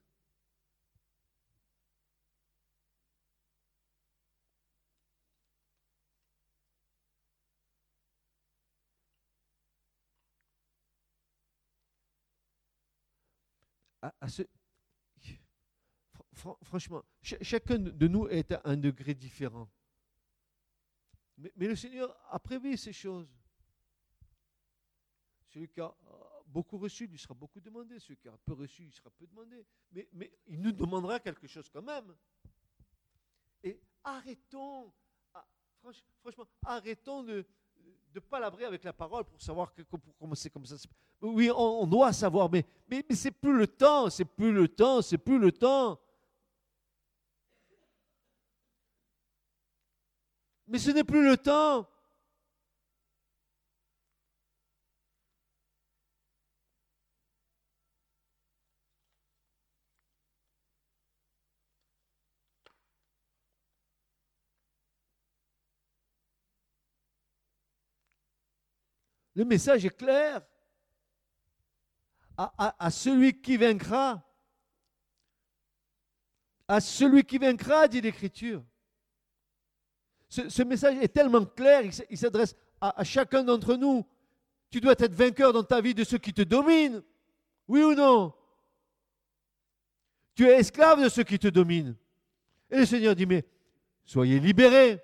Franchement, 16.63 17.05
chacun 17.23 17.79
de 17.79 18.09
nous 18.09 18.29
est 18.29 18.53
à 18.53 18.61
un 18.65 18.77
degré 18.77 19.15
différent. 19.15 19.71
Mais, 21.37 21.53
le 21.57 21.77
Seigneur 21.77 22.17
a 22.31 22.39
prévu 22.39 22.77
ces 22.77 22.93
choses. 22.93 23.29
Celui 25.49 25.69
qui 25.69 25.81
a 25.81 25.95
beaucoup 26.47 26.79
reçu, 26.79 27.07
lui 27.07 27.19
sera 27.19 27.35
beaucoup 27.35 27.61
demandé. 27.61 27.99
Celui 27.99 28.17
qui 28.17 28.29
a 28.29 28.37
peu 28.45 28.53
reçu, 28.53 28.85
il 28.85 28.93
sera 28.93 29.11
peu 29.11 29.27
demandé. 29.27 29.67
Mais, 29.93 30.09
mais 30.13 30.33
il 30.47 30.61
nous 30.61 30.73
demandera 30.73 31.19
quelque 31.21 31.47
chose 31.47 31.69
quand 31.69 31.83
même. 31.83 32.15
Et 33.63 33.81
arrêtons, 34.03 34.93
ah, 35.33 35.47
franchement, 36.21 36.47
arrêtons 36.63 37.23
de, 37.23 37.47
de 38.15 38.21
palabrer 38.21 38.65
avec 38.65 38.85
la 38.85 38.93
parole 38.93 39.25
pour 39.25 39.43
savoir 39.43 39.75
que, 39.75 39.83
comment 40.21 40.37
c'est 40.37 40.49
comme 40.49 40.65
ça. 40.65 40.77
Oui, 41.21 41.51
on, 41.55 41.85
doit 41.85 42.13
savoir, 42.13 42.49
mais, 42.49 42.65
mais, 42.89 43.05
mais 43.09 43.17
c'est 43.17 43.33
plus 43.33 43.57
le 43.57 43.67
temps, 43.67 44.09
c'est 44.09 44.25
plus 44.25 44.53
le 44.53 44.69
temps, 44.69 45.03
c'est 45.03 45.19
plus 45.19 45.39
le 45.39 45.51
temps. 45.51 45.99
Mais 50.69 50.79
ce 50.79 50.93
n'est 50.93 51.03
plus 51.03 51.25
le 51.29 51.37
temps. 51.37 51.89
Le 69.35 69.45
message 69.45 69.85
est 69.85 69.97
clair. 69.97 70.43
À, 72.37 72.91
celui 72.91 73.41
qui 73.41 73.57
vaincra, 73.57 74.21
à 76.67 76.81
celui 76.81 77.23
qui 77.23 77.39
vaincra, 77.39 77.87
dit 77.87 78.01
l'Écriture. 78.01 78.65
Ce, 80.29 80.63
message 80.65 80.97
est 80.97 81.13
tellement 81.13 81.45
clair, 81.45 81.85
il 82.11 82.19
s'adresse 82.19 82.57
à, 82.81 83.05
chacun 83.05 83.45
d'entre 83.45 83.77
nous. 83.77 84.05
Tu 84.69 84.81
dois 84.81 84.97
être 84.99 85.15
vainqueur 85.15 85.53
dans 85.53 85.63
ta 85.63 85.81
vie 85.81 85.95
de 85.95 86.03
ceux 86.03 86.19
qui 86.19 86.35
te 86.35 86.43
dominent. 86.43 87.05
Oui 87.69 87.85
ou 87.85 87.95
non? 87.95 88.35
Tu 90.35 90.49
es 90.49 90.59
esclave 90.59 91.05
de 91.05 91.09
ceux 91.09 91.23
qui 91.23 91.39
te 91.39 91.47
dominent. 91.47 91.95
Et 92.69 92.79
le 92.79 92.87
Seigneur 92.87 93.15
dit, 93.15 93.27
mais 93.27 93.45
soyez 94.05 94.41
libérés. 94.41 95.01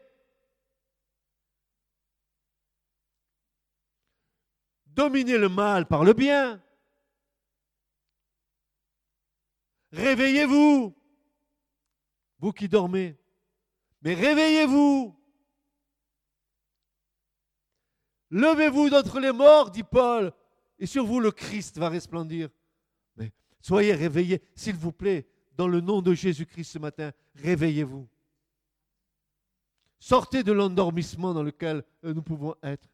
Dominez 5.01 5.39
le 5.39 5.49
mal 5.49 5.87
par 5.87 6.05
le 6.05 6.13
bien. 6.13 6.63
Réveillez-vous, 9.93 10.95
vous 12.39 12.53
qui 12.53 12.69
dormez. 12.69 13.17
Mais 14.03 14.13
réveillez-vous. 14.13 15.19
Levez-vous 18.29 18.91
d'entre 18.91 19.21
les 19.21 19.33
morts, 19.33 19.71
dit 19.71 19.85
Paul, 19.85 20.35
et 20.79 20.85
sur 20.85 21.07
vous 21.07 21.19
le 21.19 21.31
Christ 21.31 21.79
va 21.79 21.89
resplendir. 21.89 22.51
Mais 23.17 23.33
soyez 23.63 23.95
réveillés, 23.95 24.43
s'il 24.55 24.77
vous 24.77 24.93
plaît, 24.93 25.27
dans 25.57 25.67
le 25.67 25.81
nom 25.81 26.03
de 26.03 26.13
Jésus-Christ 26.13 26.73
ce 26.73 26.79
matin, 26.79 27.11
réveillez-vous. 27.37 28.07
Sortez 29.99 30.43
de 30.43 30.53
l'endormissement 30.53 31.33
dans 31.33 31.43
lequel 31.43 31.85
nous 32.03 32.23
pouvons 32.23 32.55
être 32.63 32.87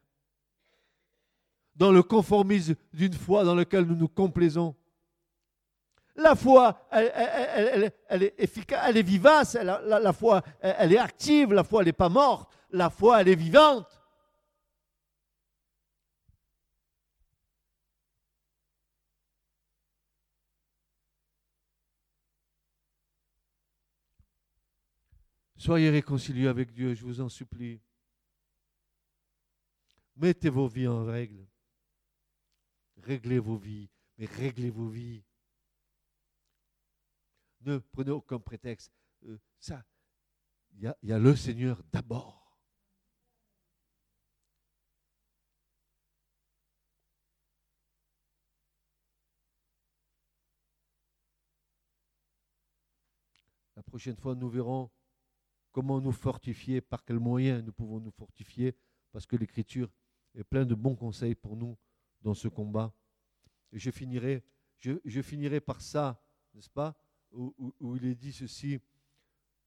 dans 1.77 1.91
le 1.91 2.01
conformisme 2.03 2.75
d'une 2.91 3.13
foi 3.13 3.43
dans 3.43 3.55
laquelle 3.55 3.85
nous 3.85 3.95
nous 3.95 4.07
complaisons. 4.07 4.75
La 6.15 6.35
foi, 6.35 6.87
elle, 6.91 7.93
est 8.23 8.33
efficace, 8.39 8.83
elle 8.87 8.97
est 8.97 9.03
vivace, 9.03 9.53
la, 9.53 9.79
la, 9.99 10.13
foi, 10.13 10.41
elle, 10.59 10.91
est 10.91 10.97
active, 10.97 11.53
la 11.53 11.63
foi, 11.63 11.81
elle 11.81 11.87
n'est 11.87 11.93
pas 11.93 12.09
morte, 12.09 12.51
la 12.71 12.89
foi, 12.89 13.21
elle 13.21 13.27
est 13.27 13.35
vivante. 13.35 13.85
Soyez 25.55 25.91
réconciliés 25.91 26.47
avec 26.47 26.71
Dieu, 26.71 26.95
je 26.95 27.03
vous 27.03 27.21
en 27.21 27.29
supplie. 27.29 27.79
Mettez 30.15 30.49
vos 30.49 30.67
vies 30.67 30.87
en 30.87 31.05
règle 31.05 31.45
réglez 33.07 33.39
vos 33.39 33.55
vies, 33.55 33.89
mais 34.17 34.25
réglez 34.25 34.69
vos 34.69 34.89
vies. 34.89 35.23
Ne 37.61 37.77
prenez 37.77 38.11
aucun 38.11 38.39
prétexte. 38.39 38.91
Euh, 39.23 39.39
ça, 39.59 39.83
il 40.73 40.93
y 41.01 41.11
a 41.11 41.17
le 41.17 41.35
Seigneur 41.35 41.81
d'abord. 41.91 42.59
La 53.75 53.83
prochaine 53.83 54.17
fois, 54.17 54.35
nous 54.35 54.49
verrons 54.49 54.91
comment 55.71 56.01
nous 56.01 56.11
fortifier, 56.11 56.81
par 56.81 57.05
quels 57.05 57.19
moyens 57.19 57.63
nous 57.63 57.71
pouvons 57.71 57.99
nous 57.99 58.11
fortifier, 58.11 58.75
parce 59.11 59.25
que 59.25 59.35
l'Écriture 59.35 59.89
est 60.35 60.43
pleine 60.43 60.67
de 60.67 60.75
bons 60.75 60.95
conseils 60.95 61.35
pour 61.35 61.55
nous 61.55 61.77
dans 62.21 62.33
ce 62.33 62.47
combat. 62.47 62.93
Et 63.71 63.79
je 63.79 63.91
finirai, 63.91 64.43
je, 64.77 65.21
finirai 65.21 65.59
par 65.59 65.81
ça, 65.81 66.21
n'est-ce 66.53 66.69
pas, 66.69 66.95
où, 67.31 67.95
il 67.95 68.05
est 68.05 68.15
dit 68.15 68.33
ceci, 68.33 68.79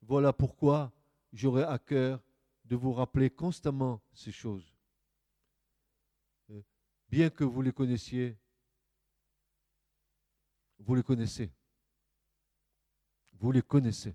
voilà 0.03 0.33
pourquoi 0.33 0.93
j'aurai 1.33 1.65
à 1.65 1.79
cœur 1.79 2.23
de 2.65 2.77
vous 2.77 2.93
rappeler 2.93 3.31
constamment 3.31 4.01
ces 4.13 4.33
choses. 4.33 4.75
Euh, 6.51 6.63
bien 7.09 7.29
que 7.31 7.45
vous 7.45 7.63
les 7.63 7.73
connaissiez, 7.73 8.39
vous 10.79 10.95
les 10.95 11.03
connaissez. 11.03 11.53
Vous 13.35 13.53
les 13.53 13.63
connaissez. 13.63 14.15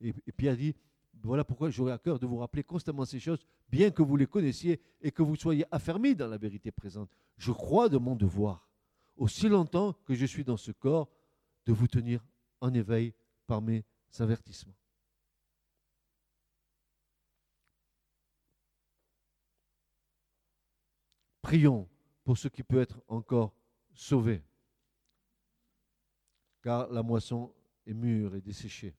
Et, 0.00 0.12
Pierre 0.32 0.56
dit, 0.56 0.74
voilà 1.22 1.44
pourquoi 1.44 1.70
j'aurai 1.70 1.92
à 1.92 1.98
cœur 1.98 2.18
de 2.18 2.26
vous 2.26 2.36
rappeler 2.36 2.62
constamment 2.62 3.04
ces 3.04 3.20
choses, 3.20 3.44
bien 3.68 3.90
que 3.90 4.02
vous 4.02 4.16
les 4.16 4.26
connaissiez 4.26 4.80
et 5.00 5.10
que 5.10 5.22
vous 5.22 5.36
soyez 5.36 5.64
affermis 5.70 6.14
dans 6.14 6.28
la 6.28 6.38
vérité 6.38 6.70
présente. 6.70 7.10
Je 7.36 7.52
crois 7.52 7.88
de 7.88 7.98
mon 7.98 8.16
devoir, 8.16 8.68
aussi 9.16 9.48
longtemps 9.48 9.92
que 10.04 10.14
je 10.14 10.26
suis 10.26 10.44
dans 10.44 10.56
ce 10.56 10.72
corps, 10.72 11.08
de 11.64 11.72
vous 11.72 11.88
tenir 11.88 12.24
en 12.60 12.72
éveil 12.74 13.12
par 13.46 13.60
mes 13.60 13.84
avertissements. 14.18 14.76
Prions 21.42 21.88
pour 22.24 22.36
ce 22.36 22.48
qui 22.48 22.62
peut 22.62 22.80
être 22.80 23.00
encore 23.06 23.54
sauvé, 23.94 24.42
car 26.62 26.90
la 26.90 27.02
moisson 27.02 27.54
est 27.86 27.94
mûre 27.94 28.34
et 28.34 28.40
desséchée. 28.40 28.96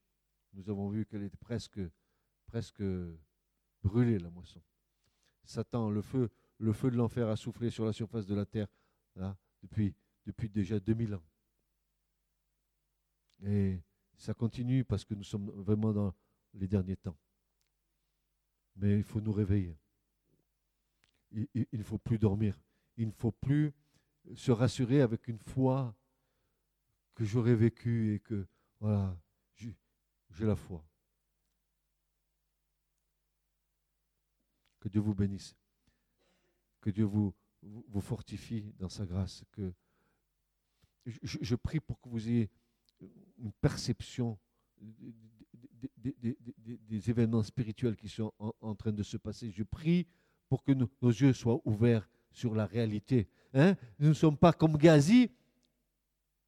Nous 0.54 0.70
avons 0.70 0.90
vu 0.90 1.06
qu'elle 1.06 1.24
était 1.24 1.38
presque, 1.38 1.80
presque 2.48 2.84
brûlée, 3.84 4.18
la 4.18 4.30
moisson. 4.30 4.62
Satan, 5.44 5.90
le 5.90 6.02
feu, 6.02 6.30
le 6.58 6.74
feu 6.74 6.90
de 6.90 6.98
l'enfer 6.98 7.28
a 7.30 7.36
soufflé 7.36 7.70
sur 7.70 7.86
la 7.86 7.94
surface 7.94 8.26
de 8.26 8.36
la 8.36 8.46
terre 8.46 8.68
depuis, 9.62 9.94
depuis 10.26 10.50
déjà 10.50 10.80
2000 10.80 11.16
ans. 11.16 11.24
Et 13.44 13.80
ça 14.16 14.34
continue 14.34 14.84
parce 14.84 15.06
que 15.06 15.14
nous 15.14 15.24
sommes 15.24 15.50
vraiment 15.52 15.94
dans 15.94 16.14
les 16.54 16.68
derniers 16.68 16.98
temps. 16.98 17.18
Mais 18.76 18.98
il 18.98 19.04
faut 19.04 19.22
nous 19.22 19.32
réveiller. 19.32 19.78
Il 21.32 21.68
ne 21.74 21.84
faut 21.84 22.00
plus 22.00 22.18
dormir. 22.18 22.60
Il 22.96 23.08
ne 23.08 23.14
faut 23.14 23.32
plus 23.32 23.74
se 24.36 24.52
rassurer 24.52 25.02
avec 25.02 25.28
une 25.28 25.40
foi 25.40 25.96
que 27.16 27.24
j'aurais 27.26 27.56
vécue 27.56 28.16
et 28.16 28.20
que, 28.20 28.48
voilà, 28.80 29.18
j'ai 29.56 30.46
la 30.46 30.56
foi. 30.56 30.84
Que 34.88 34.92
Dieu 34.94 35.02
vous 35.02 35.14
bénisse. 35.14 35.54
Que 36.80 36.90
Dieu 36.90 37.04
vous, 37.04 37.34
vous 37.62 38.00
fortifie 38.00 38.74
dans 38.80 38.88
sa 38.88 39.06
grâce. 39.06 39.44
Que 39.52 39.74
je, 41.06 41.56
prie 41.56 41.82
pour 41.82 42.00
que 42.00 42.08
vous 42.08 42.26
ayez 42.30 42.50
une 43.38 43.52
perception 43.52 44.40
des, 45.98 47.10
événements 47.10 47.44
spirituels 47.44 47.98
qui 47.98 48.08
sont 48.08 48.32
en, 48.40 48.76
train 48.76 48.94
de 48.94 49.04
se 49.04 49.18
passer. 49.18 49.52
Je 49.52 49.64
prie 49.64 50.08
pour 50.48 50.64
que 50.64 50.72
nos, 50.72 50.88
yeux 51.02 51.34
soient 51.34 51.60
ouverts 51.66 52.10
sur 52.32 52.56
la 52.56 52.66
réalité. 52.66 53.28
Hein? 53.54 53.76
Nous 54.00 54.08
ne 54.08 54.14
sommes 54.14 54.38
pas 54.38 54.54
comme 54.54 54.78
Gazi. 54.78 55.30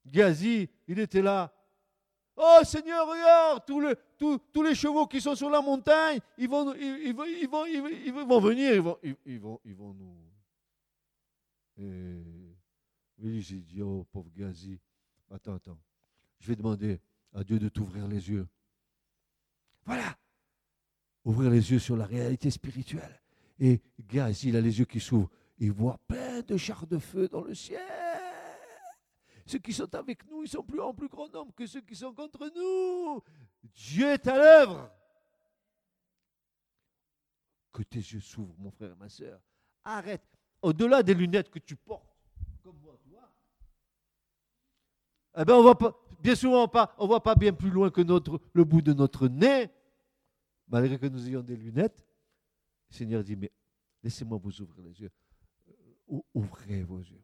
Gazi, 0.05 0.69
il 0.87 0.99
était 0.99 1.21
là, 1.21 1.53
Oh 2.41 2.61
Seigneur, 2.63 3.05
regarde, 3.05 3.65
tous, 3.65 4.63
les 4.63 4.73
chevaux 4.73 5.05
qui 5.07 5.19
sont 5.19 5.35
sur 5.35 5.49
la 5.49 5.61
montagne, 5.61 6.19
ils 6.37 6.47
vont, 6.47 6.73
ils, 6.73 7.07
ils 7.07 7.13
vont, 7.13 7.25
ils 7.65 7.81
venir, 7.81 8.75
ils 8.75 8.81
vont, 8.81 8.97
ils, 9.25 9.39
vont, 9.39 9.59
ils 9.65 9.75
vont 9.75 9.93
nous. 9.93 10.15
Et 13.21 13.41
j'ai 13.41 13.59
dit, 13.59 13.81
oh 13.81 14.05
pauvre 14.09 14.31
Gazi, 14.33 14.79
attends, 15.29 15.55
attends, 15.55 15.77
je 16.39 16.47
vais 16.47 16.55
demander 16.55 17.01
à 17.33 17.43
Dieu 17.43 17.59
de 17.59 17.67
t'ouvrir 17.67 18.07
les 18.07 18.29
yeux. 18.29 18.47
Voilà, 19.85 20.17
ouvrir 21.25 21.51
les 21.51 21.71
yeux 21.71 21.79
sur 21.79 21.97
la 21.97 22.05
réalité 22.05 22.49
spirituelle. 22.51 23.21
Et 23.59 23.81
Gazi, 23.99 24.47
il 24.47 24.55
a 24.55 24.61
les 24.61 24.79
yeux 24.79 24.85
qui 24.85 25.01
s'ouvrent, 25.01 25.29
il 25.57 25.73
voit 25.73 25.99
plein 26.07 26.41
de 26.41 26.55
chars 26.55 26.87
de 26.87 26.99
feu 26.99 27.27
dans 27.27 27.41
le 27.41 27.53
ciel. 27.53 28.08
Ceux 29.49 29.57
qui 29.57 29.73
sont 29.73 29.95
avec 29.95 30.23
nous, 30.29 30.43
ils 30.43 30.47
sont 30.47 30.61
plus 30.61 30.79
en 30.79 30.93
plus 30.93 31.07
grand 31.07 31.27
nombre 31.33 31.51
que 31.55 31.65
ceux 31.65 31.81
qui 31.81 31.95
sont 31.95 32.13
contre 32.13 32.51
nous. 32.55 33.19
Dieu 33.73 34.05
est 34.05 34.27
à 34.27 34.37
l'œuvre. 34.37 34.91
Que 37.73 37.81
tes 37.81 37.97
yeux 37.97 38.19
s'ouvrent, 38.19 38.53
mon 38.59 38.69
frère 38.69 38.91
et 38.91 38.95
ma 38.95 39.09
soeur. 39.09 39.41
Arrête. 39.83 40.21
Au-delà 40.61 41.01
des 41.01 41.15
lunettes 41.15 41.49
que 41.49 41.57
tu 41.57 41.75
portes, 41.75 42.15
comme 42.61 42.77
moi, 42.77 42.95
toi, 43.01 43.27
eh 45.35 45.45
ben 45.45 45.55
on 45.55 45.63
va 45.63 45.73
pas, 45.73 45.99
bien 46.21 46.35
souvent, 46.35 46.69
on 46.99 47.03
ne 47.03 47.07
voit 47.07 47.23
pas 47.23 47.33
bien 47.33 47.51
plus 47.51 47.71
loin 47.71 47.89
que 47.89 48.01
le 48.53 48.63
bout 48.63 48.83
de 48.83 48.93
notre 48.93 49.27
nez, 49.27 49.67
malgré 50.67 50.99
que 50.99 51.07
nous 51.07 51.27
ayons 51.27 51.41
des 51.41 51.55
lunettes. 51.55 52.05
Le 52.91 52.95
Seigneur 52.97 53.23
dit, 53.23 53.35
mais 53.35 53.51
laissez-moi 54.03 54.37
vous 54.37 54.61
ouvrir 54.61 54.83
les 54.83 55.01
yeux. 55.01 55.11
Euh, 55.69 56.19
ouvrez 56.35 56.83
vos 56.83 56.99
yeux. 56.99 57.23